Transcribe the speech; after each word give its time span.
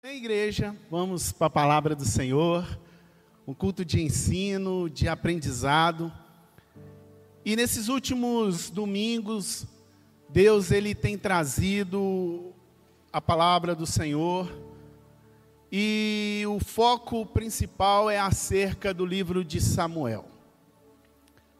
Na 0.00 0.12
igreja, 0.12 0.76
vamos 0.88 1.32
para 1.32 1.48
a 1.48 1.50
palavra 1.50 1.92
do 1.92 2.04
Senhor, 2.04 2.78
um 3.44 3.52
culto 3.52 3.84
de 3.84 4.00
ensino, 4.00 4.88
de 4.88 5.08
aprendizado. 5.08 6.12
E 7.44 7.56
nesses 7.56 7.88
últimos 7.88 8.70
domingos, 8.70 9.66
Deus 10.28 10.70
ele 10.70 10.94
tem 10.94 11.18
trazido 11.18 12.54
a 13.12 13.20
palavra 13.20 13.74
do 13.74 13.84
Senhor. 13.84 14.48
E 15.70 16.44
o 16.46 16.60
foco 16.60 17.26
principal 17.26 18.08
é 18.08 18.20
acerca 18.20 18.94
do 18.94 19.04
livro 19.04 19.44
de 19.44 19.60
Samuel. 19.60 20.26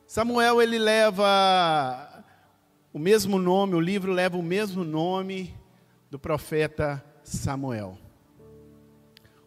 Samuel 0.07 0.63
ele 0.63 0.79
leva 0.79 2.25
o 2.93 3.01
mesmo 3.01 3.37
nome, 3.37 3.75
o 3.75 3.81
livro 3.81 4.13
leva 4.13 4.37
o 4.37 4.43
mesmo 4.45 4.85
nome 4.85 5.53
do 6.09 6.21
profeta 6.21 7.05
Samuel 7.25 7.99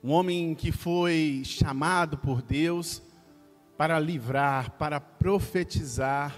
um 0.04 0.12
homem 0.12 0.56
que 0.56 0.72
foi 0.72 1.44
chamado 1.46 2.18
por 2.18 2.42
Deus 2.42 3.02
para 3.78 4.00
livrar, 4.00 4.72
para 4.72 5.00
profetizar 5.00 6.36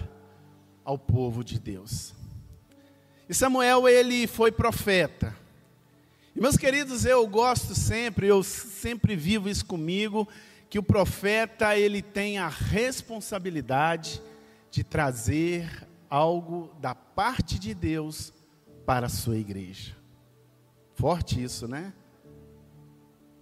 ao 0.84 0.98
povo 0.98 1.42
de 1.42 1.58
Deus. 1.58 2.14
E 3.28 3.32
Samuel, 3.32 3.88
ele 3.88 4.26
foi 4.26 4.52
profeta. 4.52 5.34
E 6.36 6.40
meus 6.40 6.56
queridos, 6.56 7.06
eu 7.06 7.26
gosto 7.26 7.74
sempre, 7.74 8.26
eu 8.26 8.42
sempre 8.42 9.16
vivo 9.16 9.48
isso 9.48 9.64
comigo, 9.64 10.28
que 10.68 10.78
o 10.78 10.82
profeta, 10.82 11.76
ele 11.76 12.02
tem 12.02 12.36
a 12.36 12.48
responsabilidade 12.48 14.20
de 14.70 14.84
trazer 14.84 15.88
algo 16.10 16.70
da 16.80 16.94
parte 16.94 17.58
de 17.58 17.72
Deus 17.72 18.32
para 18.84 19.06
a 19.06 19.10
sua 19.10 19.38
igreja. 19.38 19.96
Forte 20.94 21.42
isso, 21.42 21.66
né? 21.66 21.92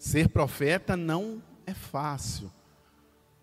Ser 0.02 0.30
profeta 0.30 0.96
não 0.96 1.40
é 1.64 1.72
fácil, 1.72 2.50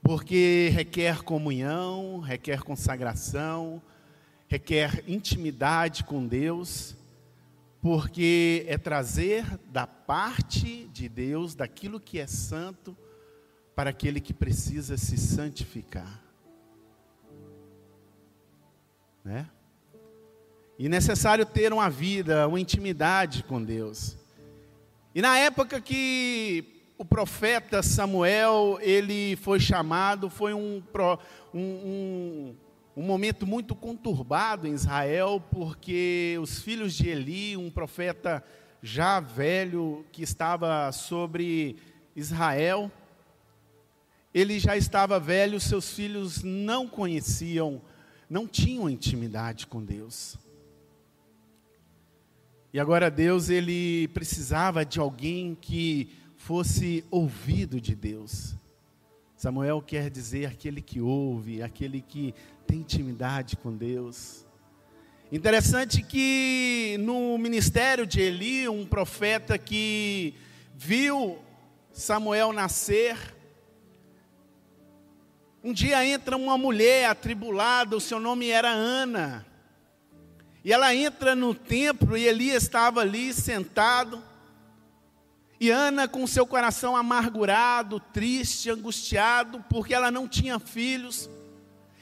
porque 0.02 0.70
requer 0.73 1.23
comunhão, 1.23 2.20
requer 2.20 2.64
consagração, 2.64 3.81
requer 4.45 5.02
intimidade 5.08 6.03
com 6.03 6.28
Deus, 6.28 6.97
porque 7.81 8.66
é 8.67 8.78
trazer 8.78 9.45
da 9.72 9.88
parte 9.88 10.89
de 10.92 11.08
Deus, 11.08 11.56
daquilo 11.56 11.97
que 11.97 12.19
é 12.19 12.28
santo, 12.28 12.95
para 13.73 13.91
aquele 13.91 14.19
que 14.19 14.34
precisa 14.34 14.97
se 14.97 15.17
santificar. 15.17 16.22
Né? 19.23 19.50
E 20.78 20.89
necessário 20.89 21.45
ter 21.45 21.72
uma 21.72 21.89
vida, 21.89 22.45
uma 22.50 22.59
intimidade 22.59 23.44
com 23.44 23.64
Deus. 23.64 24.19
E 25.14 25.22
na 25.22 25.40
época 25.40 25.82
que 25.82 26.84
o 26.96 27.04
profeta 27.04 27.82
Samuel 27.82 28.78
ele 28.82 29.36
foi 29.38 29.60
chamado, 29.60 30.30
foi 30.30 30.54
um, 30.54 30.84
um, 31.52 31.60
um, 31.60 32.56
um 32.96 33.02
momento 33.02 33.48
muito 33.48 33.74
conturbado 33.74 34.68
em 34.68 34.74
Israel, 34.74 35.42
porque 35.52 36.38
os 36.40 36.62
filhos 36.62 36.94
de 36.94 37.10
Eli, 37.10 37.58
um 37.58 37.72
profeta 37.72 38.44
já 38.84 39.20
velho 39.20 40.06
que 40.12 40.22
estava 40.22 40.92
sobre 40.92 41.78
Israel, 42.16 42.92
ele 44.32 44.60
já 44.60 44.78
estava 44.78 45.20
velho, 45.20 45.60
seus 45.60 45.92
filhos 45.92 46.44
não 46.44 46.88
conheciam, 46.88 47.82
não 48.30 48.48
tinham 48.48 48.88
intimidade 48.88 49.66
com 49.66 49.84
Deus. 49.84 50.38
E 52.72 52.80
agora 52.80 53.09
Deus 53.09 53.50
ele 53.50 54.08
precisava 54.09 54.86
de 54.86 55.00
alguém 55.00 55.58
que 55.59 56.09
fosse 56.38 57.03
ouvido 57.09 57.81
de 57.81 57.95
Deus. 57.95 58.56
Samuel 59.36 59.81
quer 59.81 60.09
dizer 60.09 60.45
aquele 60.45 60.81
que 60.81 61.02
ouve, 61.02 61.64
aquele 61.64 62.02
que 62.02 62.34
tem 62.67 62.80
intimidade 62.80 63.56
com 63.56 63.75
Deus. 63.75 64.46
Interessante 65.31 66.03
que 66.03 66.97
no 67.00 67.38
ministério 67.38 68.06
de 68.06 68.22
Eli, 68.22 68.69
um 68.69 68.86
profeta 68.86 69.57
que 69.57 70.36
viu 70.75 71.40
Samuel 71.91 72.53
nascer, 72.53 73.18
um 75.63 75.74
dia 75.74 76.06
entra 76.06 76.38
uma 76.38 76.57
mulher 76.57 77.09
atribulada, 77.09 77.97
o 77.97 78.01
seu 78.01 78.19
nome 78.19 78.50
era 78.50 78.69
Ana. 78.69 79.46
E 80.64 80.74
ela 80.74 80.94
entra 80.94 81.36
no 81.36 81.53
templo 81.53 82.18
e 82.18 82.28
Elias 82.28 82.64
estava 82.64 83.02
ali 83.02 83.34
sentado. 83.34 84.22
E 85.59 85.70
Ana, 85.70 86.08
com 86.08 86.25
seu 86.25 86.46
coração 86.46 86.96
amargurado, 86.96 88.00
triste, 88.00 88.69
angustiado, 88.69 89.64
porque 89.69 89.94
ela 89.94 90.09
não 90.09 90.28
tinha 90.28 90.59
filhos. 90.59 91.30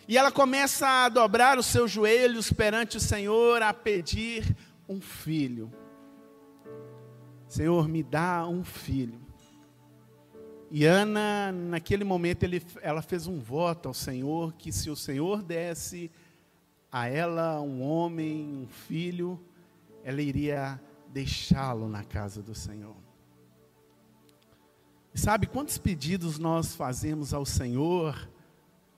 E 0.08 0.18
ela 0.18 0.32
começa 0.32 0.88
a 0.88 1.10
dobrar 1.10 1.58
os 1.58 1.66
seus 1.66 1.92
joelhos 1.92 2.52
perante 2.52 2.98
o 2.98 3.00
Senhor, 3.00 3.62
a 3.62 3.74
pedir 3.74 4.56
um 4.88 5.02
filho. 5.02 5.72
Senhor, 7.48 7.88
me 7.88 8.04
dá 8.04 8.48
um 8.48 8.64
filho. 8.64 9.20
E 10.70 10.86
Ana, 10.86 11.52
naquele 11.52 12.04
momento, 12.04 12.44
ele, 12.44 12.62
ela 12.82 13.02
fez 13.02 13.26
um 13.26 13.40
voto 13.40 13.88
ao 13.88 13.94
Senhor 13.94 14.54
que 14.54 14.72
se 14.72 14.90
o 14.90 14.96
Senhor 14.96 15.42
desse 15.42 16.12
a 16.92 17.08
ela 17.08 17.62
um 17.62 17.82
homem, 17.82 18.64
um 18.64 18.68
filho, 18.68 19.40
ela 20.04 20.22
iria 20.22 20.80
deixá-lo 21.10 21.90
na 21.90 22.04
casa 22.04 22.42
do 22.42 22.56
Senhor. 22.56 22.96
Sabe 25.14 25.48
quantos 25.48 25.78
pedidos 25.78 26.38
nós 26.38 26.76
fazemos 26.76 27.34
ao 27.34 27.46
Senhor? 27.46 28.30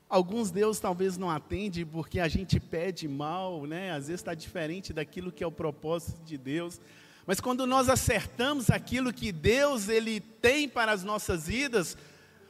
Alguns 0.09 0.51
Deus 0.51 0.79
talvez 0.79 1.17
não 1.17 1.29
atende 1.29 1.85
porque 1.85 2.19
a 2.19 2.27
gente 2.27 2.59
pede 2.59 3.07
mal, 3.07 3.65
né? 3.65 3.91
Às 3.91 4.07
vezes 4.07 4.19
está 4.19 4.33
diferente 4.33 4.91
daquilo 4.91 5.31
que 5.31 5.43
é 5.43 5.47
o 5.47 5.51
propósito 5.51 6.21
de 6.25 6.37
Deus. 6.37 6.81
Mas 7.25 7.39
quando 7.39 7.65
nós 7.67 7.89
acertamos 7.89 8.69
aquilo 8.69 9.13
que 9.13 9.31
Deus 9.31 9.87
ele 9.87 10.19
tem 10.19 10.67
para 10.67 10.91
as 10.91 11.03
nossas 11.03 11.47
vidas, 11.47 11.95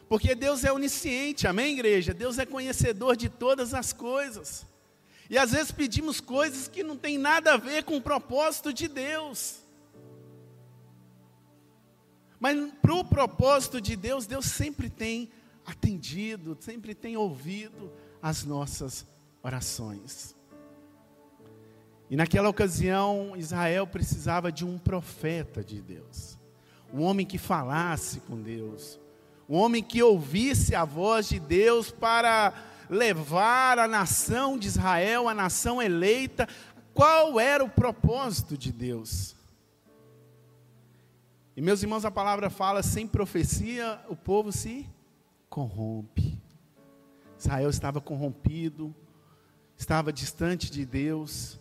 porque 0.08 0.34
Deus 0.34 0.64
é 0.64 0.72
onisciente, 0.72 1.46
amém, 1.46 1.74
igreja? 1.74 2.14
Deus 2.14 2.40
é 2.40 2.46
conhecedor 2.46 3.16
de 3.16 3.30
todas 3.30 3.74
as 3.74 3.94
coisas. 3.94 4.66
E 5.30 5.38
às 5.38 5.52
vezes 5.52 5.72
pedimos 5.72 6.20
coisas 6.20 6.68
que 6.68 6.84
não 6.84 6.98
tem 6.98 7.18
nada 7.18 7.54
a 7.54 7.58
ver 7.58 7.84
com 7.84 7.98
o 7.98 8.02
propósito 8.02 8.74
de 8.74 8.88
Deus. 8.88 9.60
Mas 12.40 12.58
para 12.82 12.96
o 12.96 13.06
propósito 13.06 13.80
de 13.80 13.96
Deus, 13.96 14.26
Deus 14.26 14.46
sempre 14.46 14.90
tem 14.90 15.30
atendido, 15.66 16.58
sempre 16.60 16.96
tem 16.96 17.16
ouvido 17.16 17.92
as 18.22 18.44
nossas 18.44 19.06
orações. 19.44 20.36
E 22.10 22.16
naquela 22.16 22.50
ocasião, 22.50 23.34
Israel 23.36 23.86
precisava 23.86 24.52
de 24.52 24.66
um 24.66 24.80
profeta 24.80 25.64
de 25.64 25.80
Deus, 25.80 26.40
um 26.92 27.04
homem 27.04 27.24
que 27.24 27.38
falasse 27.38 28.20
com 28.22 28.42
Deus, 28.42 29.00
um 29.48 29.56
homem 29.56 29.84
que 29.84 30.02
ouvisse 30.02 30.74
a 30.74 30.86
voz 30.86 31.30
de 31.30 31.40
Deus 31.40 31.92
para 31.92 32.52
levar 32.90 33.78
a 33.78 33.88
nação 33.88 34.58
de 34.58 34.68
Israel, 34.68 35.30
a 35.30 35.34
nação 35.34 35.82
eleita, 35.82 36.48
qual 36.94 37.40
era 37.40 37.64
o 37.64 37.70
propósito 37.70 38.58
de 38.58 38.72
Deus. 38.72 39.36
E 41.56 41.62
meus 41.62 41.84
irmãos, 41.84 42.06
a 42.06 42.12
palavra 42.12 42.50
fala: 42.50 42.82
sem 42.82 43.06
profecia 43.06 44.00
o 44.10 44.16
povo 44.16 44.52
se 44.52 44.90
corrompe. 45.50 46.42
Israel 47.38 47.70
estava 47.70 48.02
corrompido, 48.02 48.94
estava 49.78 50.12
distante 50.12 50.70
de 50.70 50.86
Deus. 50.86 51.60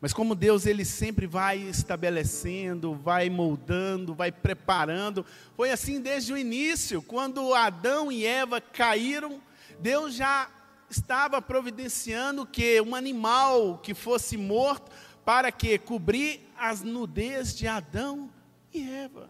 Mas 0.00 0.12
como 0.12 0.34
Deus 0.34 0.66
ele 0.66 0.84
sempre 0.84 1.26
vai 1.26 1.58
estabelecendo, 1.58 2.94
vai 2.94 3.30
moldando, 3.30 4.14
vai 4.14 4.30
preparando, 4.30 5.24
foi 5.56 5.70
assim 5.70 6.00
desde 6.00 6.32
o 6.32 6.38
início, 6.38 7.00
quando 7.00 7.54
Adão 7.54 8.12
e 8.12 8.26
Eva 8.26 8.60
caíram, 8.60 9.40
Deus 9.80 10.14
já 10.14 10.48
estava 10.88 11.42
providenciando 11.42 12.46
que 12.46 12.80
um 12.80 12.94
animal 12.94 13.78
que 13.78 13.94
fosse 13.94 14.36
morto 14.36 14.90
para 15.24 15.50
que 15.50 15.78
cobrir 15.78 16.48
as 16.56 16.82
nudez 16.82 17.54
de 17.54 17.66
Adão 17.66 18.30
e 18.72 18.88
Eva. 18.88 19.28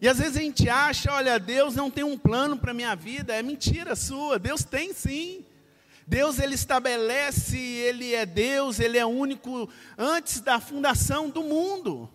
E 0.00 0.08
às 0.08 0.18
vezes 0.18 0.36
a 0.36 0.40
gente 0.40 0.68
acha, 0.68 1.12
olha, 1.12 1.38
Deus 1.38 1.74
não 1.74 1.90
tem 1.90 2.02
um 2.04 2.18
plano 2.18 2.58
para 2.58 2.72
a 2.72 2.74
minha 2.74 2.94
vida, 2.94 3.34
é 3.34 3.42
mentira 3.42 3.94
sua, 3.94 4.38
Deus 4.38 4.64
tem 4.64 4.92
sim. 4.92 5.44
Deus 6.06 6.38
ele 6.38 6.54
estabelece, 6.54 7.56
ele 7.56 8.14
é 8.14 8.26
Deus, 8.26 8.78
ele 8.78 8.98
é 8.98 9.06
único 9.06 9.68
antes 9.96 10.40
da 10.40 10.60
fundação 10.60 11.30
do 11.30 11.42
mundo. 11.42 12.10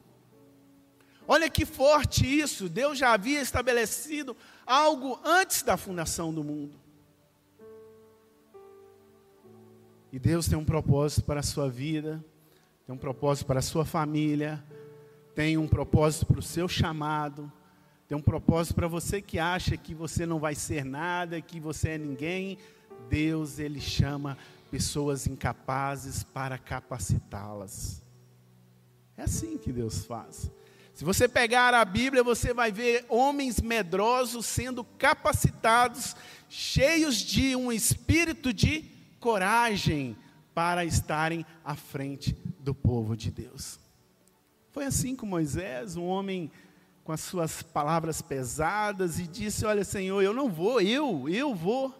Olha 1.27 1.49
que 1.49 1.65
forte 1.65 2.25
isso, 2.25 2.67
Deus 2.67 2.97
já 2.97 3.13
havia 3.13 3.41
estabelecido 3.41 4.35
algo 4.69 5.19
antes 5.25 5.63
da 5.63 5.75
fundação 5.75 6.31
do 6.31 6.44
mundo. 6.44 6.80
E 10.12 10.19
Deus 10.19 10.48
tem 10.48 10.57
um 10.57 10.63
propósito 10.63 11.24
para 11.24 11.39
a 11.39 11.44
sua 11.44 11.68
vida, 11.68 12.24
tem 12.86 12.95
um 12.95 12.98
propósito 12.98 13.48
para 13.48 13.60
a 13.60 13.63
sua 13.63 13.83
família, 13.83 14.63
tem 15.33 15.57
um 15.57 15.68
propósito 15.68 16.27
para 16.27 16.39
o 16.39 16.44
seu 16.44 16.68
chamado, 16.68 17.51
tem 18.07 18.16
um 18.18 18.21
propósito 18.21 18.75
para 18.75 18.88
você 18.88 19.21
que 19.21 19.39
acha 19.39 19.75
que 19.75 19.94
você 19.94 20.25
não 20.25 20.39
vai 20.39 20.54
ser 20.54 20.86
nada, 20.86 21.42
que 21.42 21.60
você 21.60 21.89
é 21.89 21.98
ninguém. 21.98 22.57
Deus, 23.10 23.57
Ele 23.57 23.81
chama 23.81 24.38
pessoas 24.69 25.25
incapazes 25.25 26.24
para 26.24 26.57
capacitá-las. 26.57 28.04
É 29.18 29.24
assim 29.24 29.57
que 29.57 29.72
Deus 29.72 30.06
faz. 30.06 30.51
Se 31.00 31.06
você 31.06 31.30
pegar 31.30 31.74
a 31.74 31.86
Bíblia, 31.86 32.22
você 32.22 32.54
vai 32.54 32.74
ver 32.74 33.06
homens 33.07 33.62
medrosos 33.62 34.46
sendo 34.46 34.84
capacitados, 34.84 36.13
cheios 36.50 37.16
de 37.16 37.56
um 37.56 37.72
espírito 37.72 38.51
de 38.51 38.84
coragem 39.18 40.18
para 40.54 40.84
estarem 40.84 41.46
à 41.63 41.74
frente 41.74 42.34
do 42.60 42.75
povo 42.75 43.16
de 43.16 43.31
Deus. 43.31 43.80
Foi 44.74 44.84
assim 44.84 45.16
com 45.16 45.25
Moisés, 45.25 45.96
um 45.96 46.04
homem 46.04 46.51
com 47.06 47.13
as 47.13 47.22
suas 47.22 47.63
palavras 47.63 48.22
pesadas 48.22 49.19
e 49.19 49.25
disse: 49.25 49.66
Olha, 49.66 49.86
Senhor, 49.86 50.22
eu 50.22 50.34
não 50.34 50.51
vou, 50.51 50.81
eu, 50.81 51.30
eu 51.30 51.56
vou. 51.56 51.96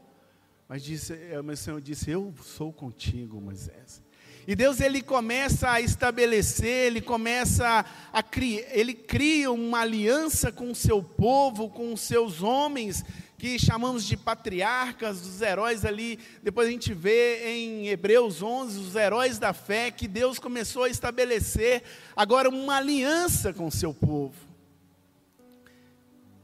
Mas, 0.68 0.84
disse, 0.84 1.13
eh, 1.13 1.42
mas 1.42 1.62
o 1.62 1.63
Senhor 1.63 1.80
disse: 1.80 2.12
Eu 2.12 2.34
sou 2.44 2.74
contigo, 2.74 3.40
Moisés. 3.40 4.04
E 4.50 4.56
Deus 4.56 4.81
ele 4.81 5.04
começa 5.04 5.69
a 5.69 5.80
estabelecer, 5.80 6.88
ele 6.88 7.01
começa 7.01 7.86
a 8.12 8.24
criar, 8.24 8.66
ele 8.72 8.96
cria 8.96 9.51
uma 9.51 9.81
aliança 9.81 10.51
com 10.51 10.72
o 10.72 10.75
seu 10.75 11.04
povo, 11.04 11.69
com 11.69 11.94
os 11.94 12.01
seus 12.01 12.42
homens, 12.42 13.06
que 13.38 13.60
chamamos 13.60 14.04
de 14.04 14.18
patriarcas, 14.18 15.22
dos 15.22 15.40
heróis 15.44 15.86
ali. 15.86 16.18
Depois 16.42 16.68
a 16.68 16.72
gente 16.72 16.96
vê 16.96 17.48
em 17.48 17.90
Hebreus 17.90 18.42
11 18.42 18.80
os 18.80 18.96
heróis 18.96 19.38
da 19.38 19.54
fé 19.54 19.92
que 19.92 20.07
Deus 20.07 20.40
começou 20.40 20.86
a 20.86 20.90
estabelecer 20.90 21.84
agora 22.16 22.50
uma 22.50 22.78
aliança 22.78 23.54
com 23.54 23.68
o 23.68 23.72
seu 23.72 23.94
povo. 23.94 24.34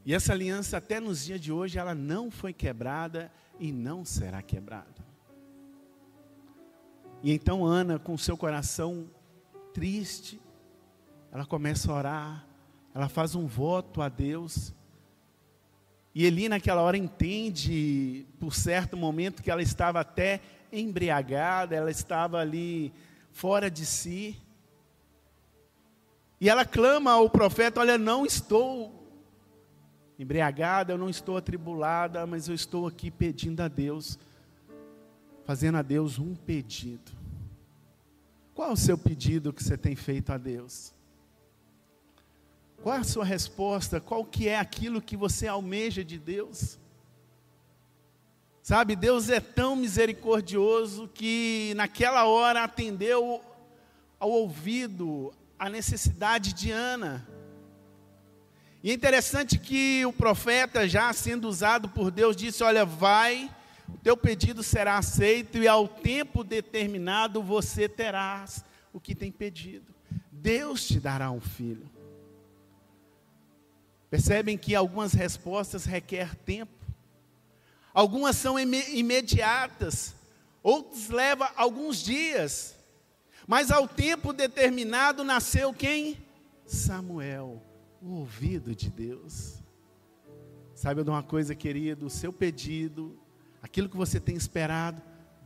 E 0.06 0.14
essa 0.14 0.32
aliança 0.32 0.78
até 0.78 1.00
nos 1.00 1.26
dias 1.26 1.42
de 1.42 1.52
hoje 1.52 1.80
ela 1.80 1.96
não 1.96 2.30
foi 2.30 2.54
quebrada 2.54 3.32
e 3.60 3.72
não 3.72 4.06
será 4.06 4.44
quebrada. 4.44 5.05
E 7.24 7.32
então 7.32 7.66
Ana, 7.66 7.98
com 7.98 8.18
seu 8.18 8.38
coração 8.38 9.10
triste, 9.74 10.40
ela 11.32 11.46
começa 11.46 11.92
a 11.92 11.96
orar, 11.96 12.48
ela 12.94 13.10
faz 13.10 13.36
um 13.36 13.48
voto 13.48 14.02
a 14.02 14.10
Deus 14.10 14.74
e 16.16 16.26
Eli, 16.26 16.48
naquela 16.48 16.82
hora, 16.82 16.96
entende, 16.96 18.26
por 18.40 18.56
certo 18.56 18.96
momento, 18.96 19.44
que 19.44 19.52
ela 19.52 19.62
estava 19.62 20.00
até 20.00 20.40
embriagada, 20.72 21.76
ela 21.76 21.92
estava 21.92 22.40
ali 22.40 22.94
fora 23.34 23.70
de 23.70 23.86
si. 23.86 24.42
E 26.40 26.50
ela 26.50 26.64
clama 26.64 27.12
ao 27.12 27.30
profeta: 27.30 27.82
Olha, 27.82 27.98
não 27.98 28.26
estou 28.26 29.06
embriagada, 30.18 30.94
eu 30.94 30.98
não 30.98 31.10
estou 31.10 31.36
atribulada, 31.36 32.26
mas 32.26 32.48
eu 32.48 32.56
estou 32.56 32.88
aqui 32.88 33.12
pedindo 33.12 33.60
a 33.60 33.68
Deus, 33.68 34.18
fazendo 35.46 35.78
a 35.78 35.82
Deus 35.82 36.18
um 36.18 36.36
pedido. 36.36 37.12
Qual 38.54 38.72
o 38.72 38.78
seu 38.78 38.98
pedido 38.98 39.54
que 39.54 39.64
você 39.64 39.78
tem 39.78 39.96
feito 39.96 40.32
a 40.32 40.38
Deus? 40.38 40.94
Qual 42.82 42.96
a 42.96 43.04
sua 43.04 43.24
resposta? 43.24 44.02
Qual 44.02 44.26
que 44.26 44.48
é 44.48 44.58
aquilo 44.58 45.02
que 45.02 45.16
você 45.16 45.48
almeja 45.48 46.04
de 46.04 46.18
Deus? 46.18 46.80
Sabe, 48.62 48.96
Deus 48.96 49.30
é 49.30 49.40
tão 49.40 49.76
misericordioso 49.76 51.08
que 51.14 51.74
naquela 51.76 52.26
hora 52.26 52.64
atendeu 52.64 53.42
ao 54.20 54.32
ouvido 54.32 55.32
a 55.60 55.70
necessidade 55.70 56.54
de 56.54 56.72
Ana. 56.72 57.28
E 58.84 58.90
é 58.90 58.94
interessante 58.94 59.60
que 59.60 60.06
o 60.06 60.14
profeta, 60.14 60.88
já 60.88 61.12
sendo 61.14 61.48
usado 61.48 61.90
por 61.90 62.10
Deus, 62.10 62.36
disse: 62.36 62.64
Olha, 62.64 62.86
vai, 62.86 63.52
o 63.88 63.98
teu 63.98 64.18
pedido 64.18 64.64
será 64.64 64.98
aceito, 64.98 65.58
e 65.58 65.68
ao 65.68 65.88
tempo 65.88 66.44
determinado 66.44 67.42
você 67.42 67.88
terás 67.88 68.64
o 68.92 69.00
que 69.00 69.14
tem 69.16 69.32
pedido. 69.32 69.94
Deus 70.32 70.88
te 70.88 71.00
dará 71.00 71.32
um 71.32 71.42
filho. 71.42 71.90
Percebem 74.10 74.58
que 74.58 74.76
algumas 74.76 75.14
respostas 75.14 75.86
requerem 75.86 76.34
tempo, 76.46 76.74
algumas 77.94 78.36
são 78.36 78.58
imediatas, 78.60 80.16
outras 80.64 81.10
levam 81.10 81.48
alguns 81.56 81.98
dias, 81.98 82.76
mas 83.48 83.72
ao 83.72 83.88
tempo 83.88 84.32
determinado 84.32 85.24
nasceu 85.24 85.74
quem? 85.74 86.18
Samuel, 86.66 87.62
o 88.02 88.14
ouvido 88.14 88.76
de 88.76 88.90
Deus. 88.90 89.56
Sabe 90.74 91.04
de 91.04 91.10
uma 91.10 91.24
coisa, 91.24 91.54
querido? 91.56 92.06
O 92.06 92.10
seu 92.10 92.32
pedido, 92.34 93.18
aquilo 93.76 93.90
que 93.90 93.98
você 93.98 94.22
tem 94.22 94.38
esperado, 94.38 95.02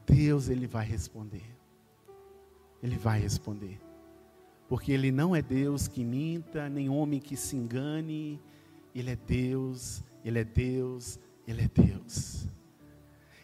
Deus 0.06 0.50
ele 0.50 0.68
vai 0.68 0.86
responder. 0.86 1.42
Ele 2.84 2.96
vai 2.96 3.20
responder. 3.20 3.82
Porque 4.68 4.92
ele 4.92 5.12
não 5.12 5.36
é 5.36 5.42
Deus 5.42 5.88
que 5.88 6.06
minta, 6.06 6.70
nem 6.70 6.92
homem 6.92 7.20
que 7.20 7.36
se 7.36 7.56
engane, 7.56 8.40
ele 8.94 9.10
é 9.10 9.16
Deus, 9.16 10.04
Ele 10.24 10.38
é 10.38 10.44
Deus, 10.44 11.18
Ele 11.48 11.64
é 11.64 11.68
Deus. 11.68 12.46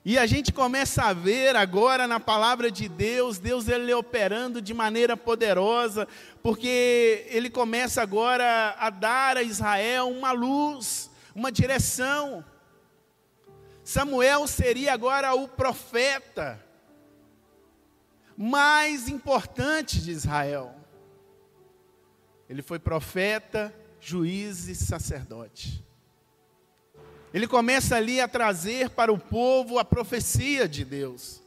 E 0.03 0.19
a 0.19 0.27
gente 0.27 0.53
começa 0.53 1.05
a 1.05 1.13
ver 1.13 1.55
agora 1.55 2.05
na 2.05 2.19
palavra 2.19 2.69
de 2.69 2.87
Deus, 2.87 3.39
Deus 3.39 3.67
ele 3.67 3.91
operando 3.91 4.61
de 4.61 4.71
maneira 4.71 5.17
poderosa, 5.17 6.07
porque 6.43 7.25
ele 7.29 7.49
começa 7.49 8.03
agora 8.03 8.75
a 8.77 8.91
dar 8.91 9.35
a 9.35 9.41
Israel 9.41 10.09
uma 10.09 10.31
luz, 10.31 11.09
uma 11.33 11.51
direção. 11.51 12.45
Samuel 13.85 14.47
seria 14.47 14.93
agora 14.93 15.35
o 15.35 15.47
profeta 15.47 16.59
mais 18.35 19.07
importante 19.07 20.01
de 20.01 20.09
Israel. 20.09 20.75
Ele 22.49 22.63
foi 22.63 22.79
profeta, 22.79 23.71
juiz 24.01 24.67
e 24.67 24.73
sacerdote. 24.73 25.85
Ele 27.31 27.47
começa 27.47 27.95
ali 27.95 28.19
a 28.19 28.27
trazer 28.27 28.89
para 28.89 29.13
o 29.13 29.19
povo 29.19 29.77
a 29.77 29.85
profecia 29.85 30.67
de 30.67 30.83
Deus. 30.83 31.43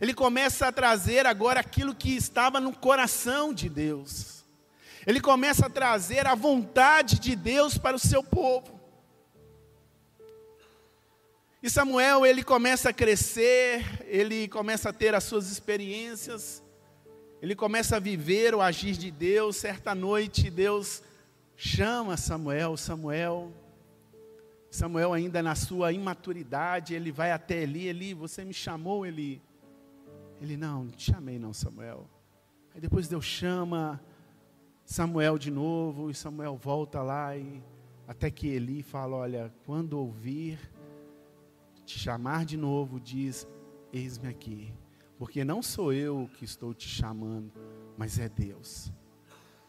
Ele 0.00 0.14
começa 0.14 0.68
a 0.68 0.72
trazer 0.72 1.26
agora 1.26 1.60
aquilo 1.60 1.94
que 1.94 2.16
estava 2.16 2.58
no 2.58 2.74
coração 2.74 3.52
de 3.52 3.68
Deus. 3.68 4.44
Ele 5.06 5.20
começa 5.20 5.66
a 5.66 5.70
trazer 5.70 6.26
a 6.26 6.34
vontade 6.34 7.18
de 7.18 7.36
Deus 7.36 7.76
para 7.76 7.94
o 7.94 8.00
seu 8.00 8.24
povo. 8.24 8.81
E 11.62 11.70
Samuel, 11.70 12.26
ele 12.26 12.42
começa 12.42 12.88
a 12.88 12.92
crescer, 12.92 13.84
ele 14.08 14.48
começa 14.48 14.88
a 14.88 14.92
ter 14.92 15.14
as 15.14 15.22
suas 15.22 15.48
experiências, 15.48 16.60
ele 17.40 17.54
começa 17.54 17.98
a 17.98 18.00
viver 18.00 18.52
o 18.52 18.60
agir 18.60 18.96
de 18.96 19.12
Deus. 19.12 19.58
Certa 19.58 19.94
noite, 19.94 20.50
Deus 20.50 21.04
chama 21.56 22.16
Samuel, 22.16 22.76
Samuel. 22.76 23.52
Samuel 24.72 25.12
ainda 25.12 25.40
na 25.40 25.54
sua 25.54 25.92
imaturidade, 25.92 26.94
ele 26.94 27.12
vai 27.12 27.30
até 27.30 27.62
Eli, 27.62 27.86
Eli, 27.86 28.12
você 28.12 28.44
me 28.44 28.52
chamou, 28.52 29.06
Eli. 29.06 29.40
Ele, 30.40 30.56
não, 30.56 30.82
não 30.82 30.90
te 30.90 31.12
chamei 31.12 31.38
não, 31.38 31.52
Samuel. 31.52 32.10
Aí 32.74 32.80
depois 32.80 33.06
Deus 33.06 33.24
chama 33.24 34.02
Samuel 34.84 35.38
de 35.38 35.50
novo, 35.52 36.10
e 36.10 36.14
Samuel 36.14 36.56
volta 36.56 37.02
lá, 37.02 37.36
e 37.36 37.62
até 38.08 38.32
que 38.32 38.48
Eli 38.48 38.82
fala, 38.82 39.14
olha, 39.14 39.54
quando 39.64 39.96
ouvir 39.96 40.58
te 41.84 41.98
chamar 41.98 42.44
de 42.44 42.56
novo, 42.56 43.00
diz, 43.00 43.46
eis-me 43.92 44.28
aqui. 44.28 44.72
Porque 45.18 45.44
não 45.44 45.62
sou 45.62 45.92
eu 45.92 46.28
que 46.38 46.44
estou 46.44 46.74
te 46.74 46.88
chamando, 46.88 47.52
mas 47.96 48.18
é 48.18 48.28
Deus. 48.28 48.92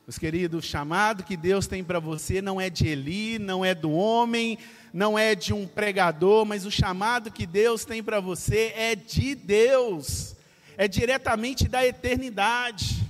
Meus 0.06 0.18
queridos, 0.18 0.66
o 0.66 0.68
chamado 0.68 1.24
que 1.24 1.38
Deus 1.38 1.66
tem 1.66 1.82
para 1.82 2.00
você 2.00 2.42
não 2.42 2.60
é 2.60 2.70
de 2.70 2.88
Eli, 2.88 3.40
não 3.40 3.64
é 3.64 3.74
do 3.74 3.92
homem, 3.92 4.58
não 4.92 5.18
é 5.18 5.34
de 5.34 5.54
um 5.54 5.66
pregador, 5.66 6.46
mas 6.46 6.66
o 6.66 6.72
chamado 6.72 7.32
que 7.32 7.46
Deus 7.46 7.86
tem 7.86 8.04
para 8.04 8.20
você 8.20 8.74
é 8.76 8.96
de 8.96 9.34
Deus, 9.34 10.36
é 10.76 10.90
diretamente 10.90 11.70
da 11.70 11.86
eternidade. 11.86 13.02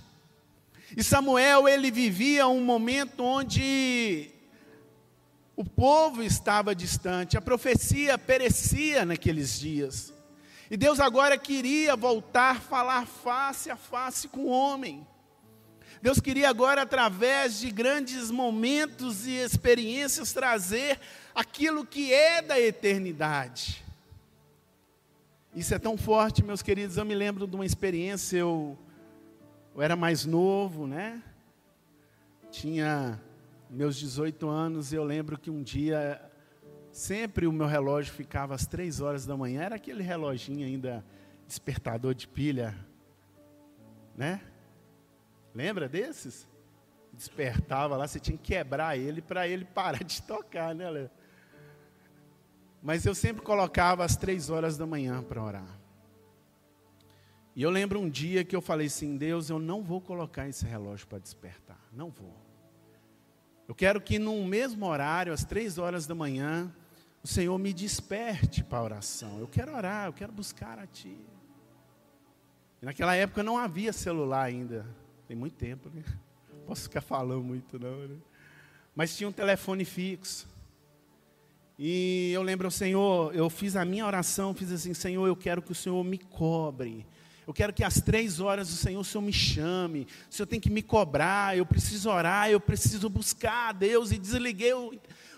E 0.96 1.04
Samuel, 1.04 1.68
ele 1.68 1.90
vivia 1.90 2.48
um 2.48 2.64
momento 2.64 3.24
onde 3.24 4.33
o 5.56 5.64
povo 5.64 6.24
estava 6.24 6.74
distante, 6.74 7.38
a 7.38 7.42
profecia 7.42 8.18
perecia 8.18 9.06
naqueles 9.06 9.60
dias. 9.60 10.14
E 10.70 10.78
Deus 10.78 11.00
agora 11.00 11.38
queria 11.38 11.96
voltar 11.96 12.58
a 12.58 12.60
falar 12.60 13.06
face 13.06 13.70
a 13.70 13.76
face 13.76 14.28
com 14.28 14.46
o 14.46 14.50
homem. 14.50 15.06
Deus 16.02 16.20
queria 16.20 16.50
agora, 16.50 16.82
através 16.82 17.60
de 17.60 17.72
grandes 17.72 18.32
momentos 18.32 19.26
e 19.28 19.32
experiências, 19.32 20.34
trazer 20.34 21.00
aquilo 21.34 21.86
que 21.86 22.14
é 22.14 22.42
da 22.42 22.60
eternidade. 22.60 23.84
Isso 25.56 25.74
é 25.74 25.80
tão 25.80 25.96
forte, 25.96 26.44
meus 26.44 26.62
queridos. 26.62 26.98
Eu 26.98 27.06
me 27.06 27.16
lembro 27.16 27.46
de 27.46 27.56
uma 27.56 27.66
experiência, 27.66 28.38
eu, 28.38 28.78
eu 29.76 29.82
era 29.82 29.96
mais 29.96 30.26
novo, 30.26 30.88
né? 30.88 31.22
tinha 32.54 33.20
meus 33.74 33.98
18 33.98 34.48
anos, 34.48 34.94
eu 34.94 35.04
lembro 35.04 35.38
que 35.38 35.50
um 35.50 35.64
dia, 35.64 36.22
sempre 36.92 37.48
o 37.48 37.52
meu 37.52 37.66
relógio 37.66 38.14
ficava 38.14 38.54
às 38.54 38.68
três 38.68 39.02
horas 39.02 39.26
da 39.26 39.36
manhã, 39.36 39.64
era 39.64 39.76
aquele 39.76 40.04
reloginho 40.04 40.66
ainda, 40.66 41.04
despertador 41.48 42.14
de 42.14 42.28
pilha, 42.28 42.76
né? 44.16 44.42
Lembra 45.56 45.90
desses? 45.90 46.48
Despertava 47.12 47.98
lá, 47.98 48.08
você 48.08 48.20
tinha 48.20 48.38
que 48.38 48.54
quebrar 48.54 48.96
ele 48.96 49.22
para 49.22 49.48
ele 49.48 49.66
parar 49.66 50.04
de 50.04 50.22
tocar, 50.22 50.76
né, 50.76 50.90
Léo? 50.90 51.10
Mas 52.82 53.06
eu 53.06 53.16
sempre 53.16 53.42
colocava 53.42 54.06
às 54.06 54.16
três 54.16 54.52
horas 54.52 54.78
da 54.78 54.86
manhã 54.86 55.24
para 55.24 55.42
orar. 55.42 55.80
E 57.56 57.64
eu 57.64 57.70
lembro 57.70 58.00
um 58.00 58.10
dia 58.10 58.44
que 58.44 58.56
eu 58.56 58.62
falei 58.62 58.88
assim: 58.88 59.16
Deus, 59.16 59.50
eu 59.50 59.58
não 59.58 59.82
vou 59.82 60.02
colocar 60.02 60.50
esse 60.50 60.66
relógio 60.66 61.08
para 61.08 61.20
despertar. 61.20 61.80
Não 61.94 62.10
vou. 62.10 62.43
Eu 63.68 63.74
quero 63.74 64.02
que 64.02 64.20
no 64.20 64.44
mesmo 64.46 64.86
horário, 64.86 65.32
às 65.32 65.46
três 65.46 65.78
horas 65.78 66.06
da 66.06 66.14
manhã, 66.14 66.72
o 67.24 67.28
Senhor 67.28 67.58
me 67.58 67.74
desperte 67.74 68.64
para 68.64 68.80
a 68.80 68.84
oração. 68.84 69.40
Eu 69.40 69.48
quero 69.48 69.74
orar, 69.74 70.08
eu 70.08 70.14
quero 70.14 70.32
buscar 70.32 70.78
a 70.78 70.86
Ti. 70.86 71.18
E 72.82 72.86
naquela 72.86 73.16
época 73.16 73.42
não 73.42 73.58
havia 73.58 73.94
celular 73.94 74.44
ainda. 74.44 74.86
Tem 75.28 75.38
muito 75.38 75.56
tempo, 75.56 75.90
né? 75.94 76.04
Posso 76.68 76.84
ficar 76.84 77.02
falando 77.02 77.44
muito, 77.44 77.80
não. 77.80 78.08
Né? 78.08 78.18
Mas 78.94 79.16
tinha 79.16 79.30
um 79.30 79.32
telefone 79.32 79.86
fixo. 79.86 80.48
E 81.80 82.32
eu 82.34 82.42
lembro, 82.42 82.70
Senhor, 82.70 83.34
eu 83.34 83.50
fiz 83.50 83.76
a 83.76 83.86
minha 83.86 84.06
oração, 84.06 84.54
fiz 84.54 84.72
assim, 84.72 84.94
Senhor, 84.94 85.26
eu 85.26 85.36
quero 85.36 85.62
que 85.62 85.72
o 85.72 85.76
Senhor 85.76 86.04
me 86.04 86.18
cobre. 86.18 87.06
Eu 87.46 87.54
quero 87.54 87.74
que 87.74 87.84
às 87.84 88.02
três 88.02 88.40
horas 88.40 88.70
do 88.70 88.76
Senhor 88.76 89.00
o 89.00 89.04
Senhor 89.04 89.22
me 89.22 89.34
chame. 89.34 90.08
O 90.30 90.34
Senhor 90.34 90.48
tem 90.48 90.60
que 90.60 90.70
me 90.70 90.82
cobrar. 90.82 91.58
Eu 91.58 91.66
preciso 91.66 92.10
orar, 92.10 92.50
eu 92.50 92.60
preciso 92.60 93.10
buscar 93.10 93.70
a 93.70 93.72
Deus. 93.72 94.12
E 94.12 94.18
desliguei 94.18 94.74
o, 94.74 94.94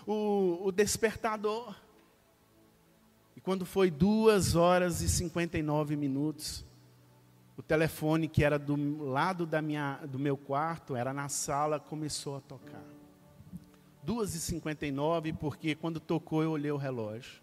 o, 0.06 0.66
o 0.66 0.72
despertador. 0.72 1.74
E 3.36 3.40
quando 3.40 3.66
foi 3.66 3.90
duas 3.90 4.54
horas 4.54 5.00
e 5.00 5.08
cinquenta 5.08 5.58
e 5.58 5.62
nove 5.62 5.96
minutos, 5.96 6.64
o 7.56 7.62
telefone 7.62 8.28
que 8.28 8.44
era 8.44 8.58
do 8.58 8.76
lado 9.04 9.46
da 9.46 9.62
minha, 9.62 10.00
do 10.06 10.18
meu 10.18 10.36
quarto, 10.36 10.94
era 10.94 11.12
na 11.12 11.28
sala, 11.28 11.80
começou 11.80 12.36
a 12.36 12.40
tocar. 12.40 12.84
2h59, 14.06 15.36
porque 15.36 15.74
quando 15.74 15.98
tocou 15.98 16.42
eu 16.42 16.52
olhei 16.52 16.70
o 16.70 16.76
relógio. 16.76 17.42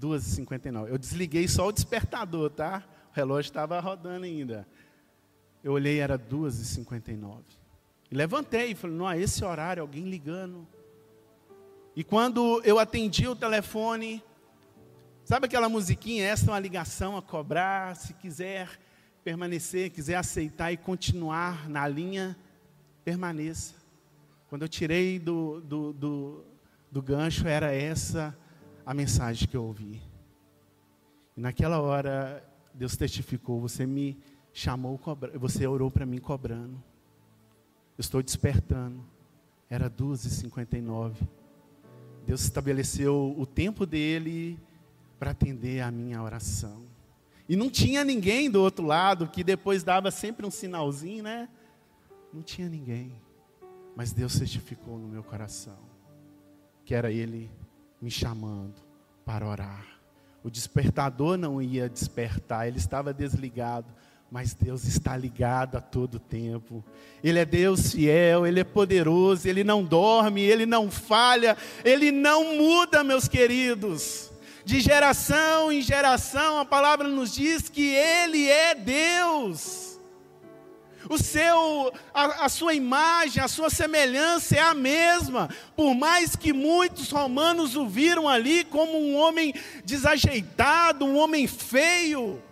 2h59. 0.00 0.88
Eu 0.88 0.98
desliguei 0.98 1.46
só 1.46 1.68
o 1.68 1.72
despertador, 1.72 2.50
tá? 2.50 2.82
O 3.10 3.14
relógio 3.14 3.48
estava 3.48 3.78
rodando 3.80 4.24
ainda. 4.24 4.66
Eu 5.62 5.72
olhei, 5.72 5.98
era 5.98 6.18
2h59. 6.18 7.42
E 8.10 8.14
levantei 8.14 8.70
e 8.70 8.74
falei, 8.74 8.96
não, 8.96 9.12
esse 9.12 9.44
horário, 9.44 9.82
alguém 9.82 10.04
ligando. 10.04 10.66
E 11.94 12.02
quando 12.02 12.62
eu 12.64 12.78
atendi 12.78 13.26
o 13.28 13.36
telefone, 13.36 14.22
sabe 15.24 15.46
aquela 15.46 15.68
musiquinha? 15.68 16.24
Essa 16.24 16.46
é 16.46 16.50
uma 16.52 16.58
ligação 16.58 17.16
a 17.16 17.22
cobrar. 17.22 17.94
Se 17.96 18.14
quiser 18.14 18.68
permanecer, 19.22 19.90
quiser 19.90 20.16
aceitar 20.16 20.72
e 20.72 20.76
continuar 20.76 21.68
na 21.68 21.86
linha, 21.86 22.36
permaneça. 23.04 23.74
Quando 24.48 24.62
eu 24.62 24.68
tirei 24.68 25.18
do, 25.18 25.60
do, 25.60 25.92
do, 25.92 26.44
do 26.90 27.02
gancho, 27.02 27.46
era 27.46 27.72
essa 27.72 28.36
a 28.84 28.94
mensagem 28.94 29.46
que 29.46 29.56
eu 29.56 29.64
ouvi. 29.64 30.02
E 31.36 31.40
naquela 31.40 31.80
hora, 31.80 32.42
Deus 32.74 32.96
testificou, 32.96 33.60
você 33.60 33.86
me 33.86 34.18
chamou, 34.52 34.98
você 35.38 35.66
orou 35.66 35.90
para 35.90 36.06
mim 36.06 36.18
cobrando. 36.18 36.82
Eu 37.96 38.00
estou 38.00 38.22
despertando. 38.22 39.04
Era 39.68 39.90
2h59. 39.90 41.14
Deus 42.26 42.42
estabeleceu 42.42 43.34
o 43.38 43.46
tempo 43.46 43.86
dele 43.86 44.58
para 45.18 45.30
atender 45.32 45.80
a 45.80 45.90
minha 45.90 46.22
oração. 46.22 46.82
E 47.48 47.56
não 47.56 47.68
tinha 47.68 48.04
ninguém 48.04 48.50
do 48.50 48.62
outro 48.62 48.86
lado 48.86 49.26
que 49.28 49.42
depois 49.42 49.82
dava 49.82 50.10
sempre 50.10 50.46
um 50.46 50.50
sinalzinho, 50.50 51.22
né? 51.22 51.48
Não 52.32 52.42
tinha 52.42 52.68
ninguém. 52.68 53.12
Mas 53.96 54.12
Deus 54.12 54.32
certificou 54.32 54.98
no 54.98 55.08
meu 55.08 55.22
coração 55.22 55.90
que 56.90 56.94
era 56.94 57.12
Ele 57.12 57.48
me 58.02 58.10
chamando 58.10 58.74
para 59.24 59.46
orar. 59.46 59.99
O 60.42 60.50
despertador 60.50 61.36
não 61.36 61.60
ia 61.60 61.88
despertar, 61.88 62.66
ele 62.66 62.78
estava 62.78 63.12
desligado, 63.12 63.86
mas 64.30 64.54
Deus 64.54 64.84
está 64.84 65.16
ligado 65.16 65.76
a 65.76 65.80
todo 65.80 66.18
tempo. 66.18 66.84
Ele 67.22 67.38
é 67.38 67.44
Deus 67.44 67.92
fiel, 67.92 68.46
Ele 68.46 68.60
é 68.60 68.64
poderoso, 68.64 69.48
Ele 69.48 69.64
não 69.64 69.82
dorme, 69.82 70.40
Ele 70.40 70.64
não 70.64 70.90
falha, 70.90 71.56
Ele 71.84 72.12
não 72.12 72.56
muda, 72.56 73.02
meus 73.02 73.26
queridos. 73.26 74.30
De 74.64 74.80
geração 74.80 75.72
em 75.72 75.82
geração, 75.82 76.60
a 76.60 76.64
palavra 76.64 77.08
nos 77.08 77.34
diz 77.34 77.68
que 77.68 77.92
Ele 77.92 78.48
é 78.48 78.74
Deus 78.74 79.89
o 81.08 81.18
seu, 81.18 81.92
a, 82.12 82.44
a, 82.44 82.48
sua 82.48 82.74
imagem, 82.74 83.42
a 83.42 83.48
sua 83.48 83.70
semelhança 83.70 84.56
é 84.56 84.60
a 84.60 84.74
mesma. 84.74 85.48
Por 85.76 85.94
mais 85.94 86.36
que 86.36 86.52
muitos 86.52 87.10
romanos 87.10 87.76
o 87.76 87.88
viram 87.88 88.28
ali 88.28 88.64
como 88.64 88.98
um 88.98 89.16
homem 89.16 89.54
desajeitado, 89.84 91.04
um 91.04 91.16
homem 91.16 91.46
feio, 91.46 92.42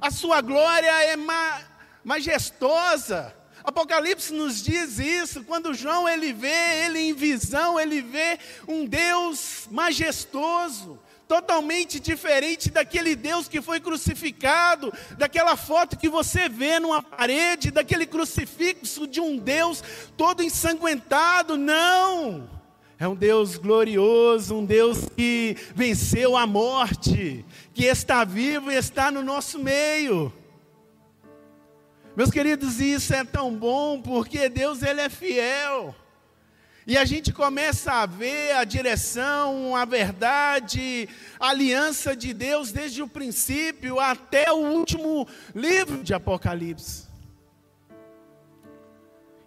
a 0.00 0.10
sua 0.10 0.40
glória 0.40 0.90
é 1.04 1.16
ma, 1.16 1.60
majestosa. 2.04 3.34
Apocalipse 3.62 4.32
nos 4.32 4.62
diz 4.62 4.98
isso, 4.98 5.42
quando 5.44 5.72
João 5.72 6.06
ele 6.06 6.32
vê, 6.32 6.84
ele 6.84 6.98
em 6.98 7.14
visão, 7.14 7.80
ele 7.80 8.02
vê 8.02 8.38
um 8.68 8.84
Deus 8.84 9.66
majestoso 9.70 11.00
totalmente 11.26 11.98
diferente 11.98 12.70
daquele 12.70 13.16
Deus 13.16 13.48
que 13.48 13.62
foi 13.62 13.80
crucificado, 13.80 14.92
daquela 15.16 15.56
foto 15.56 15.98
que 15.98 16.08
você 16.08 16.48
vê 16.48 16.78
numa 16.78 17.02
parede, 17.02 17.70
daquele 17.70 18.06
crucifixo 18.06 19.06
de 19.06 19.20
um 19.20 19.36
Deus 19.36 19.82
todo 20.16 20.42
ensanguentado. 20.42 21.56
Não! 21.56 22.48
É 22.98 23.08
um 23.08 23.14
Deus 23.14 23.56
glorioso, 23.56 24.54
um 24.54 24.64
Deus 24.64 25.08
que 25.16 25.56
venceu 25.74 26.36
a 26.36 26.46
morte, 26.46 27.44
que 27.72 27.84
está 27.84 28.24
vivo 28.24 28.70
e 28.70 28.76
está 28.76 29.10
no 29.10 29.22
nosso 29.22 29.58
meio. 29.58 30.32
Meus 32.16 32.30
queridos, 32.30 32.80
isso 32.80 33.12
é 33.12 33.24
tão 33.24 33.52
bom 33.52 34.00
porque 34.00 34.48
Deus 34.48 34.82
ele 34.82 35.00
é 35.00 35.08
fiel. 35.08 35.94
E 36.86 36.98
a 36.98 37.04
gente 37.06 37.32
começa 37.32 37.92
a 37.92 38.04
ver 38.04 38.52
a 38.56 38.64
direção, 38.64 39.74
a 39.74 39.86
verdade, 39.86 41.08
a 41.40 41.48
aliança 41.48 42.14
de 42.14 42.34
Deus 42.34 42.72
desde 42.72 43.02
o 43.02 43.08
princípio 43.08 43.98
até 43.98 44.52
o 44.52 44.56
último 44.56 45.26
livro 45.54 46.02
de 46.02 46.12
Apocalipse. 46.12 47.04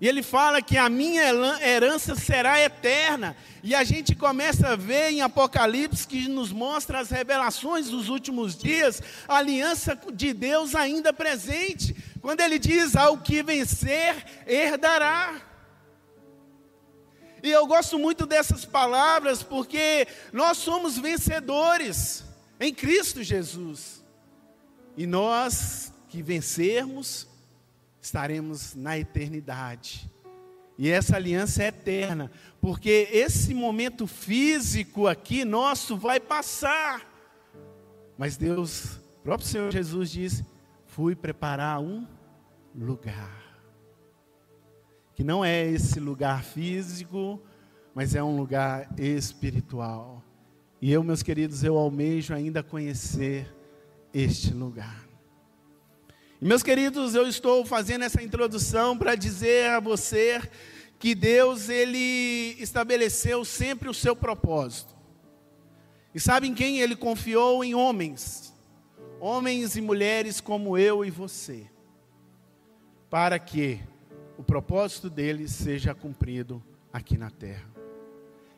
E 0.02 0.08
ele 0.08 0.24
fala 0.24 0.62
que 0.64 0.78
a 0.78 0.90
minha 0.90 1.24
herança 1.62 2.16
será 2.16 2.60
eterna. 2.60 3.36
E 3.64 3.74
a 3.74 3.84
gente 3.84 4.16
começa 4.16 4.70
a 4.70 4.76
ver 4.76 5.12
em 5.12 5.22
Apocalipse 5.22 6.08
que 6.08 6.28
nos 6.28 6.52
mostra 6.52 7.00
as 7.00 7.10
revelações 7.10 7.90
dos 7.90 8.10
últimos 8.10 8.56
dias, 8.56 9.02
a 9.28 9.38
aliança 9.38 9.98
de 10.14 10.34
Deus 10.34 10.76
ainda 10.76 11.12
presente. 11.12 11.96
Quando 12.22 12.42
ele 12.42 12.58
diz: 12.60 12.96
ao 12.96 13.18
que 13.18 13.44
vencer, 13.44 14.24
herdará. 14.48 15.42
E 17.44 17.52
eu 17.52 17.66
gosto 17.68 17.98
muito 18.00 18.26
dessas 18.26 18.66
palavras 18.66 19.44
porque 19.44 20.08
nós 20.34 20.58
somos 20.58 20.98
vencedores 20.98 22.24
em 22.60 22.74
Cristo 22.74 23.24
Jesus. 23.24 24.04
E 24.96 25.06
nós 25.06 25.94
que 26.10 26.22
vencermos, 26.22 27.28
estaremos 28.02 28.74
na 28.76 28.98
eternidade. 28.98 30.10
E 30.78 30.90
essa 30.90 31.16
aliança 31.16 31.64
é 31.64 31.68
eterna, 31.68 32.32
porque 32.62 33.10
esse 33.12 33.54
momento 33.54 34.06
físico 34.06 35.08
aqui 35.08 35.44
nosso 35.44 35.98
vai 35.98 36.20
passar. 36.20 37.06
Mas 38.18 38.38
Deus, 38.38 38.98
o 39.20 39.22
próprio 39.24 39.48
Senhor 39.48 39.72
Jesus 39.72 40.12
disse: 40.12 40.46
fui 40.86 41.16
preparar 41.16 41.80
um 41.80 42.08
lugar 42.76 43.47
que 45.18 45.24
não 45.24 45.44
é 45.44 45.66
esse 45.66 46.00
lugar 46.00 46.44
físico, 46.44 47.42
mas 47.96 48.14
é 48.14 48.22
um 48.22 48.38
lugar 48.38 48.88
espiritual. 49.00 50.24
E 50.80 50.92
eu, 50.92 51.02
meus 51.02 51.24
queridos, 51.24 51.64
eu 51.64 51.76
almejo 51.76 52.36
ainda 52.36 52.62
conhecer 52.62 53.52
este 54.14 54.54
lugar. 54.54 55.08
E, 56.40 56.46
meus 56.46 56.62
queridos, 56.62 57.16
eu 57.16 57.28
estou 57.28 57.66
fazendo 57.66 58.04
essa 58.04 58.22
introdução 58.22 58.96
para 58.96 59.16
dizer 59.16 59.72
a 59.72 59.80
você 59.80 60.40
que 61.00 61.16
Deus 61.16 61.68
ele 61.68 62.56
estabeleceu 62.60 63.44
sempre 63.44 63.90
o 63.90 63.96
seu 63.96 64.16
propósito. 64.16 64.96
E 66.14 66.20
sabem 66.20 66.54
quem 66.54 66.80
ele 66.80 66.96
confiou 66.96 67.64
em 67.64 67.74
homens? 67.74 68.54
Homens 69.20 69.76
e 69.76 69.82
mulheres 69.82 70.40
como 70.40 70.78
eu 70.78 71.04
e 71.04 71.10
você. 71.10 71.66
Para 73.10 73.40
que 73.40 73.82
o 74.38 74.44
propósito 74.44 75.10
dele 75.10 75.48
seja 75.48 75.96
cumprido 75.96 76.64
aqui 76.94 77.18
na 77.18 77.32
terra. 77.32 77.68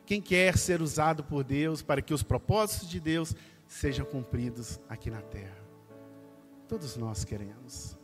Quem 0.04 0.20
quer 0.20 0.58
ser 0.58 0.82
usado 0.82 1.24
por 1.24 1.42
Deus 1.42 1.82
para 1.82 2.02
que 2.02 2.12
os 2.12 2.22
propósitos 2.22 2.88
de 2.88 3.00
Deus 3.00 3.34
sejam 3.66 4.04
cumpridos 4.04 4.78
aqui 4.88 5.10
na 5.10 5.22
terra? 5.22 5.56
Todos 6.68 6.96
nós 6.96 7.24
queremos. 7.24 7.96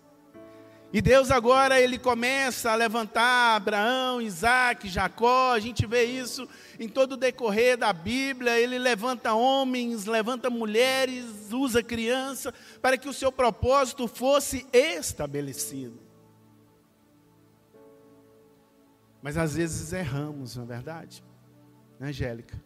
E 0.92 1.02
Deus 1.02 1.30
agora 1.30 1.80
ele 1.80 1.98
começa 1.98 2.70
a 2.70 2.76
levantar 2.76 3.56
Abraão, 3.56 4.22
Isaac, 4.22 4.88
Jacó, 4.88 5.52
a 5.52 5.58
gente 5.58 5.84
vê 5.84 6.04
isso 6.04 6.48
em 6.78 6.88
todo 6.88 7.12
o 7.12 7.16
decorrer 7.16 7.76
da 7.76 7.92
Bíblia, 7.92 8.58
ele 8.58 8.78
levanta 8.78 9.34
homens, 9.34 10.06
levanta 10.06 10.48
mulheres, 10.48 11.52
usa 11.52 11.82
criança, 11.82 12.54
para 12.80 12.96
que 12.96 13.08
o 13.08 13.12
seu 13.12 13.32
propósito 13.32 14.06
fosse 14.06 14.64
estabelecido. 14.72 16.05
Mas 19.26 19.36
às 19.36 19.56
vezes 19.56 19.92
erramos, 19.92 20.54
não 20.54 20.62
é 20.62 20.66
verdade? 20.68 21.20
Né, 21.98 22.10
Angélica? 22.10 22.62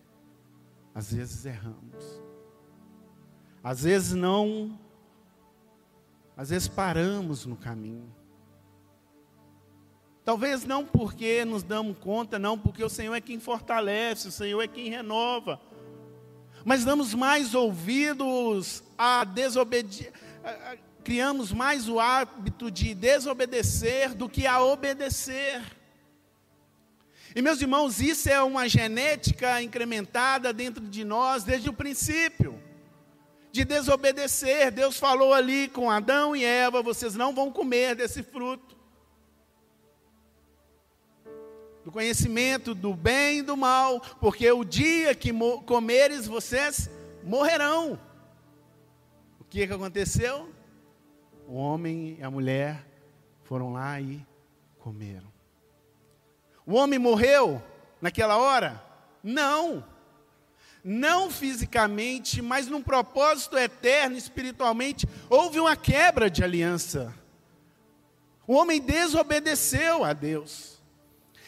Às 0.94 1.10
vezes 1.10 1.46
erramos. 1.46 2.20
Às 3.64 3.84
vezes 3.84 4.12
não. 4.12 4.78
Às 6.36 6.50
vezes 6.50 6.68
paramos 6.68 7.46
no 7.46 7.56
caminho. 7.56 8.14
Talvez 10.22 10.66
não 10.66 10.84
porque 10.84 11.46
nos 11.46 11.62
damos 11.62 11.96
conta, 11.96 12.38
não, 12.38 12.58
porque 12.58 12.84
o 12.84 12.90
Senhor 12.90 13.14
é 13.14 13.22
quem 13.22 13.40
fortalece, 13.40 14.28
o 14.28 14.30
Senhor 14.30 14.60
é 14.60 14.68
quem 14.68 14.90
renova. 14.90 15.58
Mas 16.62 16.84
damos 16.84 17.14
mais 17.14 17.54
ouvidos 17.54 18.82
a 18.98 19.24
desobedecer, 19.24 20.12
criamos 21.02 21.52
mais 21.52 21.88
o 21.88 21.98
hábito 21.98 22.70
de 22.70 22.94
desobedecer 22.94 24.14
do 24.14 24.28
que 24.28 24.46
a 24.46 24.62
obedecer. 24.62 25.79
E 27.34 27.40
meus 27.40 27.60
irmãos, 27.60 28.00
isso 28.00 28.28
é 28.28 28.42
uma 28.42 28.68
genética 28.68 29.62
incrementada 29.62 30.52
dentro 30.52 30.84
de 30.84 31.04
nós 31.04 31.44
desde 31.44 31.68
o 31.68 31.72
princípio. 31.72 32.60
De 33.52 33.64
desobedecer, 33.64 34.70
Deus 34.70 34.96
falou 34.96 35.32
ali 35.32 35.68
com 35.68 35.90
Adão 35.90 36.34
e 36.34 36.44
Eva: 36.44 36.82
vocês 36.82 37.14
não 37.14 37.34
vão 37.34 37.50
comer 37.50 37.94
desse 37.94 38.22
fruto. 38.22 38.76
Do 41.84 41.90
conhecimento 41.90 42.74
do 42.74 42.94
bem 42.94 43.38
e 43.38 43.42
do 43.42 43.56
mal, 43.56 44.00
porque 44.20 44.50
o 44.50 44.64
dia 44.64 45.14
que 45.14 45.32
comeres 45.66 46.26
vocês 46.26 46.90
morrerão. 47.24 47.98
O 49.40 49.44
que, 49.44 49.66
que 49.66 49.72
aconteceu? 49.72 50.48
O 51.48 51.54
homem 51.54 52.16
e 52.18 52.22
a 52.22 52.30
mulher 52.30 52.86
foram 53.42 53.72
lá 53.72 54.00
e 54.00 54.24
comeram. 54.78 55.29
O 56.70 56.74
homem 56.74 57.00
morreu 57.00 57.60
naquela 58.00 58.36
hora? 58.36 58.80
Não. 59.24 59.84
Não 60.84 61.28
fisicamente, 61.28 62.40
mas 62.40 62.68
num 62.68 62.80
propósito 62.80 63.58
eterno, 63.58 64.16
espiritualmente, 64.16 65.04
houve 65.28 65.58
uma 65.58 65.74
quebra 65.74 66.30
de 66.30 66.44
aliança. 66.44 67.12
O 68.46 68.54
homem 68.54 68.80
desobedeceu 68.80 70.04
a 70.04 70.12
Deus. 70.12 70.80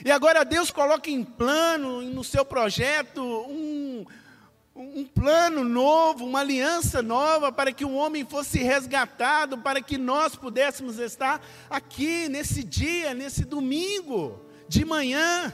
E 0.05 0.11
agora 0.11 0.45
Deus 0.45 0.73
coloca 0.73 1.09
em 1.09 1.23
plano, 1.23 2.03
no 2.03 2.25
seu 2.25 2.45
projeto, 2.45 3.23
um, 3.23 4.05
um 4.75 5.05
plano 5.05 5.63
novo, 5.63 6.27
uma 6.27 6.41
aliança 6.41 7.01
nova, 7.01 7.53
para 7.53 7.71
que 7.71 7.85
o 7.85 7.95
homem 7.95 8.25
fosse 8.25 8.59
resgatado, 8.59 9.57
para 9.57 9.81
que 9.81 9.97
nós 9.97 10.35
pudéssemos 10.35 10.99
estar 10.99 11.41
aqui 11.71 12.29
nesse 12.29 12.65
dia, 12.65 13.15
nesse 13.15 13.45
domingo 13.45 14.51
de 14.73 14.87
manhã, 14.87 15.53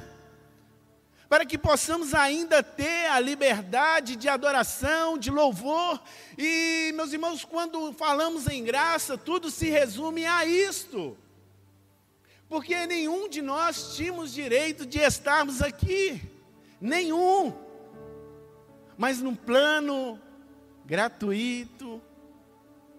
para 1.28 1.44
que 1.44 1.58
possamos 1.58 2.14
ainda 2.14 2.62
ter 2.62 3.10
a 3.10 3.18
liberdade 3.18 4.14
de 4.14 4.28
adoração, 4.28 5.18
de 5.18 5.28
louvor. 5.28 6.00
E, 6.38 6.92
meus 6.94 7.12
irmãos, 7.12 7.44
quando 7.44 7.92
falamos 7.94 8.46
em 8.46 8.62
graça, 8.62 9.18
tudo 9.18 9.50
se 9.50 9.68
resume 9.68 10.24
a 10.24 10.46
isto. 10.46 11.18
Porque 12.48 12.86
nenhum 12.86 13.28
de 13.28 13.42
nós 13.42 13.96
tínhamos 13.96 14.32
direito 14.32 14.86
de 14.86 15.00
estarmos 15.00 15.60
aqui, 15.62 16.22
nenhum. 16.80 17.52
Mas 18.96 19.20
num 19.20 19.34
plano 19.34 20.18
gratuito 20.86 22.00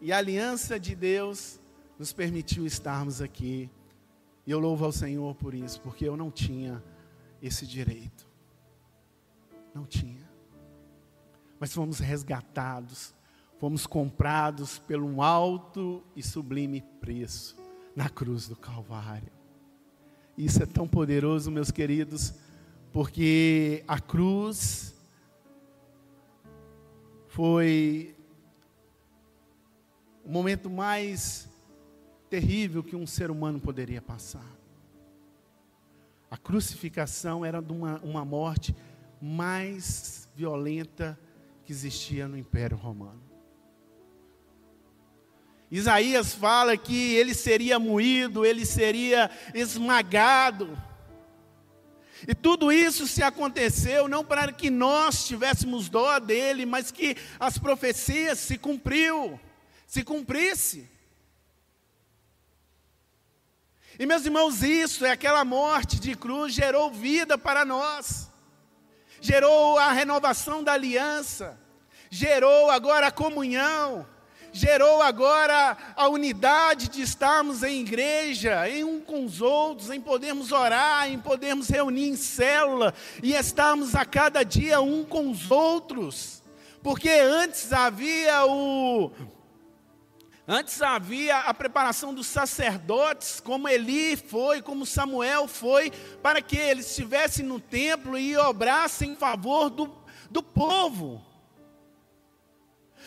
e 0.02 0.12
aliança 0.12 0.78
de 0.78 0.94
Deus 0.96 1.62
nos 1.98 2.12
permitiu 2.12 2.66
estarmos 2.66 3.22
aqui 3.22 3.70
e 4.50 4.52
eu 4.52 4.58
louvo 4.58 4.84
ao 4.84 4.92
Senhor 4.92 5.36
por 5.36 5.54
isso, 5.54 5.80
porque 5.80 6.04
eu 6.04 6.18
não 6.18 6.32
tinha 6.32 6.84
esse 7.40 7.68
direito. 7.68 8.28
Não 9.76 9.86
tinha. 9.86 10.28
Mas 11.60 11.72
fomos 11.72 12.00
resgatados, 12.00 13.14
fomos 13.60 13.86
comprados 13.86 14.80
pelo 14.80 15.06
um 15.06 15.22
alto 15.22 16.04
e 16.16 16.24
sublime 16.24 16.82
preço 17.00 17.58
na 17.96 18.10
cruz 18.10 18.48
do 18.48 18.56
Calvário. 18.56 19.32
Isso 20.36 20.64
é 20.64 20.66
tão 20.66 20.88
poderoso, 20.88 21.52
meus 21.52 21.70
queridos, 21.70 22.34
porque 22.92 23.84
a 23.88 24.00
cruz 24.00 24.96
foi 27.28 28.16
o 30.26 30.32
momento 30.32 30.72
mais 30.72 31.49
terrível 32.30 32.84
que 32.84 32.96
um 32.96 33.08
ser 33.08 33.32
humano 33.32 33.60
poderia 33.60 34.02
passar. 34.02 34.46
A 36.30 36.38
crucificação 36.38 37.44
era 37.44 37.60
uma, 37.60 38.00
uma 38.04 38.24
morte 38.24 38.76
mais 39.20 40.30
violenta 40.36 41.20
que 41.66 41.72
existia 41.72 42.28
no 42.28 42.38
Império 42.38 42.78
Romano. 42.78 43.22
Isaías 45.72 46.34
fala 46.34 46.76
que 46.78 47.14
ele 47.16 47.34
seria 47.34 47.80
moído, 47.80 48.46
ele 48.46 48.66
seria 48.66 49.30
esmagado. 49.54 50.78
E 52.28 52.34
tudo 52.36 52.72
isso 52.72 53.08
se 53.08 53.24
aconteceu 53.24 54.08
não 54.08 54.26
para 54.26 54.52
que 54.52 54.70
nós 54.70 55.26
tivéssemos 55.26 55.90
dó 55.90 56.20
dele, 56.20 56.66
mas 56.66 56.92
que 56.92 57.16
as 57.40 57.58
profecias 57.58 58.40
se 58.40 58.58
cumpriu, 58.58 59.40
se 59.86 60.04
cumprisse. 60.04 60.99
E 64.00 64.06
meus 64.06 64.26
irmãos, 64.26 64.64
isso 64.64 65.06
é 65.06 65.12
aquela 65.12 65.44
morte 65.44 66.00
de 66.00 66.16
cruz 66.16 66.54
gerou 66.54 66.90
vida 66.90 67.38
para 67.38 67.66
nós. 67.66 68.30
Gerou 69.20 69.78
a 69.78 69.92
renovação 69.92 70.64
da 70.64 70.72
aliança, 70.72 71.60
gerou 72.10 72.72
agora 72.72 73.08
a 73.08 73.12
comunhão, 73.12 74.08
gerou 74.54 75.02
agora 75.02 75.76
a 75.98 76.08
unidade 76.08 76.88
de 76.88 77.02
estarmos 77.02 77.62
em 77.62 77.82
igreja, 77.82 78.70
em 78.70 78.86
um 78.86 79.02
com 79.02 79.26
os 79.26 79.42
outros, 79.42 79.90
em 79.90 80.00
podermos 80.00 80.54
orar, 80.54 81.12
em 81.12 81.20
podermos 81.20 81.68
reunir 81.68 82.08
em 82.08 82.16
célula 82.16 82.94
e 83.22 83.34
estarmos 83.34 83.96
a 83.96 84.06
cada 84.06 84.44
dia 84.44 84.80
um 84.80 85.04
com 85.04 85.30
os 85.30 85.52
outros. 85.52 86.42
Porque 86.82 87.10
antes 87.10 87.74
havia 87.74 88.46
o 88.46 89.12
Antes 90.52 90.82
havia 90.82 91.42
a 91.42 91.54
preparação 91.54 92.12
dos 92.12 92.26
sacerdotes, 92.26 93.40
como 93.40 93.70
Eli 93.70 94.18
foi, 94.18 94.64
como 94.64 94.84
Samuel 94.84 95.48
foi, 95.48 95.92
para 96.24 96.42
que 96.42 96.58
eles 96.58 96.88
estivessem 96.90 97.46
no 97.46 97.60
templo 97.60 98.18
e 98.18 98.36
obrassem 98.36 99.12
em 99.12 99.16
favor 99.16 99.70
do, 99.70 99.96
do 100.28 100.42
povo. 100.42 101.24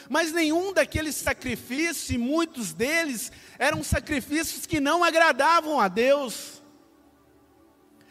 Mas 0.09 0.31
nenhum 0.31 0.73
daqueles 0.73 1.17
sacrifícios, 1.17 2.11
e 2.11 2.17
muitos 2.17 2.73
deles, 2.73 3.33
eram 3.59 3.83
sacrifícios 3.83 4.65
que 4.65 4.79
não 4.79 5.03
agradavam 5.03 5.81
a 5.81 5.89
Deus. 5.89 6.63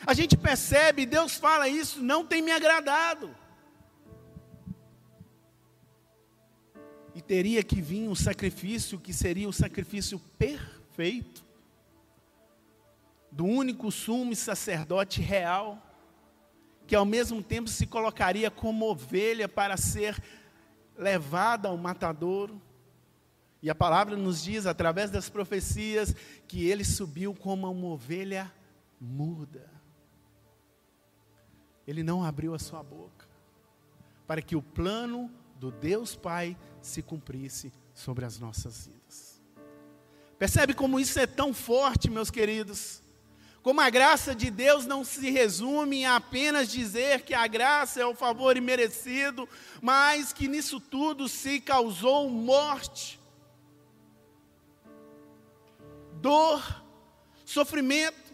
A 0.06 0.13
gente 0.13 0.36
percebe, 0.36 1.06
Deus 1.06 1.36
fala 1.36 1.70
isso, 1.70 2.04
não 2.04 2.26
tem 2.26 2.41
me 2.41 2.52
agradado. 2.52 3.34
E 7.13 7.21
teria 7.21 7.63
que 7.63 7.82
vir 7.82 8.08
um 8.08 8.15
sacrifício 8.15 9.00
que 9.00 9.13
seria 9.13 9.50
o 9.50 9.54
sacrifício 9.54 10.19
perfeito, 10.38 11.43
do 13.32 13.45
único 13.45 13.91
sumo 13.91 14.36
sacerdote 14.36 15.21
real, 15.21 15.82
que 16.86 16.95
ao 16.95 17.06
mesmo 17.06 17.41
tempo 17.41 17.69
se 17.69 17.88
colocaria 17.88 18.52
como 18.52 18.89
ovelha 18.89 19.47
para 19.47 19.78
ser 19.78 20.21
levada 20.97 21.69
ao 21.69 21.78
matadouro. 21.78 22.62
E 23.62 23.69
a 23.69 23.76
palavra 23.76 24.17
nos 24.17 24.43
diz, 24.43 24.65
através 24.65 25.10
das 25.10 25.30
profecias, 25.30 26.15
que 26.47 26.67
ele 26.67 26.84
subiu 26.84 27.34
como 27.34 27.69
uma 27.71 27.88
ovelha 27.88 28.52
muda. 29.00 29.69
Ele 31.88 32.04
não 32.04 32.24
abriu 32.24 32.54
a 32.54 32.60
sua 32.60 32.84
boca, 32.84 33.28
para 34.28 34.41
que 34.41 34.56
o 34.56 34.62
plano 34.62 35.32
do 35.62 35.69
Deus 35.69 36.15
Pai 36.15 36.58
se 36.82 37.04
cumprisse 37.04 37.71
sobre 37.93 38.26
as 38.26 38.39
nossas 38.39 38.88
vidas. 38.88 39.39
Percebe 40.39 40.74
como 40.74 41.00
isso 41.00 41.19
é 41.19 41.28
tão 41.28 41.54
forte, 41.54 42.10
meus 42.10 42.32
queridos? 42.32 43.04
Como 43.62 43.80
a 43.80 43.88
graça 43.91 44.34
de 44.34 44.50
Deus 44.50 44.88
não 44.88 45.04
se 45.04 45.30
resume 45.30 45.97
em 45.97 46.06
apenas 46.08 46.71
dizer 46.71 47.21
que 47.21 47.36
a 47.36 47.45
graça 47.45 48.02
é 48.02 48.06
o 48.08 48.15
favor 48.15 48.58
imerecido, 48.58 49.47
mas 49.80 50.34
que 50.34 50.47
nisso 50.47 50.80
tudo 50.80 51.30
se 51.30 51.62
causou 51.62 52.28
morte, 52.28 53.19
dor, 56.13 56.84
sofrimento. 57.45 58.31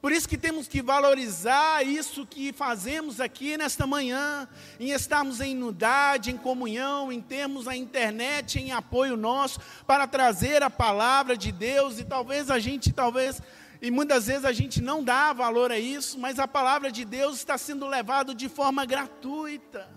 Por 0.00 0.12
isso 0.12 0.26
que 0.26 0.38
temos 0.38 0.66
que 0.66 0.80
valorizar 0.80 1.86
isso 1.86 2.26
que 2.26 2.54
fazemos 2.54 3.20
aqui 3.20 3.58
nesta 3.58 3.86
manhã, 3.86 4.48
em 4.78 4.92
estarmos 4.92 5.40
em 5.42 5.62
unidade, 5.62 6.30
em 6.30 6.38
comunhão, 6.38 7.12
em 7.12 7.20
termos 7.20 7.68
a 7.68 7.76
internet 7.76 8.58
em 8.58 8.72
apoio 8.72 9.14
nosso 9.14 9.60
para 9.86 10.06
trazer 10.06 10.62
a 10.62 10.70
palavra 10.70 11.36
de 11.36 11.52
Deus 11.52 11.98
e 11.98 12.04
talvez 12.04 12.50
a 12.50 12.58
gente 12.58 12.92
talvez 12.92 13.42
e 13.82 13.90
muitas 13.90 14.26
vezes 14.26 14.44
a 14.44 14.52
gente 14.52 14.80
não 14.80 15.02
dá 15.02 15.32
valor 15.32 15.70
a 15.72 15.78
isso, 15.78 16.18
mas 16.18 16.38
a 16.38 16.46
palavra 16.46 16.90
de 16.92 17.04
Deus 17.04 17.36
está 17.36 17.56
sendo 17.56 17.86
levada 17.86 18.34
de 18.34 18.48
forma 18.48 18.84
gratuita, 18.84 19.88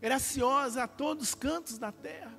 graciosa 0.00 0.84
a 0.84 0.88
todos 0.88 1.28
os 1.28 1.34
cantos 1.34 1.78
da 1.78 1.92
terra. 1.92 2.34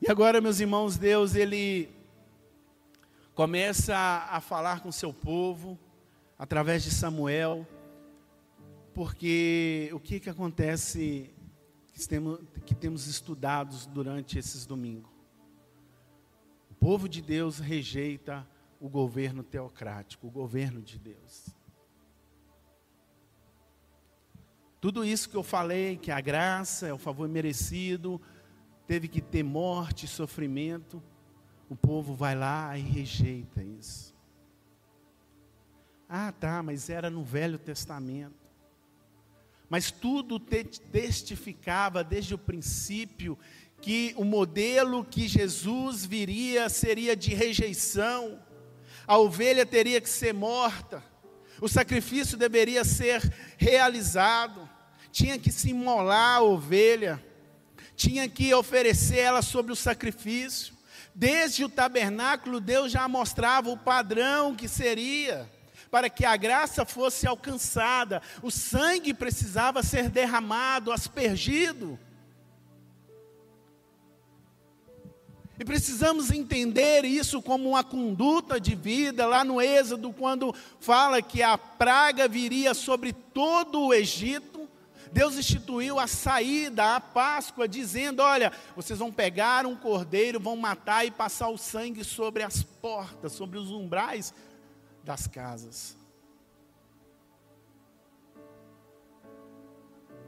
E 0.00 0.10
agora, 0.10 0.40
meus 0.40 0.58
irmãos, 0.58 0.96
Deus, 0.96 1.34
Ele 1.34 1.95
começa 3.36 3.94
a, 3.94 4.40
falar 4.40 4.80
com 4.80 4.90
seu 4.90 5.12
povo, 5.12 5.78
através 6.38 6.82
de 6.82 6.90
Samuel, 6.90 7.68
porque 8.94 9.90
o 9.92 10.00
que, 10.00 10.18
que 10.18 10.30
acontece 10.30 11.30
que 11.92 12.08
temos, 12.08 12.40
que 12.64 12.74
temos 12.74 13.06
estudado 13.06 13.76
durante 13.88 14.38
esses 14.38 14.64
domingos? 14.64 15.10
O 16.70 16.74
povo 16.76 17.06
de 17.06 17.20
Deus 17.20 17.58
rejeita 17.58 18.48
o 18.80 18.88
governo 18.88 19.42
teocrático, 19.42 20.28
o 20.28 20.30
governo 20.30 20.80
de 20.80 20.98
Deus. 20.98 21.54
Tudo 24.80 25.04
isso 25.04 25.28
que 25.28 25.36
eu 25.36 25.42
falei, 25.42 25.98
que 25.98 26.10
a 26.10 26.22
graça 26.22 26.86
é 26.86 26.92
o 26.92 26.98
favor 26.98 27.28
merecido, 27.28 28.18
teve 28.86 29.08
que 29.08 29.20
ter 29.20 29.42
morte 29.42 30.06
sofrimento, 30.06 31.02
o 31.68 31.76
povo 31.76 32.14
vai 32.14 32.34
lá 32.34 32.76
e 32.78 32.82
rejeita 32.82 33.62
isso. 33.62 34.14
Ah, 36.08 36.32
tá, 36.32 36.62
mas 36.62 36.88
era 36.88 37.10
no 37.10 37.24
Velho 37.24 37.58
Testamento. 37.58 38.46
Mas 39.68 39.90
tudo 39.90 40.38
testificava 40.38 42.04
desde 42.04 42.34
o 42.34 42.38
princípio 42.38 43.36
que 43.80 44.14
o 44.16 44.24
modelo 44.24 45.04
que 45.04 45.26
Jesus 45.26 46.04
viria 46.04 46.68
seria 46.68 47.16
de 47.16 47.34
rejeição, 47.34 48.40
a 49.06 49.18
ovelha 49.18 49.66
teria 49.66 50.00
que 50.00 50.08
ser 50.08 50.32
morta, 50.32 51.02
o 51.60 51.68
sacrifício 51.68 52.36
deveria 52.36 52.84
ser 52.84 53.22
realizado, 53.56 54.68
tinha 55.10 55.38
que 55.38 55.50
se 55.50 55.70
imolar 55.70 56.38
a 56.38 56.42
ovelha, 56.42 57.24
tinha 57.96 58.28
que 58.28 58.52
oferecer 58.54 59.18
ela 59.18 59.42
sobre 59.42 59.72
o 59.72 59.76
sacrifício. 59.76 60.75
Desde 61.18 61.64
o 61.64 61.68
tabernáculo, 61.70 62.60
Deus 62.60 62.92
já 62.92 63.08
mostrava 63.08 63.70
o 63.70 63.78
padrão 63.78 64.54
que 64.54 64.68
seria 64.68 65.50
para 65.90 66.10
que 66.10 66.26
a 66.26 66.36
graça 66.36 66.84
fosse 66.84 67.26
alcançada, 67.26 68.20
o 68.42 68.50
sangue 68.50 69.14
precisava 69.14 69.82
ser 69.82 70.10
derramado, 70.10 70.92
aspergido. 70.92 71.98
E 75.58 75.64
precisamos 75.64 76.30
entender 76.30 77.06
isso 77.06 77.40
como 77.40 77.70
uma 77.70 77.82
conduta 77.82 78.60
de 78.60 78.74
vida, 78.74 79.24
lá 79.24 79.42
no 79.42 79.58
Êxodo, 79.58 80.12
quando 80.12 80.54
fala 80.78 81.22
que 81.22 81.42
a 81.42 81.56
praga 81.56 82.28
viria 82.28 82.74
sobre 82.74 83.14
todo 83.14 83.86
o 83.86 83.94
Egito, 83.94 84.55
Deus 85.12 85.36
instituiu 85.36 85.98
a 85.98 86.06
saída, 86.06 86.96
a 86.96 87.00
Páscoa, 87.00 87.68
dizendo: 87.68 88.20
olha, 88.20 88.52
vocês 88.74 88.98
vão 88.98 89.12
pegar 89.12 89.66
um 89.66 89.76
cordeiro, 89.76 90.40
vão 90.40 90.56
matar 90.56 91.04
e 91.04 91.10
passar 91.10 91.48
o 91.48 91.58
sangue 91.58 92.04
sobre 92.04 92.42
as 92.42 92.62
portas, 92.62 93.32
sobre 93.32 93.58
os 93.58 93.70
umbrais 93.70 94.34
das 95.04 95.26
casas. 95.26 95.96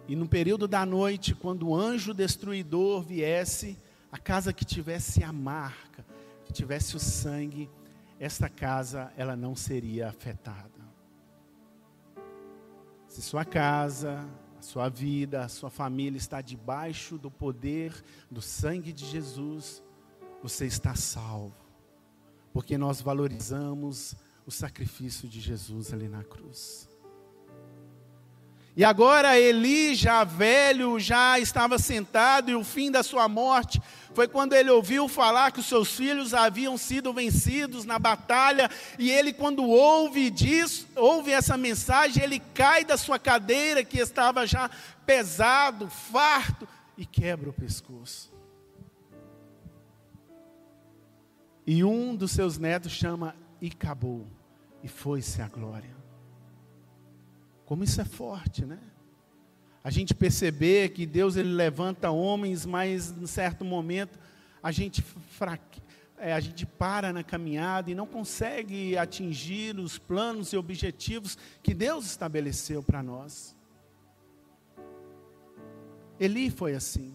E 0.07 0.17
no 0.17 0.27
período 0.27 0.67
da 0.67 0.87
noite, 0.87 1.35
quando 1.35 1.69
o 1.69 1.77
anjo 1.77 2.15
destruidor 2.15 3.03
viesse, 3.03 3.77
a 4.11 4.17
casa 4.17 4.55
que 4.55 4.65
tivesse 4.65 5.23
a 5.23 5.33
marca, 5.33 6.05
que 6.47 6.53
tivesse 6.53 6.97
o 6.97 6.99
sangue, 6.99 7.69
esta 8.19 8.49
casa 8.49 9.13
ela 9.19 9.37
não 9.37 9.55
seria 9.55 10.09
afetada. 10.09 10.79
Se 13.07 13.21
sua 13.21 13.45
casa, 13.45 14.27
a 14.59 14.63
sua 14.63 14.89
vida, 14.89 15.45
a 15.45 15.49
sua 15.49 15.71
família 15.71 16.19
está 16.19 16.41
debaixo 16.41 17.17
do 17.17 17.31
poder 17.31 17.93
do 18.31 18.43
sangue 18.43 18.93
de 18.93 19.07
Jesus, 19.07 19.83
você 20.43 20.67
está 20.67 20.95
salvo. 20.95 21.55
Porque 22.53 22.77
nós 22.77 23.01
valorizamos 23.01 24.17
o 24.45 24.51
sacrifício 24.51 25.29
de 25.29 25.41
Jesus 25.41 25.93
ali 25.93 26.09
na 26.09 26.25
cruz. 26.25 26.88
E 28.79 28.85
agora 28.85 29.37
Eli, 29.37 29.93
já 29.93 30.23
velho, 30.23 31.01
já 31.01 31.37
estava 31.37 31.81
sentado, 31.81 32.49
e 32.49 32.55
o 32.55 32.63
fim 32.63 32.93
da 32.93 33.03
sua 33.03 33.29
morte 33.29 33.83
foi 34.15 34.29
quando 34.29 34.53
ele 34.53 34.71
ouviu 34.71 35.09
falar 35.09 35.51
que 35.51 35.59
os 35.59 35.67
seus 35.67 35.97
filhos 35.97 36.33
haviam 36.33 36.79
sido 36.79 37.13
vencidos 37.13 37.85
na 37.85 37.99
batalha, 37.99 38.71
e 38.97 39.11
ele, 39.11 39.33
quando 39.33 39.65
ouve 39.65 40.31
disso, 40.31 40.87
ouve 40.95 41.33
essa 41.33 41.57
mensagem, 41.57 42.23
ele 42.23 42.39
cai 42.39 42.85
da 42.85 42.97
sua 42.97 43.19
cadeira, 43.19 43.83
que 43.83 43.99
estava 43.99 44.47
já 44.47 44.71
pesado, 45.05 45.91
farto, 45.91 46.69
e 46.97 47.05
quebra 47.05 47.51
o 47.51 47.53
pescoço. 47.53 48.33
E 51.67 51.83
um 51.83 52.15
dos 52.15 52.31
seus 52.31 52.59
netos 52.59 52.93
chama 52.93 53.35
acabou, 53.61 54.25
e 54.85 54.87
foi-se 54.87 55.43
a 55.43 55.49
glória. 55.49 55.98
Como 57.69 57.85
isso 57.85 58.01
é 58.01 58.05
forte, 58.07 58.65
né? 58.65 58.79
A 59.85 59.91
gente 59.91 60.15
perceber 60.15 60.89
que 60.89 61.05
Deus 61.05 61.37
ele 61.37 61.53
levanta 61.53 62.11
homens, 62.11 62.65
mas 62.65 63.11
em 63.11 63.27
certo 63.27 63.63
momento 63.63 64.19
a 64.63 64.73
gente 64.73 65.03
fraque... 65.03 65.83
É, 66.17 66.33
a 66.33 66.41
gente 66.41 66.65
para 66.65 67.13
na 67.13 67.23
caminhada 67.23 67.91
e 67.91 67.95
não 67.95 68.07
consegue 68.07 68.97
atingir 68.97 69.79
os 69.79 69.99
planos 69.99 70.55
e 70.55 70.57
objetivos 70.57 71.37
que 71.63 71.75
Deus 71.75 72.07
estabeleceu 72.07 72.83
para 72.83 73.03
nós. 73.03 73.55
Eli 76.19 76.51
foi 76.51 76.75
assim. 76.75 77.15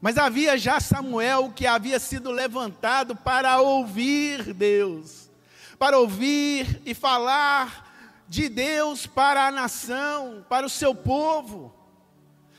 Mas 0.00 0.18
havia 0.18 0.58
já 0.58 0.80
Samuel 0.80 1.52
que 1.54 1.68
havia 1.68 2.00
sido 2.00 2.32
levantado 2.32 3.14
para 3.14 3.60
ouvir 3.60 4.52
Deus, 4.52 5.30
para 5.78 5.98
ouvir 6.00 6.82
e 6.84 6.94
falar 6.94 7.83
de 8.28 8.48
Deus 8.48 9.06
para 9.06 9.46
a 9.46 9.50
nação, 9.50 10.44
para 10.48 10.66
o 10.66 10.70
seu 10.70 10.94
povo. 10.94 11.74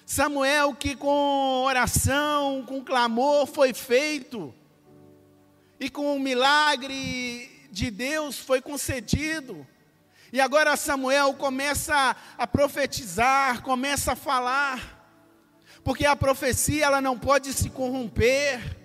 Samuel, 0.05 0.75
que 0.75 0.95
com 0.95 1.63
oração, 1.65 2.63
com 2.65 2.83
clamor 2.83 3.47
foi 3.47 3.73
feito, 3.73 4.53
e 5.79 5.89
com 5.89 6.15
o 6.15 6.19
milagre 6.19 7.67
de 7.71 7.89
Deus 7.89 8.37
foi 8.37 8.61
concedido. 8.61 9.65
E 10.31 10.39
agora 10.39 10.77
Samuel 10.77 11.33
começa 11.33 12.15
a 12.37 12.45
profetizar, 12.45 13.61
começa 13.63 14.13
a 14.13 14.15
falar, 14.15 14.95
porque 15.83 16.05
a 16.05 16.15
profecia 16.15 16.85
ela 16.85 17.01
não 17.01 17.17
pode 17.17 17.53
se 17.53 17.69
corromper. 17.69 18.84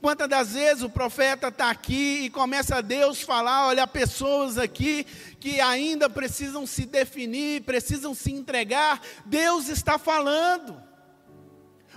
Quantas 0.00 0.28
das 0.28 0.52
vezes 0.52 0.84
o 0.84 0.90
profeta 0.90 1.48
está 1.48 1.70
aqui 1.70 2.20
e 2.24 2.30
começa 2.30 2.76
a 2.76 2.80
Deus 2.80 3.20
falar, 3.20 3.66
olha, 3.66 3.84
pessoas 3.84 4.56
aqui 4.56 5.04
que 5.40 5.60
ainda 5.60 6.08
precisam 6.08 6.64
se 6.68 6.86
definir, 6.86 7.62
precisam 7.62 8.14
se 8.14 8.32
entregar, 8.32 9.00
Deus 9.26 9.68
está 9.68 9.98
falando. 9.98 10.80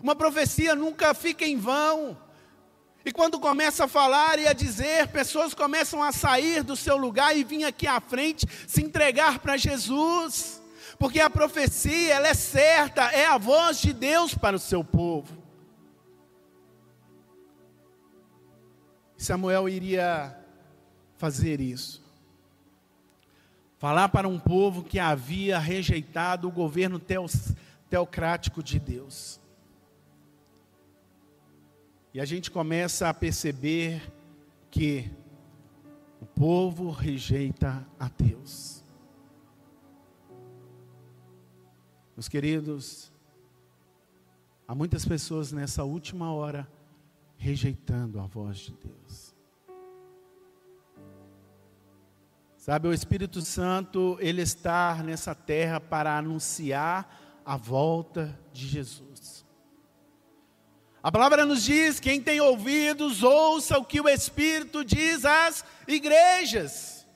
Uma 0.01 0.15
profecia 0.15 0.73
nunca 0.73 1.13
fica 1.13 1.45
em 1.45 1.57
vão. 1.57 2.17
E 3.05 3.11
quando 3.11 3.39
começa 3.39 3.85
a 3.85 3.87
falar 3.87 4.39
e 4.39 4.47
a 4.47 4.53
dizer, 4.53 5.07
pessoas 5.09 5.53
começam 5.53 6.01
a 6.01 6.11
sair 6.11 6.63
do 6.63 6.75
seu 6.75 6.97
lugar 6.97 7.37
e 7.37 7.43
vir 7.43 7.65
aqui 7.65 7.85
à 7.85 8.01
frente 8.01 8.47
se 8.67 8.83
entregar 8.83 9.39
para 9.39 9.57
Jesus. 9.57 10.59
Porque 10.97 11.19
a 11.19 11.29
profecia, 11.29 12.15
ela 12.15 12.27
é 12.27 12.33
certa, 12.33 13.03
é 13.11 13.27
a 13.27 13.37
voz 13.37 13.79
de 13.79 13.93
Deus 13.93 14.33
para 14.33 14.55
o 14.55 14.59
seu 14.59 14.83
povo. 14.83 15.40
Samuel 19.21 19.69
iria 19.69 20.35
fazer 21.17 21.61
isso. 21.61 22.01
Falar 23.77 24.09
para 24.09 24.27
um 24.27 24.39
povo 24.39 24.83
que 24.83 24.99
havia 24.99 25.59
rejeitado 25.59 26.47
o 26.47 26.51
governo 26.51 26.99
teocrático 27.89 28.63
de 28.63 28.79
Deus. 28.79 29.39
E 32.13 32.19
a 32.19 32.25
gente 32.25 32.51
começa 32.51 33.09
a 33.09 33.13
perceber 33.13 34.01
que 34.69 35.09
O 36.21 36.25
povo 36.25 36.91
rejeita 36.91 37.83
a 37.99 38.07
Deus. 38.07 38.83
Meus 42.15 42.29
queridos, 42.29 43.11
há 44.67 44.75
muitas 44.75 45.03
pessoas 45.03 45.51
nessa 45.51 45.83
última 45.83 46.31
hora 46.31 46.71
rejeitando 47.37 48.19
a 48.19 48.27
voz 48.27 48.59
de 48.59 48.73
Deus. 48.73 49.00
Sabe, 52.61 52.87
o 52.87 52.93
Espírito 52.93 53.41
Santo, 53.41 54.19
ele 54.21 54.43
está 54.43 55.01
nessa 55.03 55.33
terra 55.33 55.79
para 55.79 56.15
anunciar 56.15 57.41
a 57.43 57.57
volta 57.57 58.39
de 58.53 58.67
Jesus. 58.67 59.43
A 61.01 61.11
palavra 61.11 61.43
nos 61.43 61.63
diz: 61.63 61.99
quem 61.99 62.21
tem 62.21 62.39
ouvidos, 62.39 63.23
ouça 63.23 63.79
o 63.79 63.83
que 63.83 63.99
o 63.99 64.07
Espírito 64.07 64.85
diz 64.85 65.25
às 65.25 65.65
igrejas. 65.87 67.07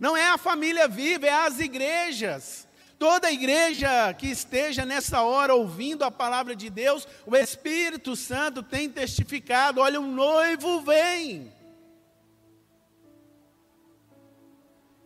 Não 0.00 0.16
é 0.16 0.30
a 0.30 0.38
família 0.38 0.88
viva, 0.88 1.26
é 1.26 1.46
as 1.46 1.60
igrejas. 1.60 2.66
Toda 2.98 3.30
igreja 3.30 4.14
que 4.14 4.28
esteja 4.28 4.86
nessa 4.86 5.20
hora 5.20 5.54
ouvindo 5.54 6.04
a 6.04 6.10
palavra 6.10 6.56
de 6.56 6.70
Deus, 6.70 7.06
o 7.26 7.36
Espírito 7.36 8.16
Santo 8.16 8.62
tem 8.62 8.88
testificado: 8.88 9.82
olha, 9.82 10.00
o 10.00 10.06
noivo 10.06 10.80
vem. 10.80 11.54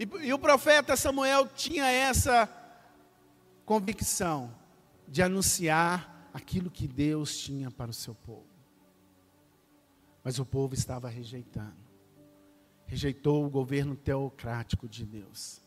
E, 0.01 0.29
e 0.29 0.33
o 0.33 0.39
profeta 0.39 0.97
Samuel 0.97 1.47
tinha 1.47 1.85
essa 1.85 2.49
convicção 3.67 4.51
de 5.07 5.23
anunciar 5.23 6.31
aquilo 6.33 6.71
que 6.71 6.89
Deus 6.89 7.37
tinha 7.37 7.71
para 7.71 7.91
o 7.91 7.95
seu 7.95 8.15
povo. 8.15 8.47
Mas 10.25 10.39
o 10.39 10.47
povo 10.47 10.73
estava 10.73 11.07
rejeitando. 11.11 11.77
Rejeitou 12.87 13.45
o 13.45 13.51
governo 13.51 13.95
teocrático 13.95 14.89
de 14.89 15.05
Deus. 15.05 15.61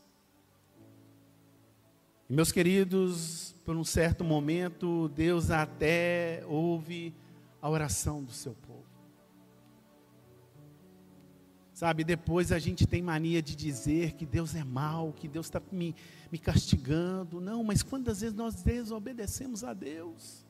E 2.27 2.33
meus 2.33 2.51
queridos, 2.51 3.53
por 3.63 3.75
um 3.75 3.83
certo 3.83 4.23
momento, 4.23 5.09
Deus 5.09 5.51
até 5.51 6.43
ouve 6.47 7.13
a 7.61 7.69
oração 7.69 8.23
do 8.23 8.31
seu 8.31 8.53
povo. 8.53 8.62
Sabe, 11.73 12.03
depois 12.03 12.51
a 12.51 12.59
gente 12.59 12.85
tem 12.85 13.01
mania 13.01 13.41
de 13.41 13.55
dizer 13.55 14.11
que 14.13 14.27
Deus 14.27 14.53
é 14.53 14.63
mau, 14.63 15.11
que 15.11 15.27
Deus 15.27 15.47
está 15.47 15.59
me, 15.71 15.95
me 16.31 16.37
castigando. 16.37 17.41
Não, 17.41 17.63
mas 17.63 17.81
quantas 17.81 18.21
vezes 18.21 18.35
nós 18.35 18.61
desobedecemos 18.61 19.63
a 19.63 19.73
Deus? 19.73 20.45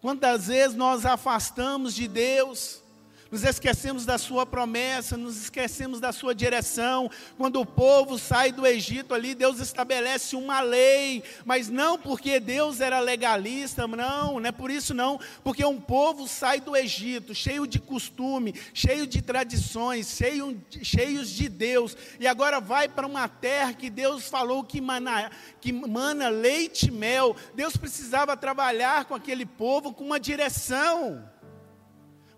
Quantas 0.00 0.46
vezes 0.46 0.76
nós 0.76 1.04
afastamos 1.04 1.92
de 1.92 2.06
Deus? 2.06 2.84
Nos 3.30 3.44
esquecemos 3.44 4.06
da 4.06 4.16
sua 4.16 4.46
promessa, 4.46 5.16
nos 5.16 5.36
esquecemos 5.36 6.00
da 6.00 6.12
sua 6.12 6.34
direção. 6.34 7.10
Quando 7.36 7.60
o 7.60 7.66
povo 7.66 8.18
sai 8.18 8.52
do 8.52 8.66
Egito 8.66 9.14
ali, 9.14 9.34
Deus 9.34 9.60
estabelece 9.60 10.34
uma 10.34 10.60
lei, 10.60 11.22
mas 11.44 11.68
não 11.68 11.98
porque 11.98 12.40
Deus 12.40 12.80
era 12.80 13.00
legalista, 13.00 13.86
não, 13.86 14.40
não 14.40 14.48
é 14.48 14.52
por 14.52 14.70
isso 14.70 14.94
não, 14.94 15.20
porque 15.44 15.64
um 15.64 15.80
povo 15.80 16.26
sai 16.26 16.60
do 16.60 16.76
Egito 16.76 17.34
cheio 17.34 17.66
de 17.66 17.78
costume, 17.78 18.54
cheio 18.72 19.06
de 19.06 19.20
tradições, 19.20 20.08
cheio, 20.16 20.62
cheios 20.82 21.28
de 21.28 21.48
Deus, 21.48 21.96
e 22.18 22.26
agora 22.26 22.60
vai 22.60 22.88
para 22.88 23.06
uma 23.06 23.28
terra 23.28 23.74
que 23.74 23.90
Deus 23.90 24.28
falou 24.28 24.64
que 24.64 24.80
mana, 24.80 25.30
que 25.60 25.72
mana 25.72 26.28
leite 26.28 26.88
e 26.88 26.90
mel. 26.90 27.36
Deus 27.54 27.76
precisava 27.76 28.36
trabalhar 28.36 29.04
com 29.04 29.14
aquele 29.14 29.44
povo 29.44 29.92
com 29.92 30.04
uma 30.04 30.18
direção 30.18 31.28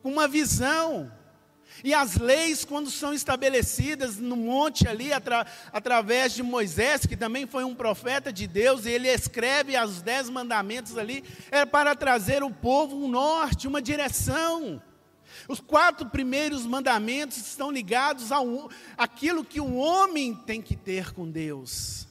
uma 0.03 0.27
visão. 0.27 1.11
E 1.83 1.95
as 1.95 2.17
leis, 2.17 2.65
quando 2.65 2.91
são 2.91 3.15
estabelecidas 3.15 4.17
no 4.17 4.37
monte 4.37 4.87
ali, 4.87 5.13
atra, 5.13 5.47
através 5.73 6.35
de 6.35 6.43
Moisés, 6.43 7.07
que 7.07 7.17
também 7.17 7.47
foi 7.47 7.65
um 7.65 7.75
profeta 7.75 8.33
de 8.33 8.47
Deus, 8.47 8.85
e 8.85 8.91
ele 8.91 9.09
escreve 9.09 9.79
os 9.79 10.03
dez 10.03 10.29
mandamentos 10.29 10.99
ali, 10.99 11.25
é 11.51 11.65
para 11.65 11.95
trazer 11.95 12.43
o 12.43 12.51
povo 12.51 12.97
um 12.97 13.09
norte, 13.09 13.69
uma 13.69 13.81
direção. 13.81 14.83
Os 15.49 15.61
quatro 15.61 16.09
primeiros 16.09 16.67
mandamentos 16.67 17.39
estão 17.39 17.71
ligados 17.71 18.31
ao 18.31 18.69
aquilo 18.99 19.45
que 19.45 19.61
o 19.61 19.77
homem 19.77 20.35
tem 20.35 20.61
que 20.61 20.77
ter 20.77 21.13
com 21.13 21.31
Deus. 21.31 22.07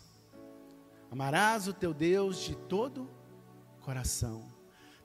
Amarás 1.12 1.68
o 1.68 1.74
teu 1.74 1.94
Deus 1.94 2.40
de 2.40 2.56
todo 2.56 3.10
coração. 3.82 4.44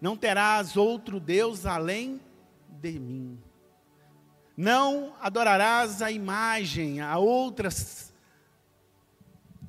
Não 0.00 0.16
terás 0.16 0.76
outro 0.76 1.18
Deus 1.18 1.66
além 1.66 2.16
de 2.16 2.33
mim. 2.92 3.38
Não 4.56 5.14
adorarás 5.20 6.00
a 6.00 6.10
imagem, 6.10 7.00
a 7.00 7.18
outras. 7.18 8.12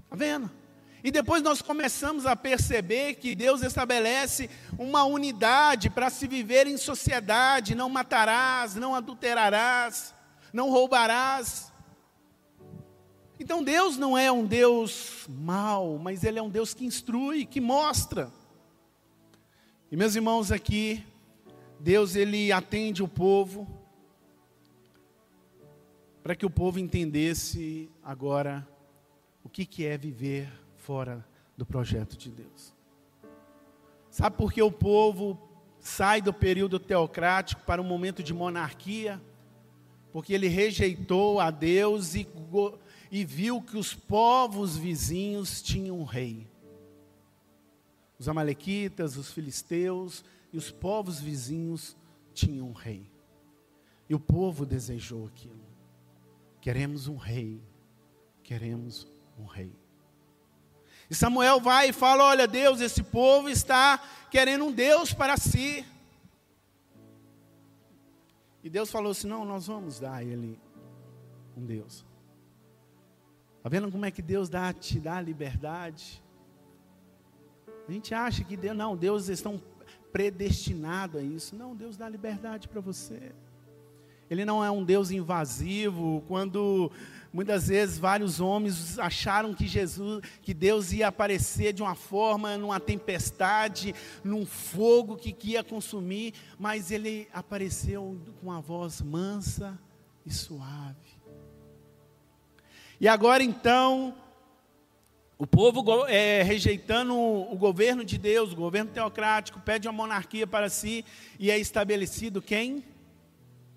Está 0.03 0.15
vendo? 0.15 0.51
E 1.03 1.11
depois 1.11 1.43
nós 1.43 1.61
começamos 1.61 2.25
a 2.25 2.35
perceber 2.35 3.15
que 3.15 3.35
Deus 3.35 3.61
estabelece 3.61 4.49
uma 4.77 5.03
unidade 5.03 5.89
para 5.89 6.09
se 6.09 6.27
viver 6.27 6.65
em 6.65 6.77
sociedade: 6.77 7.75
não 7.75 7.89
matarás, 7.89 8.75
não 8.75 8.95
adulterarás, 8.95 10.15
não 10.51 10.69
roubarás. 10.69 11.71
Então 13.39 13.63
Deus 13.63 13.97
não 13.97 14.17
é 14.17 14.31
um 14.31 14.45
Deus 14.45 15.25
mau, 15.29 15.99
mas 15.99 16.23
Ele 16.23 16.39
é 16.39 16.41
um 16.41 16.49
Deus 16.49 16.73
que 16.73 16.85
instrui, 16.85 17.45
que 17.45 17.61
mostra. 17.61 18.31
E 19.91 19.95
meus 19.97 20.15
irmãos 20.15 20.51
aqui, 20.51 21.05
Deus 21.85 22.15
ele 22.15 22.51
atende 22.51 23.03
o 23.03 23.07
povo 23.07 23.67
para 26.23 26.35
que 26.35 26.43
o 26.43 26.49
povo 26.49 26.79
entendesse 26.79 27.87
agora 28.03 28.67
o 29.43 29.49
que, 29.49 29.67
que 29.67 29.85
é 29.85 29.95
viver 29.95 30.51
fora 30.77 31.23
do 31.55 31.63
projeto 31.63 32.17
de 32.17 32.31
Deus. 32.31 32.73
Sabe 34.09 34.35
por 34.35 34.51
que 34.51 34.63
o 34.63 34.71
povo 34.71 35.39
sai 35.79 36.23
do 36.23 36.33
período 36.33 36.79
teocrático 36.79 37.61
para 37.61 37.83
um 37.83 37.85
momento 37.85 38.23
de 38.23 38.33
monarquia? 38.33 39.21
Porque 40.11 40.33
ele 40.33 40.47
rejeitou 40.47 41.39
a 41.39 41.51
Deus 41.51 42.15
e, 42.15 42.27
e 43.11 43.23
viu 43.23 43.61
que 43.61 43.77
os 43.77 43.93
povos 43.93 44.75
vizinhos 44.75 45.61
tinham 45.61 45.99
um 45.99 46.03
rei. 46.03 46.47
Os 48.17 48.27
amalequitas, 48.27 49.17
os 49.17 49.31
filisteus, 49.31 50.23
e 50.55 50.57
os 50.57 50.71
povos 50.71 51.19
vizinhos 51.19 51.97
tinham 52.33 52.69
um 52.69 52.71
rei. 52.71 53.11
E 54.07 54.15
o 54.15 54.19
povo 54.21 54.65
desejou 54.65 55.27
aquilo. 55.27 55.67
Queremos 56.61 57.09
um 57.09 57.17
rei. 57.17 57.61
Queremos 58.41 59.05
um 59.37 59.43
rei. 59.43 59.75
E 61.09 61.13
Samuel 61.13 61.59
vai 61.59 61.89
e 61.89 61.93
fala: 61.93 62.23
Olha, 62.23 62.47
Deus, 62.47 62.79
esse 62.79 63.03
povo 63.03 63.49
está 63.49 64.01
querendo 64.31 64.63
um 64.63 64.71
Deus 64.71 65.13
para 65.13 65.35
si. 65.35 65.85
E 68.63 68.69
Deus 68.69 68.89
falou 68.89 69.11
assim: 69.11 69.27
Não, 69.27 69.43
nós 69.43 69.67
vamos 69.67 69.99
dar 69.99 70.13
a 70.13 70.23
ele 70.23 70.57
um 71.57 71.65
Deus. 71.65 72.05
Está 73.57 73.67
vendo 73.67 73.91
como 73.91 74.05
é 74.05 74.11
que 74.11 74.21
Deus 74.21 74.47
dá, 74.47 74.71
te 74.71 75.01
dá 75.01 75.19
liberdade? 75.19 76.23
A 77.89 77.91
gente 77.91 78.13
acha 78.13 78.41
que 78.41 78.55
Deus, 78.55 78.77
não, 78.77 78.95
Deus 78.95 79.27
estão 79.27 79.61
predestinado 80.15 81.17
a 81.17 81.21
isso. 81.21 81.57
Não, 81.57 81.75
Deus 81.75 81.97
dá 81.97 82.07
liberdade 82.07 82.69
para 82.69 82.79
você. 82.79 83.33
Ele 84.29 84.45
não 84.45 84.63
é 84.63 84.71
um 84.71 84.81
Deus 84.81 85.11
invasivo. 85.11 86.23
Quando 86.25 86.89
muitas 87.33 87.67
vezes 87.67 87.99
vários 87.99 88.39
homens 88.39 88.97
acharam 88.97 89.53
que 89.53 89.67
Jesus, 89.67 90.23
que 90.41 90.53
Deus 90.53 90.93
ia 90.93 91.09
aparecer 91.09 91.73
de 91.73 91.81
uma 91.81 91.95
forma, 91.95 92.57
numa 92.57 92.79
tempestade, 92.79 93.93
num 94.23 94.45
fogo 94.45 95.17
que, 95.17 95.33
que 95.33 95.49
ia 95.49 95.65
consumir, 95.65 96.33
mas 96.57 96.91
ele 96.91 97.27
apareceu 97.33 98.17
com 98.39 98.47
uma 98.47 98.61
voz 98.61 99.01
mansa 99.01 99.77
e 100.25 100.31
suave. 100.31 100.95
E 103.01 103.07
agora 103.09 103.43
então, 103.43 104.15
o 105.37 105.45
povo 105.45 106.05
é, 106.07 106.43
rejeitando 106.43 107.13
o 107.13 107.57
governo 107.57 108.05
de 108.05 108.17
Deus, 108.17 108.53
o 108.53 108.55
governo 108.55 108.91
teocrático, 108.91 109.59
pede 109.59 109.87
uma 109.87 109.93
monarquia 109.93 110.47
para 110.47 110.69
si 110.69 111.03
e 111.37 111.51
é 111.51 111.59
estabelecido 111.59 112.41
quem? 112.41 112.85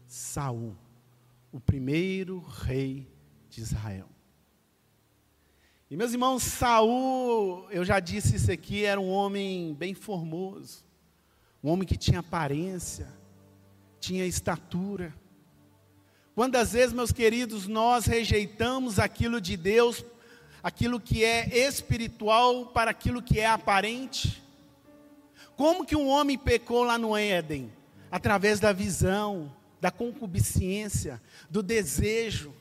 Saul, 0.06 0.76
o 1.50 1.58
primeiro 1.58 2.38
rei 2.38 3.08
de 3.50 3.60
Israel. 3.60 4.08
E 5.90 5.96
meus 5.96 6.12
irmãos, 6.12 6.44
Saul, 6.44 7.68
eu 7.70 7.84
já 7.84 7.98
disse 7.98 8.36
isso 8.36 8.52
aqui, 8.52 8.84
era 8.84 9.00
um 9.00 9.08
homem 9.08 9.74
bem 9.74 9.94
formoso, 9.94 10.84
um 11.64 11.70
homem 11.70 11.88
que 11.88 11.96
tinha 11.96 12.20
aparência, 12.20 13.08
tinha 13.98 14.24
estatura. 14.24 15.12
Quantas 16.36 16.72
vezes, 16.72 16.92
meus 16.92 17.10
queridos, 17.10 17.66
nós 17.66 18.06
rejeitamos 18.06 19.00
aquilo 19.00 19.40
de 19.40 19.56
Deus 19.56 20.04
aquilo 20.62 21.00
que 21.00 21.24
é 21.24 21.66
espiritual 21.66 22.66
para 22.66 22.90
aquilo 22.90 23.22
que 23.22 23.40
é 23.40 23.46
aparente. 23.46 24.42
Como 25.56 25.84
que 25.84 25.96
um 25.96 26.08
homem 26.08 26.38
pecou 26.38 26.84
lá 26.84 26.96
no 26.96 27.16
Éden? 27.16 27.72
Através 28.10 28.60
da 28.60 28.72
visão, 28.72 29.54
da 29.80 29.90
concupiscência, 29.90 31.20
do 31.50 31.62
desejo. 31.62 32.54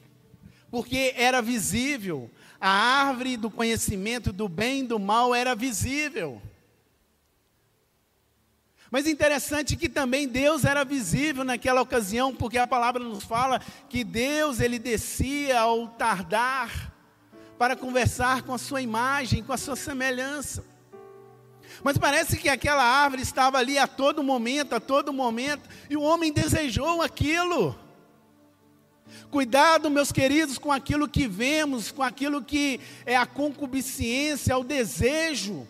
porque 0.69 1.13
era 1.15 1.41
visível. 1.41 2.29
A 2.60 2.69
árvore 2.69 3.38
do 3.38 3.49
conhecimento 3.49 4.33
do 4.33 4.49
bem 4.49 4.81
e 4.81 4.88
do 4.88 4.99
mal 4.99 5.33
era 5.33 5.55
visível. 5.55 6.41
Mas 8.89 9.05
interessante 9.05 9.75
que 9.75 9.89
também 9.89 10.27
Deus 10.27 10.65
era 10.65 10.83
visível 10.83 11.43
naquela 11.43 11.81
ocasião, 11.81 12.33
porque 12.33 12.57
a 12.57 12.65
palavra 12.65 13.03
nos 13.03 13.23
fala 13.23 13.62
que 13.89 14.03
Deus 14.03 14.60
ele 14.60 14.79
descia 14.79 15.60
ao 15.60 15.88
tardar 15.89 16.96
para 17.57 17.75
conversar 17.75 18.43
com 18.43 18.53
a 18.53 18.57
sua 18.57 18.81
imagem, 18.81 19.43
com 19.43 19.53
a 19.53 19.57
sua 19.57 19.75
semelhança. 19.75 20.63
Mas 21.83 21.97
parece 21.97 22.37
que 22.37 22.49
aquela 22.49 22.83
árvore 22.83 23.21
estava 23.21 23.57
ali 23.57 23.77
a 23.77 23.87
todo 23.87 24.23
momento, 24.23 24.73
a 24.73 24.79
todo 24.79 25.13
momento, 25.13 25.67
e 25.89 25.95
o 25.95 26.01
homem 26.01 26.31
desejou 26.31 27.01
aquilo. 27.01 27.77
Cuidado, 29.29 29.89
meus 29.89 30.11
queridos, 30.11 30.57
com 30.57 30.71
aquilo 30.71 31.07
que 31.07 31.27
vemos, 31.27 31.91
com 31.91 32.03
aquilo 32.03 32.43
que 32.43 32.79
é 33.05 33.15
a 33.15 33.25
concupiscência, 33.25 34.57
o 34.57 34.63
desejo. 34.63 35.67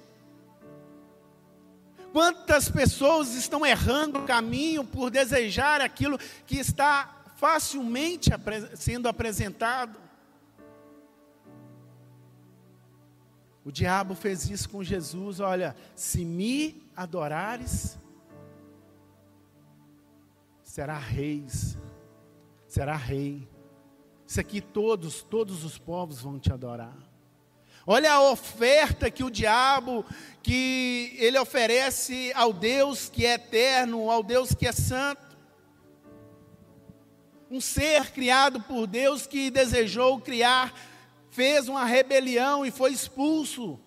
Quantas 2.11 2.69
pessoas 2.69 3.33
estão 3.33 3.65
errando 3.65 4.19
o 4.19 4.23
caminho 4.23 4.83
por 4.83 5.09
desejar 5.09 5.81
aquilo 5.81 6.17
que 6.45 6.57
está 6.57 7.25
facilmente 7.35 8.31
sendo 8.75 9.07
apresentado? 9.07 10.06
O 13.67 13.71
diabo 13.71 14.15
fez 14.15 14.49
isso 14.49 14.69
com 14.69 14.81
Jesus. 14.81 15.41
Olha, 15.41 15.75
se 15.93 16.23
me 16.23 16.89
adorares, 16.95 17.99
será 20.63 20.97
reis, 20.97 21.77
será 22.65 22.95
rei. 22.95 23.45
Isso 24.25 24.39
aqui 24.39 24.61
todos, 24.61 25.21
todos 25.21 25.65
os 25.65 25.77
povos 25.77 26.21
vão 26.21 26.39
te 26.39 26.49
adorar. 26.49 26.95
Olha 27.85 28.13
a 28.13 28.31
oferta 28.31 29.11
que 29.11 29.21
o 29.21 29.29
diabo, 29.29 30.05
que 30.41 31.13
ele 31.17 31.37
oferece 31.37 32.31
ao 32.35 32.53
Deus 32.53 33.09
que 33.09 33.25
é 33.25 33.33
eterno, 33.33 34.09
ao 34.09 34.23
Deus 34.23 34.53
que 34.53 34.65
é 34.65 34.71
santo. 34.71 35.35
Um 37.51 37.59
ser 37.59 38.11
criado 38.11 38.61
por 38.61 38.87
Deus 38.87 39.27
que 39.27 39.51
desejou 39.51 40.21
criar 40.21 40.73
fez 41.37 41.67
uma 41.67 41.85
rebelião 41.85 42.65
e 42.65 42.71
foi 42.71 42.91
expulso 42.91 43.79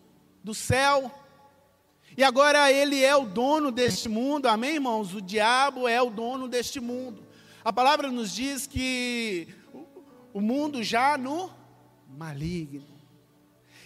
do 0.45 0.55
céu. 0.55 1.11
E 2.17 2.23
agora 2.23 2.71
ele 2.71 3.03
é 3.03 3.17
o 3.17 3.25
dono 3.25 3.73
deste 3.73 4.09
mundo, 4.09 4.47
amém, 4.47 4.75
irmãos? 4.75 5.13
O 5.15 5.21
diabo 5.21 5.89
é 5.89 6.01
o 6.01 6.11
dono 6.11 6.47
deste 6.47 6.79
mundo. 6.79 7.27
A 7.65 7.73
palavra 7.73 8.09
nos 8.09 8.33
diz 8.33 8.69
que 8.69 9.49
o 10.33 10.41
mundo 10.41 10.81
já 10.85 11.19
no 11.19 11.51
maligno. 12.17 12.87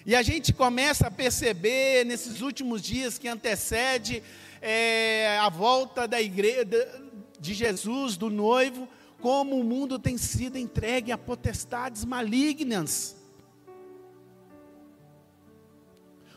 E 0.05 0.15
a 0.15 0.21
gente 0.21 0.53
começa 0.53 1.07
a 1.07 1.11
perceber 1.11 2.05
nesses 2.05 2.43
últimos 2.43 2.83
dias 2.83 3.17
que 3.17 3.29
antecede 3.29 4.23
é, 4.61 5.39
a 5.41 5.49
volta 5.49 6.07
da 6.07 6.21
igreja 6.21 6.67
de 7.41 7.55
Jesus, 7.55 8.19
do 8.19 8.29
noivo, 8.29 8.87
como 9.23 9.59
o 9.59 9.65
mundo 9.65 9.99
tem 9.99 10.19
sido 10.19 10.59
entregue 10.59 11.11
a 11.11 11.17
potestades 11.17 12.05
malignas. 12.05 13.24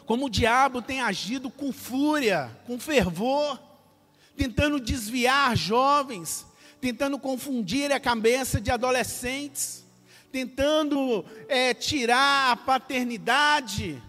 Como 0.08 0.28
o 0.28 0.30
diabo 0.30 0.82
tem 0.82 1.02
agido 1.02 1.52
com 1.52 1.70
fúria, 1.74 2.50
com 2.66 2.80
fervor, 2.80 3.62
tentando 4.38 4.80
desviar 4.80 5.56
jovens, 5.58 6.48
tentando 6.80 7.20
confundir 7.20 7.92
a 7.92 8.00
cabeça 8.00 8.62
de 8.62 8.72
adolescentes, 8.72 9.86
tentando 10.32 11.26
é, 11.50 11.74
tirar 11.74 12.54
a 12.54 12.56
paternidade, 12.56 14.02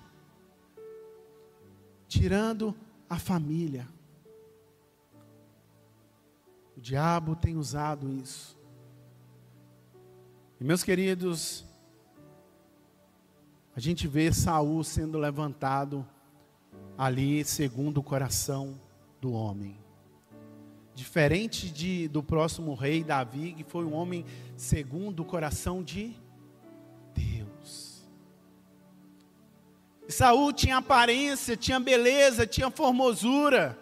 tirando 2.06 2.72
a 3.10 3.18
família. 3.18 3.88
O 6.76 6.80
diabo 6.80 7.34
tem 7.34 7.56
usado 7.56 8.08
isso. 8.08 8.56
E 10.60 10.64
meus 10.64 10.84
queridos, 10.84 11.64
a 13.78 13.80
gente 13.80 14.08
vê 14.08 14.32
Saul 14.32 14.82
sendo 14.82 15.20
levantado 15.20 16.04
ali 16.98 17.44
segundo 17.44 17.98
o 17.98 18.02
coração 18.02 18.76
do 19.20 19.32
homem. 19.32 19.78
Diferente 20.96 21.70
de, 21.70 22.08
do 22.08 22.20
próximo 22.20 22.74
rei 22.74 23.04
Davi, 23.04 23.52
que 23.52 23.62
foi 23.62 23.84
um 23.84 23.94
homem 23.94 24.24
segundo 24.56 25.20
o 25.20 25.24
coração 25.24 25.80
de 25.80 26.12
Deus. 27.14 28.04
Saul 30.08 30.52
tinha 30.52 30.78
aparência, 30.78 31.56
tinha 31.56 31.78
beleza, 31.78 32.48
tinha 32.48 32.72
formosura. 32.72 33.78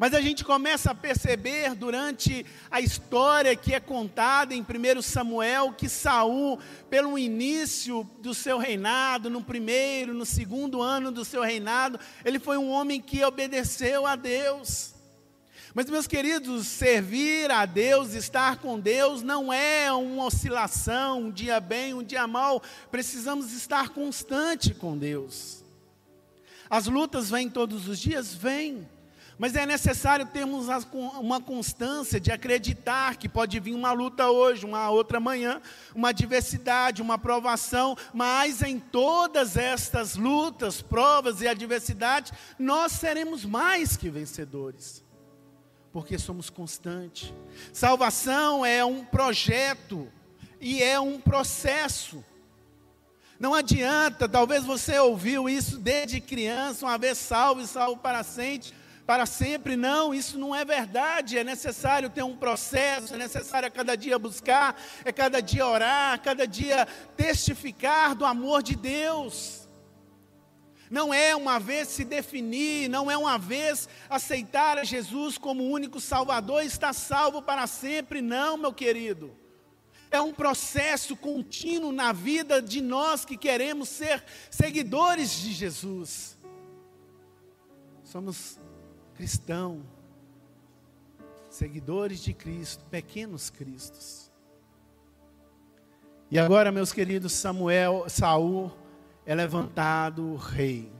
Mas 0.00 0.14
a 0.14 0.20
gente 0.22 0.42
começa 0.42 0.92
a 0.92 0.94
perceber 0.94 1.74
durante 1.74 2.46
a 2.70 2.80
história 2.80 3.54
que 3.54 3.74
é 3.74 3.78
contada 3.78 4.54
em 4.54 4.62
1 4.62 5.02
Samuel 5.02 5.74
que 5.74 5.90
Saul, 5.90 6.58
pelo 6.88 7.18
início 7.18 8.08
do 8.18 8.32
seu 8.32 8.56
reinado, 8.56 9.28
no 9.28 9.44
primeiro, 9.44 10.14
no 10.14 10.24
segundo 10.24 10.80
ano 10.80 11.12
do 11.12 11.22
seu 11.22 11.42
reinado, 11.42 12.00
ele 12.24 12.38
foi 12.38 12.56
um 12.56 12.70
homem 12.70 12.98
que 12.98 13.22
obedeceu 13.22 14.06
a 14.06 14.16
Deus. 14.16 14.94
Mas, 15.74 15.90
meus 15.90 16.06
queridos, 16.06 16.66
servir 16.66 17.50
a 17.50 17.66
Deus, 17.66 18.14
estar 18.14 18.56
com 18.56 18.80
Deus, 18.80 19.20
não 19.20 19.52
é 19.52 19.92
uma 19.92 20.24
oscilação, 20.24 21.24
um 21.24 21.30
dia 21.30 21.60
bem, 21.60 21.92
um 21.92 22.02
dia 22.02 22.26
mal. 22.26 22.62
Precisamos 22.90 23.52
estar 23.52 23.90
constante 23.90 24.72
com 24.72 24.96
Deus. 24.96 25.62
As 26.70 26.86
lutas 26.86 27.28
vêm 27.28 27.50
todos 27.50 27.86
os 27.86 27.98
dias? 27.98 28.32
Vêm. 28.34 28.88
Mas 29.40 29.56
é 29.56 29.64
necessário 29.64 30.26
termos 30.26 30.66
uma 31.18 31.40
constância 31.40 32.20
de 32.20 32.30
acreditar 32.30 33.16
que 33.16 33.26
pode 33.26 33.58
vir 33.58 33.72
uma 33.72 33.90
luta 33.90 34.28
hoje, 34.28 34.66
uma 34.66 34.90
outra 34.90 35.18
manhã, 35.18 35.62
uma 35.94 36.10
adversidade, 36.10 37.00
uma 37.00 37.16
provação, 37.16 37.96
mas 38.12 38.60
em 38.60 38.78
todas 38.78 39.56
estas 39.56 40.14
lutas, 40.14 40.82
provas 40.82 41.40
e 41.40 41.48
adversidades, 41.48 42.34
nós 42.58 42.92
seremos 42.92 43.46
mais 43.46 43.96
que 43.96 44.10
vencedores, 44.10 45.02
porque 45.90 46.18
somos 46.18 46.50
constantes. 46.50 47.32
Salvação 47.72 48.62
é 48.62 48.84
um 48.84 49.02
projeto 49.02 50.06
e 50.60 50.82
é 50.82 51.00
um 51.00 51.18
processo. 51.18 52.22
Não 53.38 53.54
adianta, 53.54 54.28
talvez 54.28 54.66
você 54.66 54.98
ouviu 54.98 55.48
isso 55.48 55.78
desde 55.78 56.20
criança, 56.20 56.84
uma 56.84 56.98
vez 56.98 57.16
salvo 57.16 57.62
e 57.62 57.66
salvo 57.66 57.96
para 57.96 58.22
sempre 58.22 58.78
para 59.06 59.26
sempre. 59.26 59.76
Não, 59.76 60.14
isso 60.14 60.38
não 60.38 60.54
é 60.54 60.64
verdade. 60.64 61.38
É 61.38 61.44
necessário 61.44 62.10
ter 62.10 62.22
um 62.22 62.36
processo, 62.36 63.14
é 63.14 63.18
necessário 63.18 63.68
a 63.68 63.70
cada 63.70 63.96
dia 63.96 64.18
buscar, 64.18 64.80
é 65.04 65.12
cada 65.12 65.40
dia 65.40 65.66
orar, 65.66 66.20
cada 66.22 66.46
dia 66.46 66.86
testificar 67.16 68.14
do 68.14 68.24
amor 68.24 68.62
de 68.62 68.76
Deus. 68.76 69.68
Não 70.90 71.14
é 71.14 71.36
uma 71.36 71.60
vez 71.60 71.86
se 71.86 72.04
definir, 72.04 72.88
não 72.88 73.08
é 73.08 73.16
uma 73.16 73.38
vez 73.38 73.88
aceitar 74.08 74.76
a 74.76 74.82
Jesus 74.82 75.38
como 75.38 75.70
único 75.70 76.00
Salvador 76.00 76.64
e 76.64 76.66
estar 76.66 76.92
salvo 76.92 77.40
para 77.40 77.68
sempre, 77.68 78.20
não, 78.20 78.56
meu 78.56 78.72
querido. 78.72 79.38
É 80.10 80.20
um 80.20 80.32
processo 80.32 81.16
contínuo 81.16 81.92
na 81.92 82.12
vida 82.12 82.60
de 82.60 82.80
nós 82.80 83.24
que 83.24 83.36
queremos 83.36 83.88
ser 83.88 84.24
seguidores 84.50 85.30
de 85.30 85.52
Jesus. 85.52 86.36
Somos 88.02 88.59
cristão, 89.20 89.82
seguidores 91.50 92.20
de 92.20 92.32
Cristo, 92.32 92.82
pequenos 92.86 93.50
cristos. 93.50 94.32
E 96.30 96.38
agora, 96.38 96.72
meus 96.72 96.90
queridos, 96.90 97.34
Samuel, 97.34 98.06
Saul 98.08 98.72
é 99.26 99.34
levantado 99.34 100.36
rei. 100.36 100.90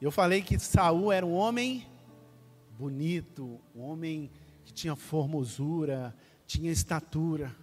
Eu 0.00 0.10
falei 0.10 0.40
que 0.40 0.58
Saul 0.58 1.12
era 1.12 1.26
um 1.26 1.34
homem 1.34 1.86
bonito, 2.70 3.60
um 3.76 3.82
homem 3.82 4.30
que 4.64 4.72
tinha 4.72 4.96
formosura, 4.96 6.16
tinha 6.46 6.72
estatura. 6.72 7.54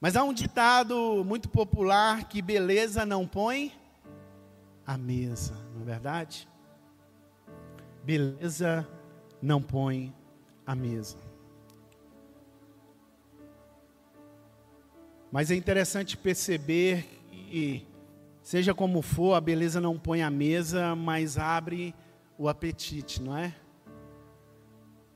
Mas 0.00 0.14
há 0.14 0.22
um 0.22 0.32
ditado 0.32 1.24
muito 1.26 1.48
popular 1.48 2.28
que 2.28 2.40
beleza 2.40 3.04
não 3.04 3.26
põe 3.26 3.72
a 4.86 4.96
mesa, 4.96 5.54
não 5.74 5.82
é 5.82 5.84
verdade? 5.84 6.46
Beleza 8.04 8.86
não 9.40 9.62
põe 9.62 10.14
a 10.66 10.74
mesa. 10.74 11.16
Mas 15.32 15.50
é 15.50 15.54
interessante 15.54 16.16
perceber 16.16 17.04
que, 17.30 17.86
seja 18.42 18.72
como 18.74 19.02
for, 19.02 19.34
a 19.34 19.40
beleza 19.40 19.80
não 19.80 19.98
põe 19.98 20.22
a 20.22 20.30
mesa, 20.30 20.94
mas 20.94 21.38
abre 21.38 21.94
o 22.38 22.48
apetite, 22.48 23.20
não 23.20 23.36
é? 23.36 23.54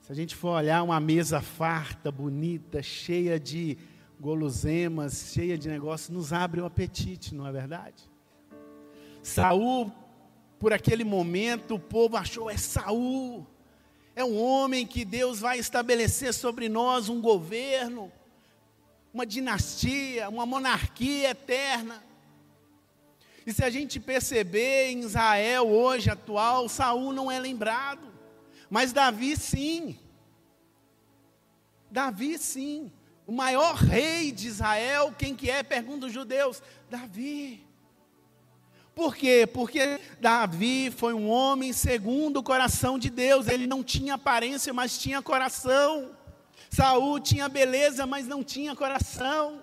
Se 0.00 0.10
a 0.10 0.14
gente 0.14 0.34
for 0.34 0.56
olhar 0.56 0.82
uma 0.82 0.98
mesa 0.98 1.40
farta, 1.40 2.10
bonita, 2.10 2.82
cheia 2.82 3.38
de 3.38 3.76
guloseimas, 4.18 5.32
cheia 5.32 5.56
de 5.56 5.68
negócios, 5.68 6.08
nos 6.08 6.32
abre 6.32 6.60
o 6.60 6.64
apetite, 6.64 7.34
não 7.34 7.46
é 7.46 7.52
verdade? 7.52 8.08
Saul, 9.22 9.92
por 10.58 10.72
aquele 10.72 11.04
momento, 11.04 11.76
o 11.76 11.80
povo 11.80 12.16
achou, 12.16 12.50
é 12.50 12.56
Saul, 12.56 13.46
é 14.14 14.24
um 14.24 14.36
homem 14.36 14.84
que 14.84 15.04
Deus 15.04 15.38
vai 15.38 15.58
estabelecer 15.58 16.34
sobre 16.34 16.68
nós 16.68 17.08
um 17.08 17.20
governo, 17.20 18.10
uma 19.14 19.24
dinastia, 19.24 20.28
uma 20.28 20.44
monarquia 20.44 21.30
eterna. 21.30 22.02
E 23.46 23.52
se 23.52 23.62
a 23.64 23.70
gente 23.70 24.00
perceber 24.00 24.90
em 24.90 25.00
Israel 25.00 25.68
hoje 25.68 26.10
atual, 26.10 26.68
Saul 26.68 27.12
não 27.12 27.30
é 27.30 27.38
lembrado, 27.38 28.12
mas 28.68 28.92
Davi 28.92 29.36
sim. 29.36 29.96
Davi 31.90 32.38
sim. 32.38 32.92
O 33.24 33.32
maior 33.32 33.74
rei 33.76 34.32
de 34.32 34.48
Israel, 34.48 35.14
quem 35.16 35.34
que 35.34 35.48
é? 35.48 35.62
Pergunta 35.62 36.06
os 36.06 36.12
judeus. 36.12 36.62
Davi. 36.90 37.67
Por 38.98 39.14
quê? 39.14 39.46
Porque 39.46 40.00
Davi 40.20 40.90
foi 40.90 41.14
um 41.14 41.28
homem 41.28 41.72
segundo 41.72 42.38
o 42.38 42.42
coração 42.42 42.98
de 42.98 43.08
Deus. 43.08 43.46
Ele 43.46 43.64
não 43.64 43.84
tinha 43.84 44.14
aparência, 44.14 44.74
mas 44.74 44.98
tinha 44.98 45.22
coração. 45.22 46.16
Saul 46.68 47.20
tinha 47.20 47.48
beleza, 47.48 48.08
mas 48.08 48.26
não 48.26 48.42
tinha 48.42 48.74
coração. 48.74 49.62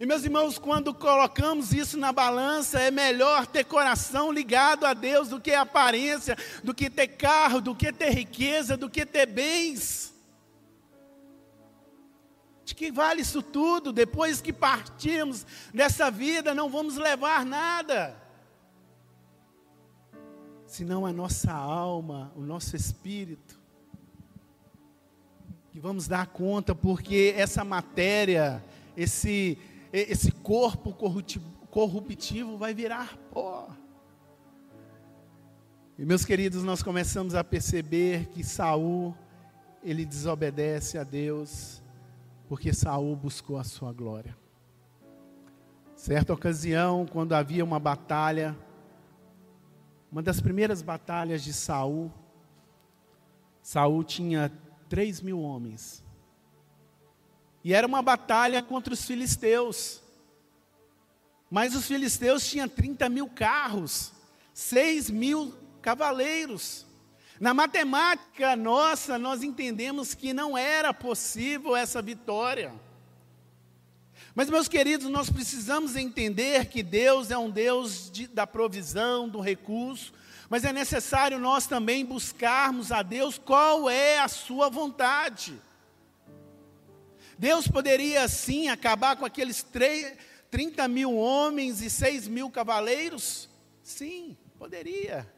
E 0.00 0.04
meus 0.04 0.24
irmãos, 0.24 0.58
quando 0.58 0.92
colocamos 0.92 1.72
isso 1.72 1.96
na 1.96 2.10
balança, 2.10 2.80
é 2.80 2.90
melhor 2.90 3.46
ter 3.46 3.62
coração 3.62 4.32
ligado 4.32 4.84
a 4.84 4.92
Deus 4.92 5.28
do 5.28 5.40
que 5.40 5.52
aparência, 5.52 6.36
do 6.64 6.74
que 6.74 6.90
ter 6.90 7.06
carro, 7.06 7.60
do 7.60 7.72
que 7.72 7.92
ter 7.92 8.10
riqueza, 8.10 8.76
do 8.76 8.90
que 8.90 9.06
ter 9.06 9.26
bens. 9.26 10.12
Que 12.78 12.92
vale 12.92 13.22
isso 13.22 13.42
tudo? 13.42 13.92
Depois 13.92 14.40
que 14.40 14.52
partirmos 14.52 15.44
dessa 15.74 16.12
vida, 16.12 16.54
não 16.54 16.70
vamos 16.70 16.96
levar 16.96 17.44
nada. 17.44 18.16
Senão 20.64 21.04
a 21.04 21.12
nossa 21.12 21.52
alma, 21.52 22.32
o 22.36 22.40
nosso 22.40 22.76
espírito. 22.76 23.60
Que 25.72 25.80
vamos 25.80 26.06
dar 26.06 26.28
conta, 26.28 26.72
porque 26.72 27.34
essa 27.36 27.64
matéria, 27.64 28.64
esse, 28.96 29.58
esse 29.92 30.30
corpo 30.30 30.94
corruptivo 31.68 32.56
vai 32.56 32.72
virar 32.72 33.18
pó. 33.32 33.70
E 35.98 36.04
meus 36.04 36.24
queridos, 36.24 36.62
nós 36.62 36.80
começamos 36.80 37.34
a 37.34 37.42
perceber 37.42 38.26
que 38.26 38.44
Saul, 38.44 39.16
ele 39.82 40.06
desobedece 40.06 40.96
a 40.96 41.02
Deus 41.02 41.82
porque 42.48 42.72
Saul 42.72 43.14
buscou 43.14 43.58
a 43.58 43.64
sua 43.64 43.92
glória. 43.92 44.34
Certa 45.94 46.32
ocasião, 46.32 47.04
quando 47.04 47.34
havia 47.34 47.62
uma 47.62 47.78
batalha, 47.78 48.56
uma 50.10 50.22
das 50.22 50.40
primeiras 50.40 50.80
batalhas 50.80 51.44
de 51.44 51.52
Saul, 51.52 52.10
Saul 53.60 54.02
tinha 54.02 54.50
três 54.88 55.20
mil 55.20 55.40
homens. 55.40 56.02
E 57.62 57.74
era 57.74 57.86
uma 57.86 58.00
batalha 58.00 58.62
contra 58.62 58.94
os 58.94 59.04
filisteus. 59.04 60.02
Mas 61.50 61.74
os 61.74 61.86
filisteus 61.86 62.48
tinham 62.48 62.68
30 62.68 63.10
mil 63.10 63.28
carros, 63.28 64.12
6 64.54 65.10
mil 65.10 65.54
cavaleiros. 65.82 66.86
Na 67.40 67.54
matemática 67.54 68.56
nossa, 68.56 69.16
nós 69.16 69.42
entendemos 69.42 70.12
que 70.14 70.32
não 70.32 70.58
era 70.58 70.92
possível 70.92 71.76
essa 71.76 72.02
vitória. 72.02 72.72
Mas, 74.34 74.50
meus 74.50 74.68
queridos, 74.68 75.08
nós 75.08 75.30
precisamos 75.30 75.94
entender 75.94 76.66
que 76.66 76.82
Deus 76.82 77.30
é 77.30 77.38
um 77.38 77.50
Deus 77.50 78.10
de, 78.10 78.26
da 78.26 78.46
provisão, 78.46 79.28
do 79.28 79.40
recurso, 79.40 80.12
mas 80.48 80.64
é 80.64 80.72
necessário 80.72 81.38
nós 81.38 81.66
também 81.66 82.04
buscarmos 82.04 82.90
a 82.90 83.02
Deus 83.02 83.38
qual 83.38 83.88
é 83.88 84.18
a 84.18 84.28
sua 84.28 84.68
vontade. 84.68 85.60
Deus 87.38 87.68
poderia 87.68 88.26
sim 88.26 88.68
acabar 88.68 89.16
com 89.16 89.24
aqueles 89.24 89.62
3, 89.62 90.16
30 90.50 90.88
mil 90.88 91.14
homens 91.16 91.80
e 91.82 91.88
6 91.88 92.26
mil 92.26 92.50
cavaleiros? 92.50 93.48
Sim, 93.82 94.36
poderia. 94.58 95.37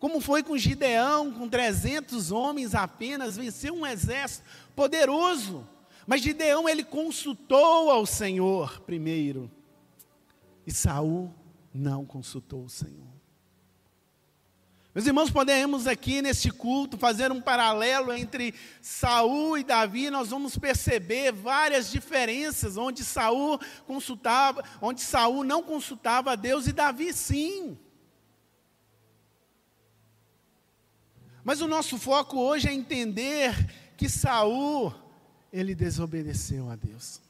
Como 0.00 0.18
foi 0.18 0.42
com 0.42 0.56
Gideão, 0.56 1.30
com 1.30 1.46
300 1.46 2.32
homens 2.32 2.74
apenas, 2.74 3.36
venceu 3.36 3.74
um 3.74 3.86
exército 3.86 4.48
poderoso. 4.74 5.68
Mas 6.06 6.22
Gideão 6.22 6.66
ele 6.66 6.82
consultou 6.82 7.90
ao 7.90 8.06
Senhor 8.06 8.80
primeiro. 8.80 9.50
E 10.66 10.72
Saul 10.72 11.32
não 11.72 12.06
consultou 12.06 12.64
o 12.64 12.68
Senhor. 12.68 13.10
Meus 14.94 15.06
irmãos, 15.06 15.30
podemos 15.30 15.86
aqui 15.86 16.22
neste 16.22 16.50
culto 16.50 16.96
fazer 16.96 17.30
um 17.30 17.40
paralelo 17.40 18.10
entre 18.10 18.54
Saul 18.80 19.58
e 19.58 19.62
Davi, 19.62 20.08
nós 20.08 20.30
vamos 20.30 20.56
perceber 20.56 21.30
várias 21.30 21.90
diferenças 21.90 22.78
onde 22.78 23.04
Saul 23.04 23.60
consultava, 23.86 24.64
onde 24.80 25.02
Saul 25.02 25.44
não 25.44 25.62
consultava 25.62 26.32
a 26.32 26.36
Deus 26.36 26.66
e 26.66 26.72
Davi 26.72 27.12
sim. 27.12 27.78
Mas 31.44 31.60
o 31.60 31.68
nosso 31.68 31.98
foco 31.98 32.38
hoje 32.38 32.68
é 32.68 32.72
entender 32.72 33.54
que 33.96 34.08
Saul, 34.08 34.92
ele 35.52 35.74
desobedeceu 35.74 36.70
a 36.70 36.76
Deus. 36.76 37.20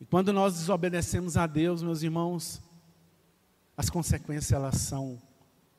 E 0.00 0.04
quando 0.04 0.32
nós 0.32 0.54
desobedecemos 0.54 1.36
a 1.36 1.46
Deus, 1.46 1.82
meus 1.82 2.02
irmãos, 2.02 2.60
as 3.76 3.88
consequências 3.88 4.52
elas 4.52 4.76
são 4.76 5.20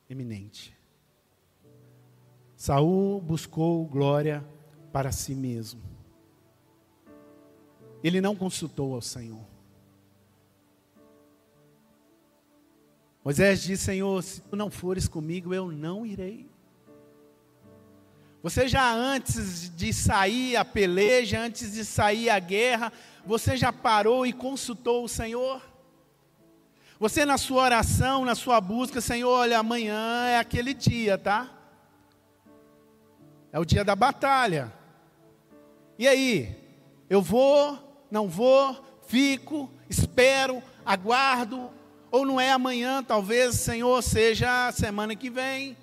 eminentes. 0.09 0.71
Saul 2.55 3.19
buscou 3.21 3.85
glória 3.85 4.45
para 4.91 5.11
si 5.11 5.35
mesmo. 5.35 5.81
Ele 8.01 8.21
não 8.21 8.35
consultou 8.35 8.95
ao 8.95 9.01
Senhor. 9.01 9.45
Moisés 13.23 13.63
disse: 13.63 13.85
Senhor, 13.85 14.21
se 14.21 14.41
tu 14.41 14.55
não 14.55 14.69
fores 14.69 15.07
comigo, 15.07 15.53
eu 15.53 15.71
não 15.71 16.05
irei. 16.05 16.52
Você 18.43 18.67
já 18.67 18.91
antes 18.91 19.73
de 19.73 19.93
sair 19.93 20.57
a 20.57 20.65
peleja, 20.65 21.39
antes 21.39 21.71
de 21.71 21.85
sair 21.85 22.29
a 22.29 22.37
guerra, 22.39 22.91
você 23.25 23.55
já 23.55 23.71
parou 23.71 24.27
e 24.27 24.33
consultou 24.33 25.05
o 25.05 25.07
Senhor? 25.07 25.61
Você 26.99 27.25
na 27.25 27.37
sua 27.37 27.63
oração, 27.63 28.25
na 28.25 28.35
sua 28.35 28.59
busca, 28.59 28.99
Senhor, 28.99 29.29
olha, 29.29 29.59
amanhã 29.59 30.25
é 30.27 30.39
aquele 30.39 30.73
dia, 30.73 31.17
tá? 31.17 31.49
É 33.49 33.57
o 33.57 33.63
dia 33.63 33.85
da 33.85 33.95
batalha. 33.95 34.73
E 35.97 36.05
aí? 36.05 36.53
Eu 37.09 37.21
vou, 37.21 38.05
não 38.11 38.27
vou, 38.27 38.75
fico, 39.07 39.71
espero, 39.89 40.61
aguardo, 40.85 41.71
ou 42.11 42.25
não 42.25 42.41
é 42.41 42.51
amanhã, 42.51 43.01
talvez, 43.01 43.55
Senhor, 43.55 44.01
seja 44.03 44.69
semana 44.73 45.15
que 45.15 45.29
vem. 45.29 45.77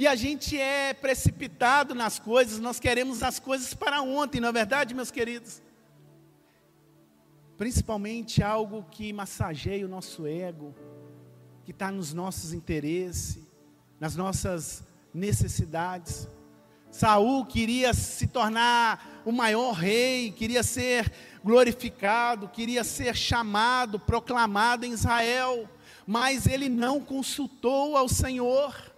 E 0.00 0.06
a 0.06 0.16
gente 0.16 0.58
é 0.58 0.94
precipitado 0.94 1.94
nas 1.94 2.18
coisas, 2.18 2.58
nós 2.58 2.80
queremos 2.80 3.22
as 3.22 3.38
coisas 3.38 3.74
para 3.74 4.00
ontem, 4.00 4.40
não 4.40 4.48
é 4.48 4.52
verdade, 4.52 4.94
meus 4.94 5.10
queridos? 5.10 5.60
Principalmente 7.58 8.42
algo 8.42 8.86
que 8.90 9.12
massageia 9.12 9.84
o 9.84 9.90
nosso 9.90 10.26
ego, 10.26 10.74
que 11.66 11.70
está 11.70 11.92
nos 11.92 12.14
nossos 12.14 12.54
interesses, 12.54 13.40
nas 14.00 14.16
nossas 14.16 14.82
necessidades. 15.12 16.26
Saul 16.90 17.44
queria 17.44 17.92
se 17.92 18.26
tornar 18.26 19.20
o 19.22 19.30
maior 19.30 19.72
rei, 19.72 20.32
queria 20.32 20.62
ser 20.62 21.12
glorificado, 21.44 22.48
queria 22.48 22.84
ser 22.84 23.14
chamado, 23.14 24.00
proclamado 24.00 24.86
em 24.86 24.92
Israel, 24.94 25.68
mas 26.06 26.46
ele 26.46 26.70
não 26.70 27.02
consultou 27.02 27.98
ao 27.98 28.08
Senhor. 28.08 28.89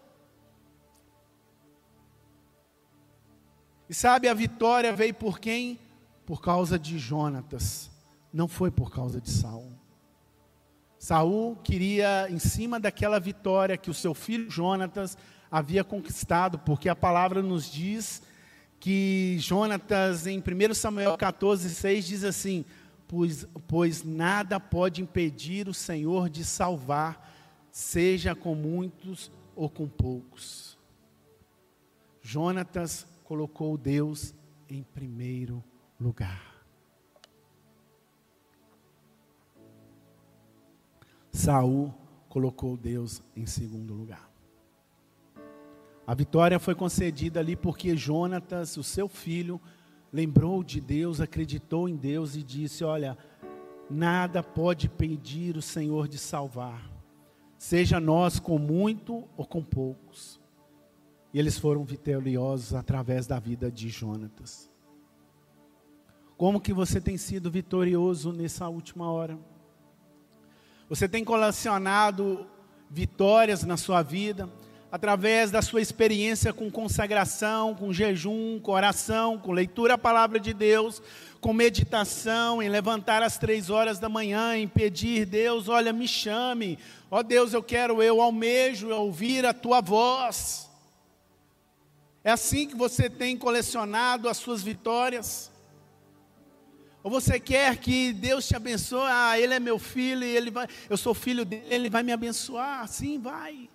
E 3.93 3.95
sabe, 3.95 4.26
a 4.26 4.32
vitória 4.32 4.90
veio 4.90 5.12
por 5.12 5.38
quem? 5.38 5.78
Por 6.24 6.40
causa 6.40 6.78
de 6.78 6.99
Jonatas, 6.99 7.90
não 8.32 8.49
foi 8.49 8.70
por 8.70 8.90
causa 8.90 9.20
de 9.20 9.28
Saul. 9.28 9.70
Saul 10.99 11.57
queria, 11.57 12.26
em 12.30 12.38
cima 12.38 12.80
daquela 12.80 13.20
vitória 13.20 13.76
que 13.76 13.90
o 13.90 13.95
seu 13.95 14.14
filho 14.14 14.51
Jonatas 14.51 15.18
havia 15.51 15.84
conquistado, 15.84 16.59
porque 16.61 16.88
a 16.88 16.97
palavra 16.97 17.43
nos 17.43 17.70
diz 17.70 18.22
que 18.80 19.36
Jonatas, 19.38 20.26
em 20.26 20.38
1 20.38 20.72
Samuel 20.72 21.18
14, 21.18 21.68
6, 21.68 22.07
diz 22.07 22.24
assim: 22.24 22.64
pois, 23.07 23.47
pois 23.68 24.03
nada 24.03 24.59
pode 24.59 25.03
impedir 25.03 25.68
o 25.68 25.74
Senhor 25.74 26.30
de 26.30 26.47
salvar, 26.47 27.30
seja 27.70 28.34
com 28.34 28.55
muitos 28.55 29.30
ou 29.55 29.68
com 29.68 29.86
poucos. 29.86 30.78
Jonatas 32.22 33.11
colocou 33.33 33.78
Deus 33.78 34.35
em 34.68 34.83
primeiro 34.83 35.64
lugar. 35.99 36.62
Saul 41.30 41.95
colocou 42.28 42.76
Deus 42.76 43.22
em 43.35 43.47
segundo 43.47 43.95
lugar. 43.95 44.30
A 46.07 46.14
vitória 46.14 46.59
foi 46.59 46.74
concedida 46.74 47.41
ali 47.41 47.57
porque 47.57 47.97
Jonatas, 47.97 48.76
o 48.76 48.83
seu 48.83 49.09
filho, 49.09 49.59
lembrou 50.12 50.62
de 50.62 50.78
Deus, 50.78 51.18
acreditou 51.18 51.89
em 51.89 51.97
Deus 51.97 52.37
e 52.37 52.43
disse: 52.43 52.85
Olha, 52.85 53.16
nada 53.89 54.43
pode 54.43 54.91
pedir 54.91 55.57
o 55.57 55.62
Senhor 55.62 56.07
de 56.07 56.18
salvar, 56.18 56.87
seja 57.57 57.99
nós 57.99 58.39
com 58.39 58.59
muito 58.59 59.26
ou 59.39 59.47
com 59.47 59.64
poucos. 59.64 60.41
E 61.33 61.39
eles 61.39 61.59
foram 61.59 61.85
vitoriosos 61.85 62.74
através 62.74 63.26
da 63.26 63.39
vida 63.39 63.70
de 63.70 63.89
Jonatas. 63.89 64.70
Como 66.37 66.61
que 66.61 66.72
você 66.72 67.01
tem 67.01 67.16
sido 67.16 67.51
vitorioso 67.51 68.33
nessa 68.33 68.68
última 68.68 69.11
hora? 69.11 69.39
Você 70.89 71.09
tem 71.09 71.24
colecionado 71.24 72.47
vitórias 72.91 73.64
na 73.64 73.76
sua 73.76 74.03
vida 74.03 74.49
através 74.91 75.51
da 75.51 75.62
sua 75.62 75.80
experiência 75.80 76.53
com 76.53 76.70
consagração, 76.70 77.74
com 77.74 77.95
jejum, 77.95 78.61
com 78.61 78.72
oração, 78.72 79.39
com 79.39 79.51
leitura 79.51 79.95
da 79.95 79.99
palavra 79.99 80.39
de 80.39 80.53
Deus, 80.53 81.01
com 81.41 81.55
meditação, 81.55 82.62
em 82.62 82.68
levantar 82.68 83.22
às 83.22 83.39
três 83.39 83.70
horas 83.70 83.99
da 83.99 84.11
manhã, 84.11 84.55
em 84.55 84.68
pedir, 84.68 85.24
Deus, 85.24 85.66
olha, 85.66 85.95
me 85.95 86.07
chame, 86.07 86.78
ó 87.11 87.20
oh, 87.20 87.22
Deus, 87.22 87.55
eu 87.55 87.62
quero, 87.62 88.03
eu 88.03 88.20
almejo 88.20 88.91
ouvir 88.91 89.47
a 89.47 89.55
tua 89.55 89.80
voz. 89.80 90.70
É 92.24 92.30
assim 92.30 92.68
que 92.68 92.76
você 92.76 93.10
tem 93.10 93.36
colecionado 93.36 94.28
as 94.28 94.36
suas 94.36 94.62
vitórias? 94.62 95.50
Ou 97.02 97.10
você 97.10 97.40
quer 97.40 97.76
que 97.78 98.12
Deus 98.12 98.46
te 98.46 98.54
abençoe? 98.54 99.08
Ah, 99.08 99.38
ele 99.38 99.54
é 99.54 99.60
meu 99.60 99.78
filho 99.78 100.22
ele 100.22 100.50
vai, 100.50 100.68
eu 100.88 100.96
sou 100.96 101.12
filho 101.12 101.44
dele, 101.44 101.64
ele 101.68 101.90
vai 101.90 102.02
me 102.02 102.12
abençoar. 102.12 102.86
Sim, 102.86 103.18
vai. 103.18 103.68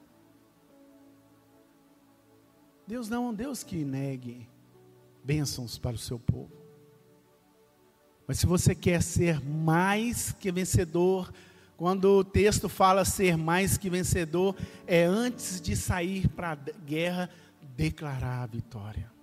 Deus 2.88 3.10
não 3.10 3.26
é 3.26 3.30
um 3.30 3.34
Deus 3.34 3.64
que 3.64 3.84
negue 3.84 4.48
bênçãos 5.22 5.78
para 5.78 5.96
o 5.96 6.00
seu 6.00 6.18
povo. 6.18 6.52
Mas 8.26 8.40
se 8.40 8.46
você 8.46 8.74
quer 8.74 9.02
ser 9.02 9.42
mais 9.42 10.32
que 10.32 10.50
vencedor, 10.52 11.34
quando 11.76 12.06
o 12.06 12.24
texto 12.24 12.70
fala 12.70 13.04
ser 13.04 13.36
mais 13.38 13.78
que 13.78 13.90
vencedor, 13.90 14.56
é 14.86 15.04
antes 15.04 15.60
de 15.60 15.76
sair 15.76 16.30
para 16.30 16.52
a 16.52 16.56
guerra, 16.56 17.30
declarar 17.78 18.42
a 18.42 18.48
vitória. 18.48 19.16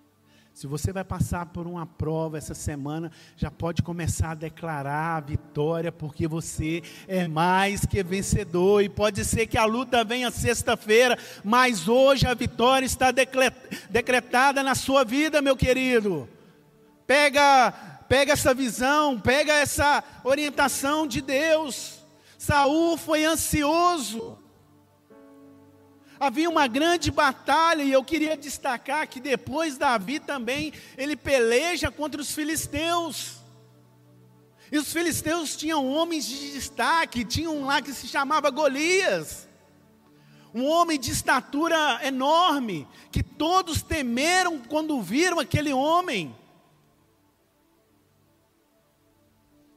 Se 0.53 0.69
você 0.69 0.93
vai 0.93 1.03
passar 1.03 1.47
por 1.47 1.67
uma 1.67 1.85
prova 1.85 2.39
essa 2.39 2.55
semana, 2.55 3.11
já 3.37 3.51
pode 3.51 3.83
começar 3.83 4.31
a 4.31 4.35
declarar 4.37 5.17
a 5.17 5.21
vitória, 5.21 5.91
porque 5.91 6.29
você 6.29 6.81
é 7.09 7.27
mais 7.27 7.85
que 7.85 8.01
vencedor. 8.05 8.81
E 8.81 8.89
pode 8.89 9.25
ser 9.25 9.49
que 9.49 9.59
a 9.59 9.65
luta 9.65 10.05
venha 10.05 10.31
sexta-feira, 10.31 11.19
mas 11.43 11.89
hoje 11.89 12.29
a 12.29 12.35
vitória 12.35 12.87
está 12.87 13.13
decretada 13.91 14.63
na 14.63 14.77
sua 14.77 15.03
vida, 15.05 15.43
meu 15.43 15.57
querido. 15.57 16.29
Pega, 17.05 17.73
pega 18.09 18.35
essa 18.35 18.55
visão, 18.55 19.19
pega 19.19 19.53
essa 19.55 20.05
orientação 20.23 21.09
de 21.09 21.21
Deus. 21.21 21.99
Saul 22.39 22.97
foi 22.97 23.25
ansioso. 23.25 24.39
Havia 26.19 26.49
uma 26.49 26.67
grande 26.67 27.11
batalha 27.11 27.83
e 27.83 27.93
eu 27.93 28.05
queria 28.05 28.37
destacar 28.37 29.09
que 29.09 29.21
depois 29.21 29.77
Davi 29.77 30.21
também 30.21 30.73
ele 30.97 31.17
peleja 31.17 31.91
contra 31.91 32.21
os 32.21 32.33
filisteus. 32.33 33.37
E 34.71 34.79
os 34.79 34.93
filisteus 34.93 35.57
tinham 35.57 35.87
homens 35.87 36.25
de 36.27 36.53
destaque, 36.53 37.25
tinham 37.25 37.57
um 37.57 37.67
lá 37.67 37.83
que 37.83 37.93
se 37.93 38.07
chamava 38.07 38.51
Golias. 38.51 39.49
Um 40.55 40.65
homem 40.67 40.99
de 40.99 41.11
estatura 41.11 42.01
enorme, 42.05 42.87
que 43.11 43.23
todos 43.23 43.83
temeram 43.83 44.61
quando 44.61 45.03
viram 45.03 45.41
aquele 45.41 45.73
homem. 45.73 46.35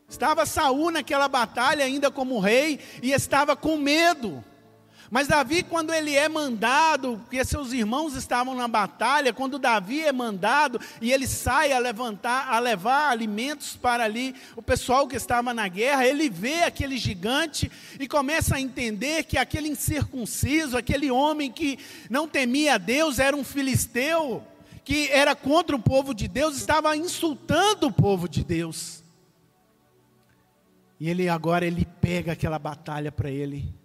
Estava 0.08 0.46
Saul 0.46 0.92
naquela 0.92 1.28
batalha 1.28 1.84
ainda 1.84 2.10
como 2.10 2.40
rei 2.40 2.80
e 3.02 3.12
estava 3.12 3.56
com 3.56 3.76
medo. 3.76 4.44
Mas 5.10 5.28
Davi, 5.28 5.64
quando 5.64 5.94
ele 5.94 6.14
é 6.14 6.28
mandado, 6.28 7.18
porque 7.24 7.44
seus 7.46 7.72
irmãos 7.72 8.14
estavam 8.14 8.54
na 8.56 8.68
batalha, 8.68 9.32
quando 9.32 9.58
Davi 9.58 10.02
é 10.02 10.12
mandado 10.12 10.82
e 11.02 11.14
ele 11.14 11.26
sai 11.26 11.72
a 11.72 11.80
levantar, 11.80 12.50
a 12.50 12.60
levar 12.60 13.10
alimentos 13.10 13.78
para 13.78 14.04
ali 14.04 14.36
o 14.56 14.62
pessoal 14.62 15.08
que 15.08 15.16
estava 15.16 15.54
na 15.54 15.68
guerra, 15.70 16.06
ele 16.06 16.30
vê 16.30 16.64
aquele 16.64 16.98
gigante 16.98 17.72
e 17.98 18.08
começa 18.08 18.56
a 18.56 18.62
entender 18.62 19.24
que 19.24 19.38
aquele 19.38 19.70
incircunciso, 19.70 20.78
aquele 20.78 21.10
homem 21.10 21.50
que 21.50 21.80
não 22.10 22.28
temia 22.28 22.78
Deus, 22.78 23.18
era 23.18 23.36
um 23.36 23.46
filisteu, 23.46 24.44
que 24.84 25.10
era 25.10 25.36
contra 25.36 25.76
o 25.76 25.82
povo 25.82 26.14
de 26.14 26.28
Deus, 26.28 26.58
estava 26.58 26.96
insultando 26.98 27.88
o 27.88 27.94
povo 27.94 28.28
de 28.28 28.44
Deus. 28.44 29.04
E 31.00 31.10
ele 31.10 31.30
agora 31.30 31.66
ele 31.66 31.86
pega 32.02 32.34
aquela 32.34 32.60
batalha 32.60 33.12
para 33.12 33.30
ele 33.30 33.77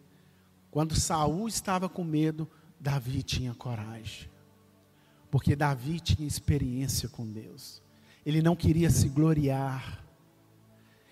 quando 0.73 0.99
Saul 0.99 1.47
estava 1.49 1.87
com 1.87 2.03
medo, 2.03 2.49
Davi 2.81 3.23
tinha 3.23 3.53
coragem. 3.53 4.29
Porque 5.31 5.55
Davi 5.55 6.01
tinha 6.01 6.27
experiência 6.27 7.11
com 7.11 7.31
Deus. 7.31 7.83
Ele 8.25 8.41
não 8.41 8.57
queria 8.57 8.89
se 8.89 9.07
gloriar. 9.11 10.03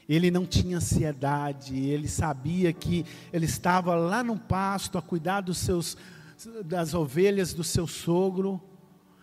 Ele 0.08 0.30
não 0.30 0.46
tinha 0.46 0.78
ansiedade, 0.78 1.78
ele 1.78 2.08
sabia 2.08 2.72
que 2.72 3.04
ele 3.32 3.44
estava 3.44 3.94
lá 3.94 4.24
no 4.24 4.38
pasto 4.38 4.96
a 4.96 5.02
cuidar 5.02 5.42
dos 5.42 5.58
seus 5.58 5.96
das 6.64 6.94
ovelhas 6.94 7.52
do 7.52 7.62
seu 7.62 7.86
sogro. 7.86 8.60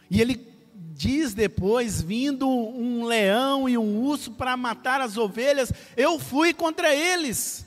E 0.10 0.22
ele 0.22 0.48
diz 0.94 1.34
depois, 1.34 2.00
vindo 2.02 2.48
um 2.48 3.04
leão 3.06 3.68
e 3.68 3.78
um 3.78 4.00
urso 4.02 4.32
para 4.32 4.56
matar 4.56 5.02
as 5.02 5.18
ovelhas, 5.18 5.74
eu 5.98 6.20
fui 6.20 6.54
contra 6.54 6.94
eles. 6.96 7.66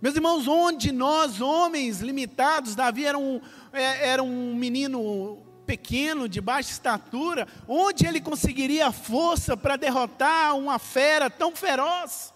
Meus 0.00 0.14
irmãos, 0.14 0.46
onde 0.46 0.92
nós, 0.92 1.40
homens 1.40 2.00
limitados, 2.00 2.74
Davi 2.74 3.04
era 3.04 3.18
um, 3.18 3.40
é, 3.72 4.08
era 4.08 4.22
um 4.22 4.54
menino 4.54 5.42
pequeno, 5.66 6.28
de 6.28 6.40
baixa 6.40 6.70
estatura, 6.70 7.46
onde 7.66 8.06
ele 8.06 8.20
conseguiria 8.20 8.90
força 8.90 9.56
para 9.56 9.76
derrotar 9.76 10.56
uma 10.56 10.78
fera 10.78 11.28
tão 11.28 11.54
feroz? 11.54 12.32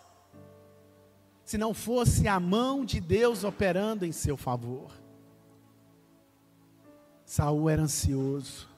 Se 1.44 1.56
não 1.56 1.72
fosse 1.72 2.28
a 2.28 2.38
mão 2.38 2.84
de 2.84 3.00
Deus 3.00 3.42
operando 3.44 4.04
em 4.04 4.12
seu 4.12 4.36
favor. 4.36 4.90
Saul 7.24 7.70
era 7.70 7.82
ansioso. 7.82 8.68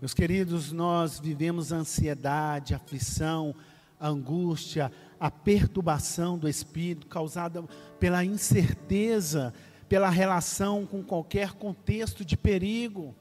Meus 0.00 0.14
queridos, 0.14 0.70
nós 0.70 1.18
vivemos 1.18 1.72
ansiedade, 1.72 2.74
aflição, 2.74 3.54
angústia, 4.00 4.92
a 5.24 5.30
perturbação 5.30 6.36
do 6.36 6.46
espírito 6.46 7.06
causada 7.06 7.64
pela 7.98 8.22
incerteza, 8.22 9.54
pela 9.88 10.10
relação 10.10 10.84
com 10.84 11.02
qualquer 11.02 11.52
contexto 11.52 12.22
de 12.22 12.36
perigo. 12.36 13.16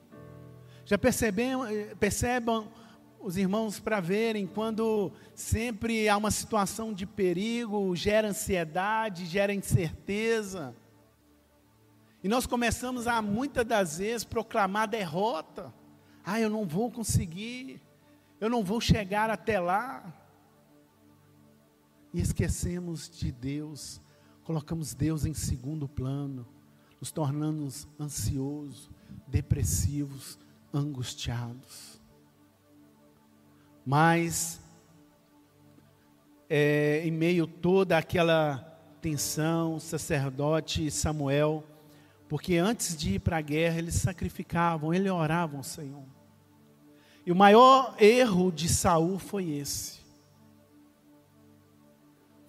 Já 0.83 0.97
percebem, 0.97 1.55
percebam 2.01 2.67
os 3.21 3.37
irmãos 3.37 3.79
para 3.79 4.01
verem 4.01 4.45
quando 4.45 5.13
sempre 5.33 6.09
há 6.09 6.17
uma 6.17 6.29
situação 6.29 6.93
de 6.93 7.05
perigo, 7.05 7.95
gera 7.95 8.27
ansiedade, 8.27 9.25
gera 9.25 9.53
incerteza. 9.53 10.75
E 12.21 12.27
nós 12.27 12.45
começamos 12.45 13.07
a 13.07 13.21
muitas 13.21 13.65
das 13.65 13.99
vezes 13.99 14.25
proclamar 14.25 14.89
derrota. 14.89 15.73
Ah, 16.25 16.37
eu 16.37 16.49
não 16.49 16.65
vou 16.67 16.91
conseguir. 16.91 17.81
Eu 18.41 18.49
não 18.49 18.61
vou 18.61 18.81
chegar 18.81 19.29
até 19.29 19.57
lá 19.57 20.21
e 22.13 22.21
esquecemos 22.21 23.09
de 23.09 23.31
Deus, 23.31 23.99
colocamos 24.43 24.93
Deus 24.93 25.25
em 25.25 25.33
segundo 25.33 25.87
plano, 25.87 26.47
nos 26.99 27.11
tornando 27.11 27.67
ansiosos, 27.99 28.89
depressivos, 29.27 30.37
angustiados. 30.73 31.99
Mas, 33.85 34.61
é, 36.49 37.01
em 37.03 37.11
meio 37.11 37.47
toda 37.47 37.97
aquela 37.97 38.57
tensão, 39.01 39.79
sacerdote 39.79 40.89
Samuel, 40.91 41.63
porque 42.29 42.55
antes 42.55 42.95
de 42.95 43.15
ir 43.15 43.19
para 43.19 43.37
a 43.37 43.41
guerra, 43.41 43.79
eles 43.79 43.95
sacrificavam, 43.95 44.93
eles 44.93 45.11
oravam 45.11 45.57
ao 45.57 45.63
Senhor. 45.63 46.05
E 47.25 47.31
o 47.31 47.35
maior 47.35 47.95
erro 47.99 48.51
de 48.51 48.69
Saul 48.69 49.19
foi 49.19 49.51
esse. 49.51 50.02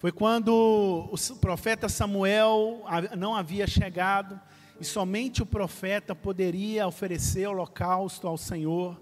Foi 0.05 0.11
quando 0.11 0.51
o 0.53 1.35
profeta 1.37 1.89
Samuel 1.89 2.83
não 3.17 3.35
havia 3.35 3.65
chegado 3.65 4.39
e 4.79 4.85
somente 4.85 5.41
o 5.41 5.47
profeta 5.47 6.13
poderia 6.13 6.85
oferecer 6.85 7.47
holocausto 7.47 8.27
ao 8.27 8.37
Senhor. 8.37 9.01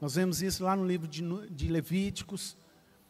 Nós 0.00 0.14
vemos 0.14 0.42
isso 0.42 0.62
lá 0.62 0.76
no 0.76 0.86
livro 0.86 1.08
de, 1.08 1.68
Levíticos, 1.68 2.56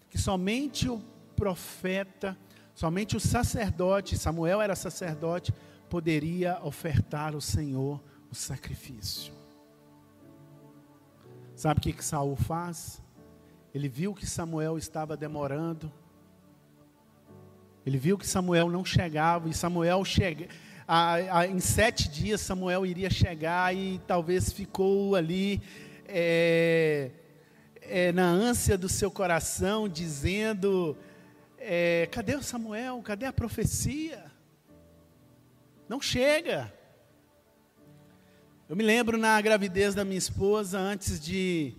que 0.08 0.16
somente 0.16 0.88
o 0.88 1.00
profeta, 1.36 2.34
somente 2.74 3.14
o 3.14 3.20
sacerdote, 3.20 4.16
Samuel 4.16 4.62
era 4.62 4.74
sacerdote, 4.74 5.52
poderia 5.90 6.58
ofertar 6.62 7.34
ao 7.34 7.42
Senhor 7.42 8.02
o 8.30 8.34
sacrifício. 8.34 9.34
Sabe 11.54 11.78
o 11.78 11.82
que, 11.82 11.92
que 11.92 12.02
Saul 12.02 12.36
faz? 12.36 13.02
Ele 13.74 13.90
viu 13.90 14.14
que 14.14 14.26
Samuel 14.26 14.78
estava 14.78 15.14
demorando. 15.14 15.92
Ele 17.86 17.98
viu 17.98 18.16
que 18.16 18.26
Samuel 18.26 18.70
não 18.70 18.84
chegava, 18.84 19.48
e 19.48 19.54
Samuel 19.54 20.04
chega, 20.04 20.48
a, 20.86 21.40
a, 21.40 21.46
em 21.46 21.60
sete 21.60 22.08
dias 22.08 22.40
Samuel 22.40 22.84
iria 22.84 23.08
chegar 23.08 23.74
e 23.74 23.98
talvez 24.06 24.52
ficou 24.52 25.14
ali 25.14 25.62
é, 26.06 27.10
é, 27.80 28.12
na 28.12 28.26
ânsia 28.26 28.76
do 28.76 28.88
seu 28.88 29.10
coração, 29.10 29.88
dizendo: 29.88 30.96
é, 31.58 32.08
cadê 32.10 32.34
o 32.36 32.42
Samuel? 32.42 33.00
Cadê 33.02 33.26
a 33.26 33.32
profecia? 33.32 34.24
Não 35.88 36.00
chega. 36.00 36.72
Eu 38.68 38.76
me 38.76 38.82
lembro 38.82 39.18
na 39.18 39.38
gravidez 39.40 39.94
da 39.94 40.04
minha 40.04 40.18
esposa, 40.18 40.78
antes 40.78 41.20
de, 41.20 41.74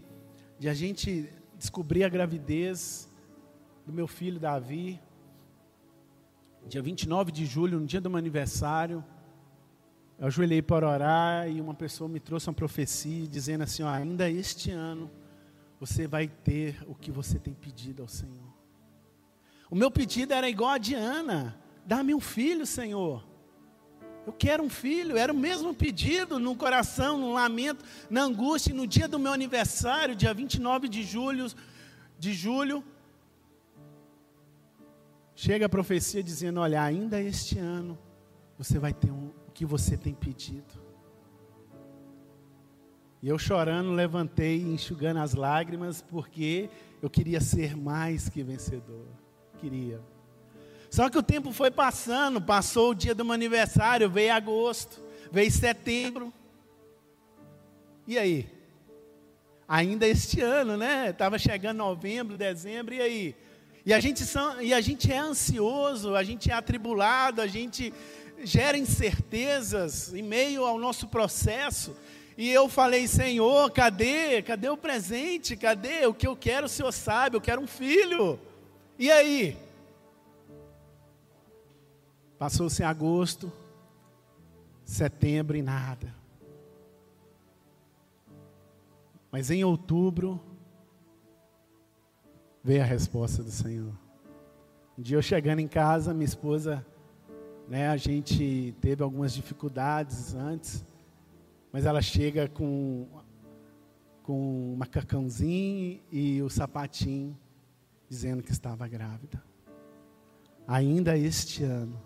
de 0.60 0.70
a 0.70 0.74
gente 0.74 1.30
descobrir 1.58 2.04
a 2.04 2.10
gravidez 2.10 3.10
do 3.86 3.92
meu 3.92 4.08
filho 4.08 4.40
Davi, 4.40 5.00
dia 6.68 6.82
29 6.82 7.32
de 7.32 7.46
julho, 7.46 7.80
no 7.80 7.86
dia 7.86 8.02
do 8.02 8.10
meu 8.10 8.18
aniversário, 8.18 9.04
eu 10.18 10.28
ajoelhei 10.28 10.62
para 10.62 10.90
orar 10.90 11.50
e 11.50 11.62
uma 11.62 11.74
pessoa 11.74 12.10
me 12.10 12.20
trouxe 12.20 12.48
uma 12.48 12.54
profecia 12.54 13.28
dizendo 13.28 13.64
assim: 13.64 13.84
ó, 13.84 13.90
ainda 13.90 14.30
este 14.30 14.72
ano 14.72 15.12
você 15.80 16.08
vai 16.08 16.28
ter 16.28 16.78
o 16.88 16.96
que 16.96 17.12
você 17.12 17.38
tem 17.38 17.54
pedido 17.54 18.02
ao 18.02 18.08
Senhor. 18.08 18.56
O 19.70 19.76
meu 19.76 19.92
pedido 19.92 20.34
era 20.34 20.50
igual 20.50 20.72
a 20.72 20.78
Diana: 20.78 21.60
dá-me 21.86 22.16
um 22.16 22.20
filho, 22.20 22.66
Senhor. 22.66 23.24
Eu 24.26 24.34
quero 24.34 24.64
um 24.64 24.70
filho, 24.70 25.18
era 25.18 25.32
o 25.32 25.38
mesmo 25.38 25.72
pedido 25.72 26.40
no 26.40 26.56
coração, 26.56 27.16
no 27.16 27.34
lamento, 27.34 27.86
na 28.10 28.24
angústia. 28.24 28.72
E 28.72 28.74
no 28.74 28.88
dia 28.88 29.08
do 29.08 29.20
meu 29.20 29.32
aniversário, 29.32 30.16
dia 30.16 30.34
29 30.34 30.90
de 30.90 31.04
julho, 31.04 31.46
de 32.18 32.34
julho, 32.34 32.84
chega 35.36 35.66
a 35.66 35.70
profecia 35.70 36.24
dizendo: 36.24 36.60
Olha, 36.60 36.82
ainda 36.82 37.22
este 37.22 37.60
ano 37.60 37.98
você 38.58 38.80
vai 38.80 38.94
ter 38.94 39.12
um, 39.12 39.32
o 39.48 39.52
que 39.52 39.66
você 39.66 39.98
tem 39.98 40.14
pedido. 40.14 40.86
E 43.22 43.28
eu 43.28 43.38
chorando, 43.40 43.92
levantei, 43.92 44.62
enxugando 44.62 45.18
as 45.18 45.34
lágrimas, 45.34 46.02
porque 46.02 46.70
eu 47.02 47.10
queria 47.10 47.42
ser 47.42 47.76
mais 47.76 48.30
que 48.30 48.44
vencedor. 48.44 49.08
Queria. 49.60 50.00
Só 50.92 51.10
que 51.10 51.18
o 51.18 51.24
tempo 51.24 51.52
foi 51.52 51.72
passando, 51.72 52.40
passou 52.40 52.92
o 52.92 52.96
dia 52.96 53.16
do 53.16 53.26
meu 53.26 53.34
aniversário, 53.34 54.10
veio 54.10 54.34
agosto, 54.34 55.02
veio 55.32 55.52
setembro. 55.52 56.32
E 58.08 58.18
aí? 58.18 58.48
Ainda 59.68 60.08
este 60.08 60.40
ano, 60.42 60.78
né? 60.78 61.10
Estava 61.10 61.40
chegando 61.40 61.78
novembro, 61.78 62.38
dezembro, 62.38 62.94
e 62.94 63.02
aí? 63.02 63.36
E 63.86 63.94
a, 63.94 64.00
gente 64.00 64.26
são, 64.26 64.60
e 64.60 64.74
a 64.74 64.82
gente 64.82 65.12
é 65.12 65.20
ansioso, 65.20 66.16
a 66.16 66.24
gente 66.24 66.50
é 66.50 66.54
atribulado, 66.54 67.40
a 67.40 67.46
gente 67.46 67.94
gera 68.44 68.76
incertezas 68.76 70.12
em 70.12 70.24
meio 70.24 70.66
ao 70.66 70.80
nosso 70.80 71.08
processo. 71.08 71.96
E 72.36 72.50
eu 72.50 72.68
falei, 72.68 73.08
Senhor, 73.08 73.70
cadê? 73.72 74.42
Cadê 74.42 74.70
o 74.70 74.76
presente? 74.76 75.56
Cadê 75.56 76.08
o 76.08 76.14
que 76.16 76.26
eu 76.26 76.36
quero? 76.36 76.66
O 76.66 76.70
Senhor 76.70 76.92
sabe, 76.92 77.38
eu 77.38 77.42
quero 77.42 77.62
um 77.62 77.68
filho. 77.68 78.40
E 78.98 79.12
aí? 79.12 79.56
Passou-se 82.40 82.84
agosto, 82.84 83.54
setembro 84.84 85.56
e 85.56 85.62
nada. 85.62 86.14
Mas 89.32 89.52
em 89.52 89.64
outubro 89.64 90.42
veio 92.66 92.82
a 92.82 92.86
resposta 92.86 93.44
do 93.44 93.52
Senhor. 93.52 93.94
Um 94.98 95.02
dia 95.04 95.18
eu 95.18 95.22
chegando 95.22 95.60
em 95.60 95.68
casa, 95.68 96.16
minha 96.16 96.26
esposa, 96.26 96.84
né, 97.70 97.90
a 97.90 97.96
gente 97.96 98.74
teve 98.82 99.04
algumas 99.04 99.36
dificuldades 99.36 100.34
antes, 100.34 100.84
mas 101.72 101.86
ela 101.86 102.02
chega 102.02 102.50
com 102.50 103.08
com 104.24 104.74
um 104.74 104.76
macacãozinho 104.76 106.02
e 106.12 106.42
o 106.42 106.50
sapatinho 106.50 107.38
dizendo 108.10 108.42
que 108.42 108.52
estava 108.52 108.88
grávida. 108.88 109.44
Ainda 110.68 111.16
este 111.16 111.64
ano 111.64 112.02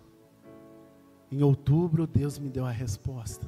em 1.32 1.42
outubro, 1.42 2.06
Deus 2.06 2.38
me 2.38 2.50
deu 2.50 2.66
a 2.66 2.70
resposta. 2.70 3.46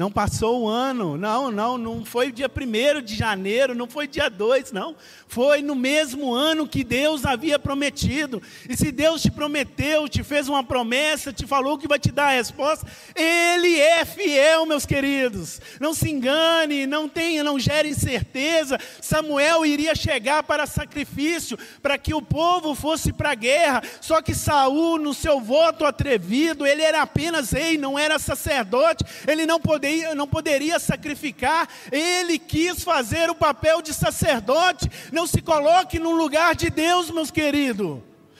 Não 0.00 0.10
passou 0.10 0.64
um 0.64 0.66
ano, 0.66 1.18
não, 1.18 1.50
não, 1.50 1.76
não 1.76 2.06
foi 2.06 2.32
dia 2.32 2.48
1 2.50 3.02
de 3.02 3.14
janeiro, 3.14 3.74
não 3.74 3.86
foi 3.86 4.08
dia 4.08 4.30
2, 4.30 4.72
não. 4.72 4.96
Foi 5.28 5.60
no 5.60 5.74
mesmo 5.74 6.32
ano 6.32 6.66
que 6.66 6.82
Deus 6.82 7.26
havia 7.26 7.58
prometido. 7.58 8.42
E 8.66 8.74
se 8.74 8.90
Deus 8.90 9.20
te 9.20 9.30
prometeu, 9.30 10.08
te 10.08 10.22
fez 10.22 10.48
uma 10.48 10.64
promessa, 10.64 11.34
te 11.34 11.46
falou 11.46 11.76
que 11.76 11.86
vai 11.86 11.98
te 11.98 12.10
dar 12.10 12.28
a 12.28 12.36
resposta, 12.36 12.86
Ele 13.14 13.78
é 13.78 14.02
fiel, 14.06 14.64
meus 14.64 14.86
queridos. 14.86 15.60
Não 15.78 15.92
se 15.92 16.08
engane, 16.08 16.86
não 16.86 17.06
tenha, 17.06 17.44
não 17.44 17.58
gere 17.58 17.90
incerteza. 17.90 18.78
Samuel 19.02 19.66
iria 19.66 19.94
chegar 19.94 20.42
para 20.44 20.66
sacrifício, 20.66 21.58
para 21.82 21.98
que 21.98 22.14
o 22.14 22.22
povo 22.22 22.74
fosse 22.74 23.12
para 23.12 23.32
a 23.32 23.34
guerra. 23.34 23.82
Só 24.00 24.22
que 24.22 24.34
Saul, 24.34 24.98
no 24.98 25.12
seu 25.12 25.42
voto 25.42 25.84
atrevido, 25.84 26.66
ele 26.66 26.80
era 26.80 27.02
apenas 27.02 27.50
rei, 27.50 27.76
não 27.76 27.98
era 27.98 28.18
sacerdote, 28.18 29.04
ele 29.28 29.44
não 29.44 29.60
poderia 29.60 29.89
poderia, 29.90 30.14
não 30.14 30.26
poderia 30.26 30.78
sacrificar, 30.78 31.68
ele 31.90 32.38
quis 32.38 32.82
fazer 32.82 33.28
o 33.30 33.34
papel 33.34 33.82
de 33.82 33.92
sacerdote. 33.92 34.88
Não 35.12 35.26
se 35.26 35.40
coloque 35.40 35.98
no 35.98 36.12
lugar 36.12 36.54
de 36.54 36.70
Deus, 36.70 37.10
meus 37.10 37.30
queridos. 37.30 37.98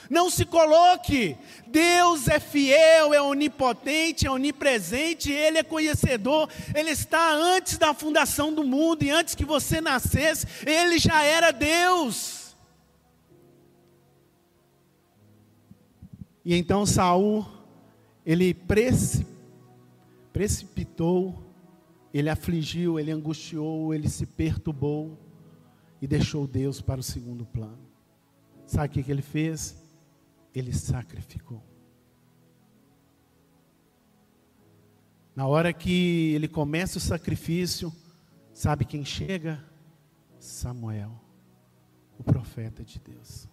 Não 0.09 0.31
se 0.31 0.45
coloque. 0.45 1.37
Deus 1.67 2.29
é 2.29 2.41
fiel, 2.41 3.15
é 3.15 3.23
onipotente, 3.23 4.27
é 4.27 4.31
onipresente, 4.31 5.31
Ele 5.31 5.59
é 5.59 5.63
conhecedor, 5.63 6.49
Ele 6.75 6.91
está 6.91 7.33
antes 7.33 7.79
da 7.79 7.95
fundação 7.95 8.53
do 8.53 8.65
mundo 8.65 9.05
e 9.05 9.11
antes 9.11 9.37
que 9.37 9.45
você 9.45 9.81
nascesse, 9.81 10.47
Ele 10.67 10.99
já 10.99 11.23
era 11.23 11.53
Deus. 11.53 12.57
E 16.45 16.57
então 16.57 16.85
Saul, 16.85 17.47
ele 18.27 18.53
precipitou 18.53 19.40
precipitou, 20.41 21.53
ele 22.15 22.31
afligiu, 22.31 22.99
ele 22.99 23.11
angustiou, 23.11 23.93
ele 23.93 24.09
se 24.09 24.25
perturbou 24.25 25.19
e 26.01 26.07
deixou 26.07 26.47
Deus 26.47 26.81
para 26.81 26.99
o 26.99 27.03
segundo 27.03 27.45
plano. 27.45 27.87
Sabe 28.65 28.87
o 28.87 29.05
que, 29.05 29.13
ele 29.13 29.21
fez? 29.21 29.77
Ele 30.55 30.73
sacrificou. 30.73 31.63
Na 35.37 35.47
hora 35.47 35.75
que 35.75 36.33
ele 36.33 36.49
começa 36.49 36.97
o 36.97 37.03
sacrifício, 37.03 37.93
sabe 38.55 38.87
quem 38.87 39.05
chega? 39.05 39.63
Samuel, 40.39 41.21
o 42.19 42.25
profeta 42.25 42.83
de 42.83 42.99
Deus. 42.99 43.47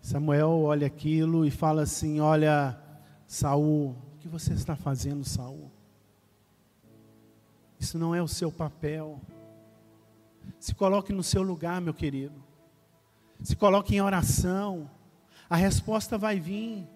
Samuel 0.00 0.60
olha 0.62 0.86
aquilo 0.86 1.44
e 1.44 1.50
fala 1.50 1.82
assim: 1.82 2.20
Olha, 2.20 2.80
Saul, 3.26 4.05
que 4.26 4.32
você 4.32 4.52
está 4.52 4.74
fazendo, 4.74 5.24
Saul? 5.24 5.70
Isso 7.78 7.98
não 7.98 8.14
é 8.14 8.20
o 8.20 8.28
seu 8.28 8.50
papel. 8.50 9.20
Se 10.58 10.74
coloque 10.74 11.12
no 11.12 11.22
seu 11.22 11.42
lugar, 11.42 11.80
meu 11.80 11.94
querido. 11.94 12.42
Se 13.42 13.54
coloque 13.54 13.94
em 13.94 14.00
oração. 14.00 14.90
A 15.48 15.56
resposta 15.56 16.18
vai 16.18 16.40
vir 16.40 16.86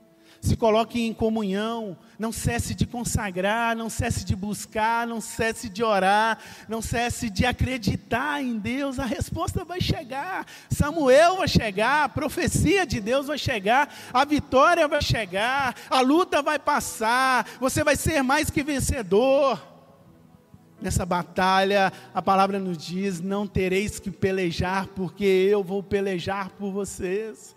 se 0.40 0.56
coloque 0.56 1.00
em 1.00 1.12
comunhão, 1.12 1.96
não 2.18 2.32
cesse 2.32 2.74
de 2.74 2.86
consagrar, 2.86 3.76
não 3.76 3.90
cesse 3.90 4.24
de 4.24 4.34
buscar, 4.34 5.06
não 5.06 5.20
cesse 5.20 5.68
de 5.68 5.84
orar, 5.84 6.38
não 6.66 6.80
cesse 6.80 7.28
de 7.28 7.44
acreditar 7.44 8.42
em 8.42 8.58
Deus, 8.58 8.98
a 8.98 9.04
resposta 9.04 9.64
vai 9.64 9.82
chegar. 9.82 10.46
Samuel 10.70 11.36
vai 11.36 11.48
chegar, 11.48 12.04
a 12.04 12.08
profecia 12.08 12.86
de 12.86 13.00
Deus 13.00 13.26
vai 13.26 13.36
chegar, 13.36 13.94
a 14.12 14.24
vitória 14.24 14.88
vai 14.88 15.02
chegar, 15.02 15.74
a 15.90 16.00
luta 16.00 16.40
vai 16.40 16.58
passar, 16.58 17.46
você 17.60 17.84
vai 17.84 17.96
ser 17.96 18.22
mais 18.22 18.48
que 18.48 18.62
vencedor. 18.62 19.68
Nessa 20.80 21.04
batalha, 21.04 21.92
a 22.14 22.22
palavra 22.22 22.58
nos 22.58 22.78
diz: 22.78 23.20
não 23.20 23.46
tereis 23.46 24.00
que 24.00 24.10
pelejar, 24.10 24.86
porque 24.86 25.24
eu 25.24 25.62
vou 25.62 25.82
pelejar 25.82 26.48
por 26.52 26.72
vocês. 26.72 27.54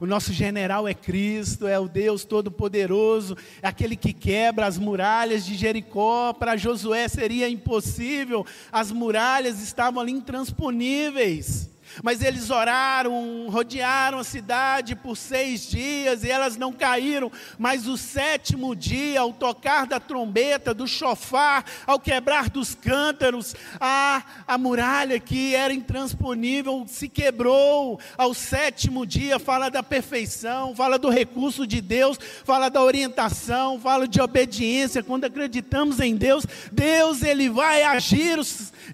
O 0.00 0.06
nosso 0.06 0.32
general 0.32 0.86
é 0.86 0.94
Cristo, 0.94 1.66
é 1.66 1.78
o 1.78 1.88
Deus 1.88 2.24
Todo-Poderoso, 2.24 3.36
é 3.62 3.68
aquele 3.68 3.96
que 3.96 4.12
quebra 4.12 4.66
as 4.66 4.78
muralhas 4.78 5.44
de 5.44 5.54
Jericó. 5.54 6.32
Para 6.32 6.56
Josué 6.56 7.08
seria 7.08 7.48
impossível, 7.48 8.44
as 8.70 8.90
muralhas 8.92 9.62
estavam 9.62 10.00
ali 10.00 10.12
intransponíveis. 10.12 11.75
Mas 12.02 12.22
eles 12.22 12.50
oraram, 12.50 13.48
rodearam 13.48 14.18
a 14.18 14.24
cidade 14.24 14.94
por 14.94 15.16
seis 15.16 15.68
dias 15.68 16.24
e 16.24 16.30
elas 16.30 16.56
não 16.56 16.72
caíram. 16.72 17.30
Mas 17.58 17.86
o 17.86 17.96
sétimo 17.96 18.74
dia, 18.74 19.20
ao 19.20 19.32
tocar 19.32 19.86
da 19.86 19.98
trombeta, 19.98 20.74
do 20.74 20.86
chofar, 20.86 21.64
ao 21.86 21.98
quebrar 21.98 22.50
dos 22.50 22.74
cântaros, 22.74 23.54
a, 23.80 24.22
a 24.46 24.58
muralha 24.58 25.18
que 25.18 25.54
era 25.54 25.72
intransponível 25.72 26.84
se 26.88 27.08
quebrou. 27.08 27.98
Ao 28.16 28.34
sétimo 28.34 29.06
dia, 29.06 29.38
fala 29.38 29.68
da 29.68 29.82
perfeição, 29.82 30.74
fala 30.74 30.98
do 30.98 31.08
recurso 31.08 31.66
de 31.66 31.80
Deus, 31.80 32.18
fala 32.44 32.68
da 32.68 32.82
orientação, 32.82 33.78
fala 33.80 34.06
de 34.06 34.20
obediência. 34.20 35.02
Quando 35.02 35.24
acreditamos 35.24 36.00
em 36.00 36.16
Deus, 36.16 36.44
Deus 36.72 37.22
ele 37.22 37.48
vai 37.48 37.82
agir 37.82 38.38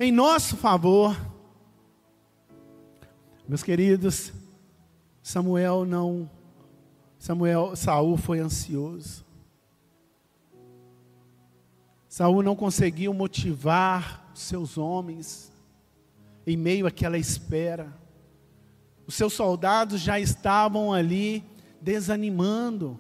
em 0.01 0.13
nosso 0.13 0.57
favor. 0.57 1.32
Meus 3.49 3.63
queridos, 3.63 4.33
Samuel 5.21 5.85
não 5.85 6.31
Samuel, 7.19 7.77
Saul 7.77 8.17
foi 8.17 8.41
ansioso. 8.41 9.25
Saul 12.09 12.43
não 12.43 12.57
conseguiu 12.57 13.13
motivar 13.15 14.31
seus 14.35 14.77
homens 14.77 15.53
em 16.47 16.57
meio 16.57 16.87
àquela 16.87 17.17
espera. 17.17 17.97
Os 19.07 19.15
seus 19.15 19.33
soldados 19.33 20.01
já 20.01 20.19
estavam 20.19 20.93
ali 20.93 21.45
desanimando. 21.81 22.99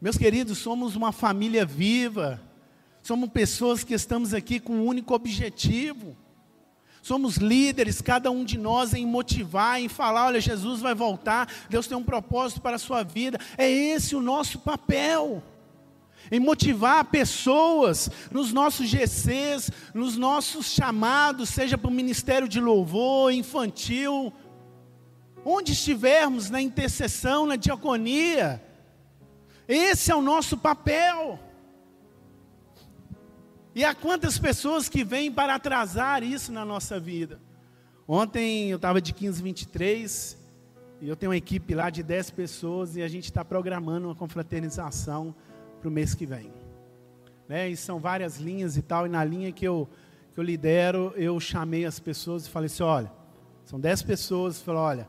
Meus 0.00 0.16
queridos, 0.16 0.58
somos 0.58 0.94
uma 0.94 1.12
família 1.12 1.64
viva. 1.64 2.40
Somos 3.02 3.30
pessoas 3.30 3.82
que 3.82 3.94
estamos 3.94 4.32
aqui 4.34 4.60
com 4.60 4.74
um 4.74 4.86
único 4.86 5.14
objetivo 5.14 6.16
Somos 7.02 7.36
líderes, 7.36 8.02
cada 8.02 8.30
um 8.30 8.44
de 8.44 8.58
nós, 8.58 8.92
em 8.92 9.06
motivar, 9.06 9.80
em 9.80 9.88
falar: 9.88 10.26
olha, 10.26 10.40
Jesus 10.40 10.80
vai 10.80 10.94
voltar, 10.94 11.48
Deus 11.68 11.86
tem 11.86 11.96
um 11.96 12.04
propósito 12.04 12.60
para 12.60 12.76
a 12.76 12.78
sua 12.78 13.02
vida. 13.02 13.38
É 13.56 13.68
esse 13.68 14.14
o 14.14 14.20
nosso 14.20 14.58
papel. 14.58 15.42
Em 16.30 16.38
motivar 16.38 17.04
pessoas 17.06 18.10
nos 18.30 18.52
nossos 18.52 18.88
GCs, 18.88 19.70
nos 19.94 20.16
nossos 20.16 20.66
chamados, 20.66 21.48
seja 21.48 21.78
para 21.78 21.88
o 21.88 21.92
ministério 21.92 22.46
de 22.46 22.60
louvor, 22.60 23.32
infantil, 23.32 24.32
onde 25.44 25.72
estivermos, 25.72 26.50
na 26.50 26.60
intercessão, 26.60 27.46
na 27.46 27.56
diaconia. 27.56 28.62
Esse 29.66 30.12
é 30.12 30.14
o 30.14 30.22
nosso 30.22 30.58
papel. 30.58 31.38
E 33.80 33.84
há 33.84 33.94
quantas 33.94 34.38
pessoas 34.38 34.90
que 34.90 35.02
vêm 35.02 35.32
para 35.32 35.54
atrasar 35.54 36.22
isso 36.22 36.52
na 36.52 36.66
nossa 36.66 37.00
vida? 37.00 37.40
Ontem 38.06 38.68
eu 38.68 38.76
estava 38.76 39.00
de 39.00 39.10
15, 39.14 39.42
23, 39.42 40.38
e 41.00 41.08
eu 41.08 41.16
tenho 41.16 41.32
uma 41.32 41.36
equipe 41.38 41.74
lá 41.74 41.88
de 41.88 42.02
10 42.02 42.30
pessoas, 42.32 42.94
e 42.94 43.02
a 43.02 43.08
gente 43.08 43.24
está 43.24 43.42
programando 43.42 44.08
uma 44.08 44.14
confraternização 44.14 45.34
para 45.80 45.88
o 45.88 45.90
mês 45.90 46.14
que 46.14 46.26
vem. 46.26 46.52
Né? 47.48 47.70
E 47.70 47.76
são 47.78 47.98
várias 47.98 48.36
linhas 48.36 48.76
e 48.76 48.82
tal, 48.82 49.06
e 49.06 49.08
na 49.08 49.24
linha 49.24 49.50
que 49.50 49.66
eu, 49.66 49.88
que 50.34 50.38
eu 50.38 50.44
lidero, 50.44 51.14
eu 51.16 51.40
chamei 51.40 51.86
as 51.86 51.98
pessoas 51.98 52.44
e 52.46 52.50
falei 52.50 52.66
assim: 52.66 52.82
olha, 52.82 53.10
são 53.64 53.80
10 53.80 54.02
pessoas, 54.02 54.62
e 54.62 54.70
olha, 54.70 55.08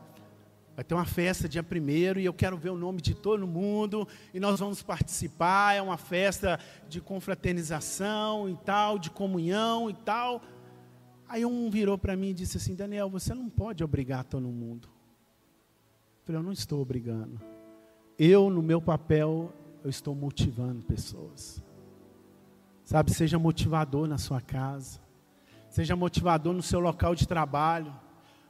Vai 0.74 0.84
ter 0.84 0.94
uma 0.94 1.04
festa 1.04 1.48
dia 1.48 1.62
primeiro 1.62 2.18
e 2.18 2.24
eu 2.24 2.32
quero 2.32 2.56
ver 2.56 2.70
o 2.70 2.78
nome 2.78 3.02
de 3.02 3.14
todo 3.14 3.46
mundo 3.46 4.08
e 4.32 4.40
nós 4.40 4.58
vamos 4.58 4.82
participar. 4.82 5.74
É 5.74 5.82
uma 5.82 5.98
festa 5.98 6.58
de 6.88 7.00
confraternização 7.00 8.48
e 8.48 8.56
tal, 8.56 8.98
de 8.98 9.10
comunhão 9.10 9.90
e 9.90 9.94
tal. 9.94 10.42
Aí 11.28 11.44
um 11.44 11.70
virou 11.70 11.98
para 11.98 12.16
mim 12.16 12.30
e 12.30 12.34
disse 12.34 12.56
assim: 12.56 12.74
Daniel, 12.74 13.10
você 13.10 13.34
não 13.34 13.50
pode 13.50 13.84
obrigar 13.84 14.24
todo 14.24 14.48
mundo. 14.48 14.88
Eu 14.88 16.24
falei: 16.24 16.38
Eu 16.38 16.42
não 16.42 16.52
estou 16.52 16.80
obrigando. 16.80 17.40
Eu, 18.18 18.48
no 18.48 18.62
meu 18.62 18.80
papel, 18.80 19.52
eu 19.84 19.90
estou 19.90 20.14
motivando 20.14 20.84
pessoas. 20.84 21.62
Sabe, 22.84 23.12
seja 23.12 23.38
motivador 23.38 24.06
na 24.06 24.18
sua 24.18 24.40
casa, 24.40 25.00
seja 25.68 25.96
motivador 25.96 26.52
no 26.52 26.62
seu 26.62 26.80
local 26.80 27.14
de 27.14 27.26
trabalho. 27.26 27.94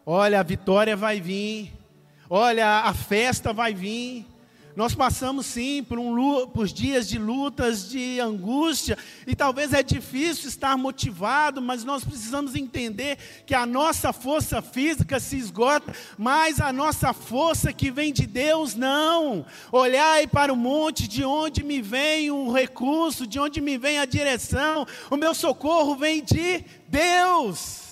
Olha, 0.05 0.41
a 0.41 0.43
vitória 0.43 0.97
vai 0.97 1.21
vir. 1.21 1.82
Olha, 2.29 2.81
a 2.81 2.95
festa 2.95 3.53
vai 3.53 3.75
vir. 3.75 4.27
Nós 4.75 4.95
passamos 4.95 5.45
sim 5.45 5.83
por, 5.83 5.99
um, 5.99 6.47
por 6.49 6.67
dias 6.67 7.07
de 7.07 7.19
lutas, 7.19 7.91
de 7.91 8.19
angústia, 8.21 8.97
e 9.27 9.37
talvez 9.37 9.75
é 9.75 9.83
difícil 9.83 10.49
estar 10.49 10.77
motivado, 10.79 11.61
mas 11.61 11.85
nós 11.85 12.03
precisamos 12.03 12.55
entender 12.55 13.19
que 13.45 13.55
a 13.55 13.67
nossa 13.67 14.13
força 14.15 14.63
física 14.63 15.21
se 15.21 15.37
esgota, 15.37 15.95
mas 16.17 16.59
a 16.59 16.73
nossa 16.73 17.13
força 17.13 17.71
que 17.73 17.91
vem 17.91 18.13
de 18.13 18.27
Deus 18.27 18.75
não. 18.75 19.45
Olhai 19.71 20.27
para 20.27 20.53
o 20.53 20.57
monte, 20.57 21.07
de 21.07 21.23
onde 21.23 21.63
me 21.63 21.83
vem 21.83 22.31
o 22.31 22.51
recurso, 22.51 23.27
de 23.27 23.39
onde 23.39 23.61
me 23.61 23.77
vem 23.77 23.99
a 23.99 24.07
direção, 24.07 24.87
o 25.11 25.19
meu 25.19 25.35
socorro 25.35 25.97
vem 25.97 26.25
de 26.25 26.65
Deus. 26.89 27.83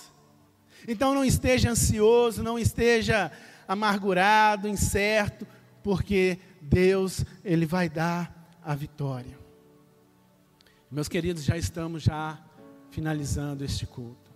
Então 0.89 1.15
não 1.15 1.25
esteja 1.25 1.71
ansioso, 1.71 2.43
não 2.43 2.59
esteja 2.59 3.31
amargurado, 3.71 4.67
incerto, 4.67 5.47
porque 5.81 6.41
Deus, 6.61 7.25
Ele 7.45 7.65
vai 7.65 7.89
dar 7.89 8.59
a 8.65 8.75
vitória. 8.75 9.39
Meus 10.91 11.07
queridos, 11.07 11.45
já 11.45 11.57
estamos 11.57 12.03
já 12.03 12.45
finalizando 12.91 13.65
este 13.65 13.87
culto. 13.87 14.33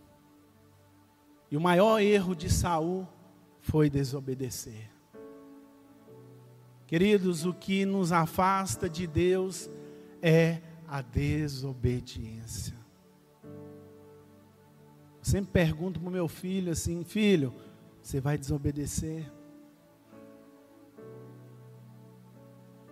E 1.50 1.56
o 1.56 1.60
maior 1.60 2.00
erro 2.00 2.32
de 2.36 2.48
Saul 2.48 3.08
foi 3.60 3.90
desobedecer. 3.90 4.88
Queridos, 6.86 7.44
o 7.44 7.52
que 7.52 7.84
nos 7.84 8.12
afasta 8.12 8.88
de 8.88 9.04
Deus 9.04 9.68
é 10.22 10.60
a 10.86 11.02
desobediência. 11.02 12.76
Sempre 15.20 15.50
pergunto 15.50 15.98
para 15.98 16.08
o 16.08 16.12
meu 16.12 16.28
filho 16.28 16.70
assim, 16.70 17.02
filho, 17.02 17.52
você 18.04 18.20
vai 18.20 18.36
desobedecer. 18.36 19.32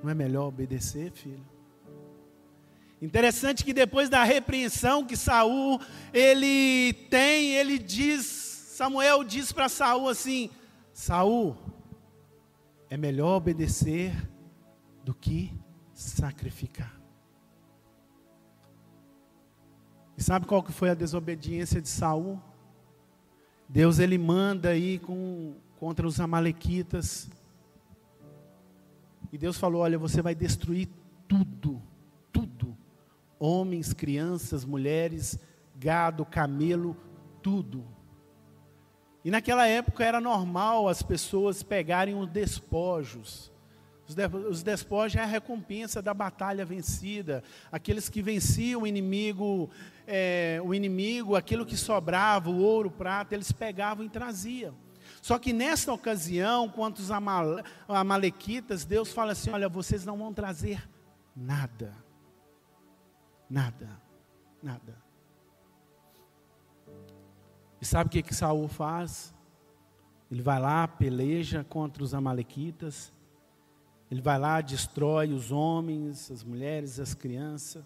Não 0.03 0.11
é 0.11 0.15
melhor 0.15 0.49
obedecer, 0.49 1.13
filho? 1.13 1.47
Interessante 3.01 3.63
que 3.63 3.75
depois 3.75 4.09
da 4.09 4.25
repreensão 4.25 5.05
que 5.05 5.15
Saul 5.15 5.79
ele 6.15 6.95
tem, 7.11 7.57
ele 7.57 7.79
diz, 7.79 8.25
Samuel 8.25 9.23
diz 9.23 9.53
para 9.53 9.69
Saul 9.69 10.09
assim: 10.09 10.49
Saul, 10.95 11.59
é 12.89 12.97
melhor 12.97 13.37
obedecer 13.37 14.15
do 15.05 15.15
que 15.15 15.53
sacrificar. 15.93 16.99
E 20.17 20.23
sabe 20.23 20.47
qual 20.47 20.63
que 20.63 20.73
foi 20.73 20.89
a 20.89 20.95
desobediência 20.95 21.83
de 21.83 21.89
Saul? 21.89 22.41
Deus 23.73 23.99
ele 23.99 24.19
manda 24.19 24.69
aí 24.69 24.99
com, 24.99 25.55
contra 25.81 26.07
os 26.07 26.21
amalequitas. 26.21 27.31
E 29.33 29.39
Deus 29.39 29.57
falou: 29.57 29.81
"Olha, 29.81 29.99
você 29.99 30.21
vai 30.21 30.35
destruir 30.35 30.91
tudo, 31.27 31.81
tudo. 32.31 32.77
Homens, 33.39 33.95
crianças, 33.95 34.63
mulheres, 34.63 35.39
gado, 35.75 36.27
camelo, 36.27 36.95
tudo." 37.41 37.83
E 39.25 39.31
naquela 39.31 39.67
época 39.67 40.05
era 40.05 40.21
normal 40.21 40.87
as 40.87 41.03
pessoas 41.03 41.63
pegarem 41.63 42.15
os 42.15 42.29
despojos. 42.29 43.52
Os 44.49 44.63
despojos 44.63 45.17
é 45.17 45.23
a 45.23 45.27
recompensa 45.27 46.01
da 46.03 46.13
batalha 46.13 46.65
vencida. 46.65 47.43
Aqueles 47.71 48.09
que 48.09 48.23
venciam 48.23 48.83
o 48.83 48.87
inimigo 48.87 49.71
é, 50.07 50.61
o 50.65 50.75
inimigo, 50.75 51.37
aquilo 51.37 51.67
que 51.67 51.77
sobrava, 51.77 52.51
o 52.51 52.59
ouro, 52.59 52.89
o 52.89 52.93
prata, 52.93 53.35
eles 53.35 53.53
pegavam 53.53 54.05
e 54.05 54.09
traziam. 54.09 54.75
Só 55.21 55.39
que 55.39 55.53
nesta 55.53 55.93
ocasião, 55.93 56.69
quanto 56.69 56.99
os 56.99 57.11
amalequitas, 57.89 58.85
Deus 58.85 59.13
fala 59.13 59.33
assim: 59.33 59.51
olha, 59.51 59.69
vocês 59.69 60.05
não 60.05 60.17
vão 60.17 60.33
trazer 60.33 60.89
nada. 61.35 61.95
Nada. 63.49 64.01
Nada. 64.63 64.97
E 67.81 67.85
sabe 67.85 68.09
o 68.09 68.11
que, 68.11 68.23
que 68.23 68.35
Saul 68.35 68.69
faz? 68.69 69.35
Ele 70.31 70.43
vai 70.43 70.59
lá, 70.59 70.87
peleja 70.89 71.65
contra 71.65 72.03
os 72.03 72.15
amalequitas. 72.15 73.13
Ele 74.13 74.21
vai 74.21 74.39
lá, 74.39 74.61
destrói 74.61 75.33
os 75.33 75.51
homens, 75.51 76.31
as 76.31 76.45
mulheres, 76.45 77.01
as 77.01 77.15
crianças. 77.15 77.83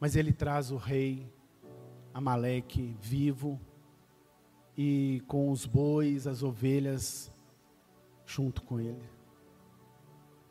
Mas 0.00 0.16
ele 0.16 0.32
traz 0.32 0.70
o 0.70 0.78
rei 0.78 1.30
Amaleque 2.14 2.96
vivo 3.02 3.60
e 4.78 5.22
com 5.28 5.50
os 5.50 5.66
bois, 5.66 6.26
as 6.26 6.42
ovelhas 6.42 7.30
junto 8.24 8.62
com 8.62 8.80
ele. 8.80 9.04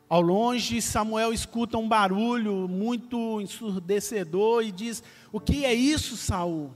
Ao 0.08 0.20
longe, 0.20 0.80
Samuel 0.80 1.32
escuta 1.32 1.76
um 1.76 1.88
barulho 1.88 2.68
muito 2.68 3.40
ensurdecedor 3.40 4.62
e 4.62 4.70
diz: 4.70 5.02
O 5.32 5.40
que 5.40 5.64
é 5.64 5.74
isso, 5.74 6.16
Saul? 6.16 6.70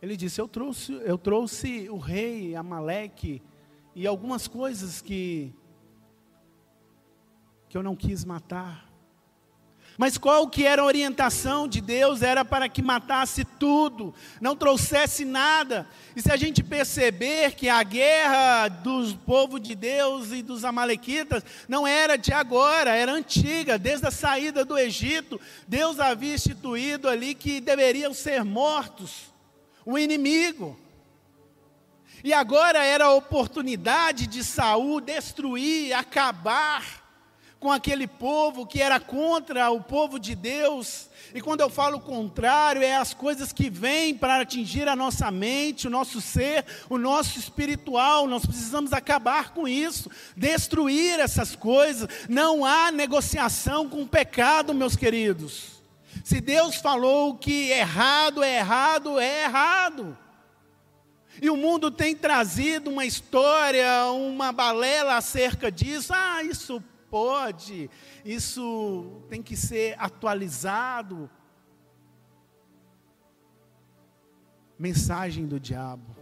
Ele 0.00 0.16
disse: 0.16 0.40
Eu 0.40 0.48
trouxe, 0.48 0.94
eu 1.04 1.18
trouxe 1.18 1.90
o 1.90 1.98
rei 1.98 2.56
Amaleque 2.56 3.42
e 3.94 4.06
algumas 4.06 4.48
coisas 4.48 5.00
que 5.00 5.54
que 7.68 7.78
eu 7.78 7.82
não 7.82 7.96
quis 7.96 8.22
matar. 8.22 8.92
Mas 9.96 10.18
qual 10.18 10.46
que 10.46 10.66
era 10.66 10.82
a 10.82 10.84
orientação 10.84 11.68
de 11.68 11.80
Deus? 11.80 12.20
Era 12.20 12.44
para 12.44 12.68
que 12.68 12.82
matasse 12.82 13.44
tudo, 13.44 14.14
não 14.40 14.56
trouxesse 14.56 15.24
nada. 15.24 15.86
E 16.16 16.20
se 16.20 16.30
a 16.30 16.36
gente 16.36 16.62
perceber 16.62 17.54
que 17.54 17.68
a 17.68 17.82
guerra 17.82 18.68
dos 18.68 19.14
povo 19.14 19.58
de 19.60 19.74
Deus 19.74 20.32
e 20.32 20.42
dos 20.42 20.64
amalequitas 20.64 21.44
não 21.68 21.86
era 21.86 22.16
de 22.16 22.32
agora, 22.32 22.94
era 22.94 23.12
antiga, 23.12 23.78
desde 23.78 24.06
a 24.06 24.10
saída 24.10 24.64
do 24.64 24.78
Egito, 24.78 25.40
Deus 25.68 26.00
havia 26.00 26.34
instituído 26.34 27.08
ali 27.08 27.34
que 27.34 27.60
deveriam 27.60 28.12
ser 28.12 28.44
mortos 28.44 29.32
o 29.84 29.98
inimigo. 29.98 30.78
E 32.24 32.32
agora 32.32 32.84
era 32.84 33.06
a 33.06 33.14
oportunidade 33.14 34.26
de 34.26 34.44
Saul 34.44 35.00
destruir, 35.00 35.92
acabar 35.92 37.02
com 37.62 37.70
aquele 37.70 38.08
povo 38.08 38.66
que 38.66 38.82
era 38.82 38.98
contra 38.98 39.70
o 39.70 39.80
povo 39.80 40.18
de 40.18 40.34
Deus. 40.34 41.08
E 41.32 41.40
quando 41.40 41.60
eu 41.60 41.70
falo 41.70 42.00
contrário, 42.00 42.82
é 42.82 42.96
as 42.96 43.14
coisas 43.14 43.52
que 43.52 43.70
vêm 43.70 44.14
para 44.16 44.40
atingir 44.40 44.88
a 44.88 44.96
nossa 44.96 45.30
mente, 45.30 45.86
o 45.86 45.90
nosso 45.90 46.20
ser, 46.20 46.66
o 46.90 46.98
nosso 46.98 47.38
espiritual. 47.38 48.26
Nós 48.26 48.44
precisamos 48.44 48.92
acabar 48.92 49.50
com 49.50 49.68
isso, 49.68 50.10
destruir 50.36 51.20
essas 51.20 51.54
coisas. 51.54 52.08
Não 52.28 52.64
há 52.64 52.90
negociação 52.90 53.88
com 53.88 54.02
o 54.02 54.08
pecado, 54.08 54.74
meus 54.74 54.96
queridos. 54.96 55.80
Se 56.24 56.40
Deus 56.40 56.76
falou 56.76 57.36
que 57.36 57.70
errado 57.70 58.42
é 58.42 58.58
errado, 58.58 59.20
é 59.20 59.44
errado. 59.44 60.18
E 61.40 61.48
o 61.48 61.56
mundo 61.56 61.90
tem 61.90 62.14
trazido 62.14 62.90
uma 62.90 63.06
história, 63.06 64.04
uma 64.12 64.52
balela 64.52 65.16
acerca 65.16 65.70
disso. 65.70 66.12
Ah, 66.14 66.42
isso 66.42 66.82
pode, 67.10 67.90
isso 68.24 69.22
tem 69.28 69.42
que 69.42 69.56
ser 69.56 69.94
atualizado. 69.98 71.30
Mensagem 74.78 75.46
do 75.46 75.60
diabo, 75.60 76.16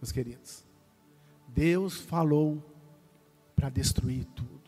meus 0.00 0.12
queridos. 0.12 0.64
Deus 1.48 1.98
falou 1.98 2.62
para 3.56 3.68
destruir 3.68 4.24
tudo. 4.26 4.58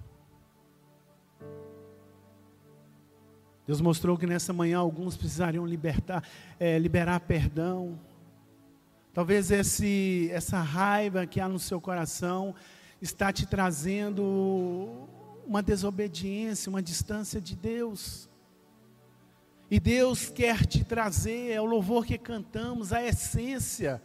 Deus 3.67 3.81
mostrou 3.81 4.19
que 4.19 4.27
nessa 4.27 4.53
manhã 4.53 4.79
alguns 4.79 5.17
precisariam 5.17 5.65
libertar, 5.65 6.25
é, 6.59 6.77
liberar 6.77 7.21
perdão. 7.21 8.01
Talvez 9.13 9.51
esse, 9.51 10.29
essa 10.33 10.61
raiva 10.61 11.27
que 11.27 11.41
há 11.41 11.49
no 11.49 11.59
seu 11.59 11.81
coração 11.81 12.55
está 13.03 13.33
te 13.33 13.45
trazendo 13.45 15.09
uma 15.45 15.63
desobediência, 15.63 16.71
uma 16.71 16.83
distância 16.83 17.41
de 17.41 17.57
Deus. 17.57 18.29
E 19.69 19.81
Deus 19.81 20.29
quer 20.29 20.65
te 20.65 20.85
trazer, 20.85 21.51
é 21.51 21.61
o 21.61 21.65
louvor 21.65 22.07
que 22.07 22.17
cantamos, 22.17 22.93
a 22.93 23.03
essência. 23.03 24.01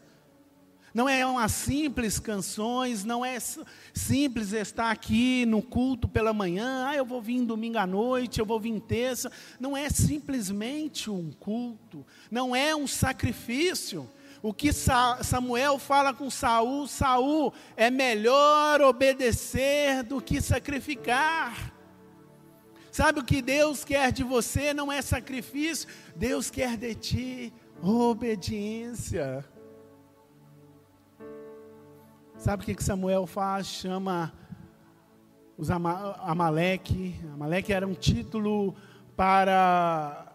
Não 0.92 1.10
é 1.10 1.26
uma 1.26 1.50
simples 1.50 2.20
canções, 2.20 3.04
não 3.04 3.24
é 3.24 3.38
simples 3.94 4.54
estar 4.54 4.90
aqui 4.90 5.46
no 5.46 5.62
culto 5.62 6.08
pela 6.08 6.34
manhã, 6.34 6.88
ah, 6.88 6.96
eu 6.96 7.06
vou 7.06 7.22
vir 7.22 7.44
domingo 7.44 7.78
à 7.78 7.86
noite, 7.86 8.40
eu 8.40 8.46
vou 8.46 8.60
vir 8.60 8.80
terça. 8.80 9.32
Não 9.60 9.76
é 9.76 9.90
simplesmente 9.90 11.12
um 11.12 11.32
culto, 11.32 12.06
não 12.32 12.56
é 12.56 12.76
um 12.76 12.88
sacrifício. 12.88 14.10
O 14.48 14.54
que 14.54 14.72
Samuel 14.72 15.80
fala 15.80 16.14
com 16.14 16.30
Saul, 16.30 16.88
Saul 16.88 17.52
é 17.76 17.90
melhor 17.90 18.80
obedecer 18.80 20.04
do 20.04 20.22
que 20.22 20.40
sacrificar. 20.40 21.74
Sabe 22.92 23.22
o 23.22 23.26
que 23.26 23.42
Deus 23.42 23.84
quer 23.84 24.12
de 24.12 24.24
você? 24.24 24.72
Não 24.72 24.92
é 24.92 25.02
sacrifício, 25.02 25.90
Deus 26.16 26.52
quer 26.52 26.78
de 26.78 26.94
ti 26.94 27.54
obediência. 27.82 29.44
Sabe 32.38 32.62
o 32.62 32.66
que 32.68 32.84
Samuel 32.84 33.26
faz? 33.26 33.66
Chama 33.66 34.32
os 35.58 35.72
Amaleque. 35.72 37.20
Amaleque 37.34 37.74
era 37.74 37.88
um 37.88 37.96
título 37.96 38.76
para 39.16 40.32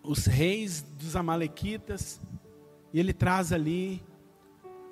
os 0.00 0.26
reis 0.26 0.80
dos 0.80 1.16
Amalequitas. 1.16 2.20
E 2.94 3.00
ele 3.00 3.12
traz 3.12 3.52
ali, 3.52 4.00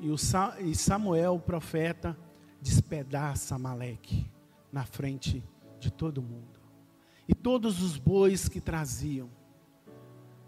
e, 0.00 0.74
Samuel, 0.74 1.36
o 1.36 1.40
profeta, 1.40 2.18
despedaça 2.60 3.54
Amaleque 3.54 4.28
na 4.72 4.84
frente 4.84 5.40
de 5.78 5.88
todo 5.88 6.20
mundo. 6.20 6.60
E 7.28 7.34
todos 7.34 7.80
os 7.80 7.96
bois 7.96 8.48
que 8.48 8.60
traziam. 8.60 9.30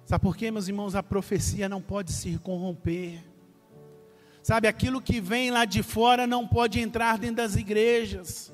Sabe 0.04 0.22
por 0.22 0.36
quê, 0.36 0.50
meus 0.50 0.66
irmãos? 0.66 0.96
A 0.96 1.02
profecia 1.02 1.68
não 1.68 1.80
pode 1.80 2.12
se 2.12 2.36
corromper. 2.38 3.22
Sabe, 4.42 4.68
aquilo 4.68 5.00
que 5.00 5.20
vem 5.20 5.52
lá 5.52 5.64
de 5.64 5.82
fora 5.82 6.26
não 6.26 6.48
pode 6.48 6.80
entrar 6.80 7.18
dentro 7.18 7.36
das 7.36 7.54
igrejas. 7.54 8.52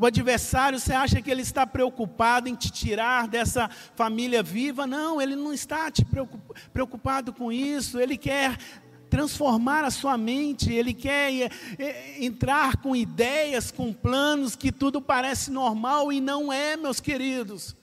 O 0.00 0.06
adversário, 0.06 0.80
você 0.80 0.94
acha 0.94 1.20
que 1.20 1.30
ele 1.30 1.42
está 1.42 1.66
preocupado 1.66 2.48
em 2.48 2.54
te 2.54 2.70
tirar 2.72 3.28
dessa 3.28 3.68
família 3.94 4.42
viva? 4.42 4.86
Não, 4.86 5.20
ele 5.20 5.36
não 5.36 5.52
está 5.52 5.90
te 5.90 6.06
preocupado 6.72 7.34
com 7.34 7.52
isso. 7.52 8.00
Ele 8.00 8.16
quer 8.16 8.56
transformar 9.10 9.84
a 9.84 9.90
sua 9.90 10.16
mente, 10.16 10.72
ele 10.72 10.94
quer 10.94 11.34
é, 11.34 11.50
é, 11.78 12.24
entrar 12.24 12.78
com 12.78 12.96
ideias, 12.96 13.70
com 13.70 13.92
planos 13.92 14.56
que 14.56 14.72
tudo 14.72 15.02
parece 15.02 15.50
normal 15.50 16.10
e 16.10 16.18
não 16.18 16.50
é, 16.50 16.78
meus 16.78 16.98
queridos. 16.98 17.76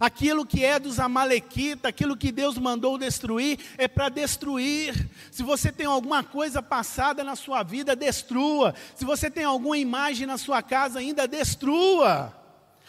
Aquilo 0.00 0.46
que 0.46 0.64
é 0.64 0.78
dos 0.78 0.98
Amalequitas, 0.98 1.88
aquilo 1.88 2.16
que 2.16 2.32
Deus 2.32 2.58
mandou 2.58 2.98
destruir, 2.98 3.58
é 3.76 3.86
para 3.86 4.08
destruir. 4.08 5.08
Se 5.30 5.42
você 5.42 5.70
tem 5.70 5.86
alguma 5.86 6.22
coisa 6.22 6.62
passada 6.62 7.22
na 7.22 7.36
sua 7.36 7.62
vida, 7.62 7.94
destrua. 7.94 8.74
Se 8.94 9.04
você 9.04 9.30
tem 9.30 9.44
alguma 9.44 9.78
imagem 9.78 10.26
na 10.26 10.38
sua 10.38 10.62
casa 10.62 10.98
ainda, 10.98 11.28
destrua. 11.28 12.34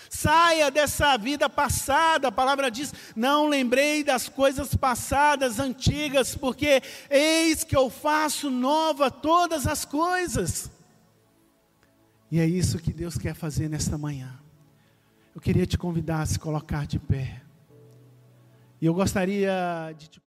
Saia 0.10 0.70
dessa 0.70 1.18
vida 1.18 1.50
passada, 1.50 2.28
a 2.28 2.32
palavra 2.32 2.70
diz: 2.70 2.94
Não 3.16 3.48
lembrei 3.48 4.04
das 4.04 4.30
coisas 4.30 4.76
passadas, 4.76 5.60
antigas, 5.60 6.36
porque 6.36 6.82
eis 7.10 7.64
que 7.64 7.76
eu 7.76 7.90
faço 7.90 8.50
nova 8.50 9.10
todas 9.10 9.66
as 9.66 9.86
coisas. 9.86 10.70
E 12.32 12.40
é 12.40 12.46
isso 12.46 12.80
que 12.80 12.92
Deus 12.92 13.18
quer 13.18 13.36
fazer 13.36 13.70
nesta 13.70 13.98
manhã 13.98 14.43
eu 15.34 15.42
queria 15.42 15.66
te 15.66 15.78
convidar 15.78 16.22
a 16.22 16.26
se 16.26 16.38
colocar 16.38 16.86
de 16.86 17.00
pé. 17.00 17.42
E 18.80 18.86
eu 18.86 18.94
gostaria 18.94 19.94
de 19.98 20.10
te 20.10 20.20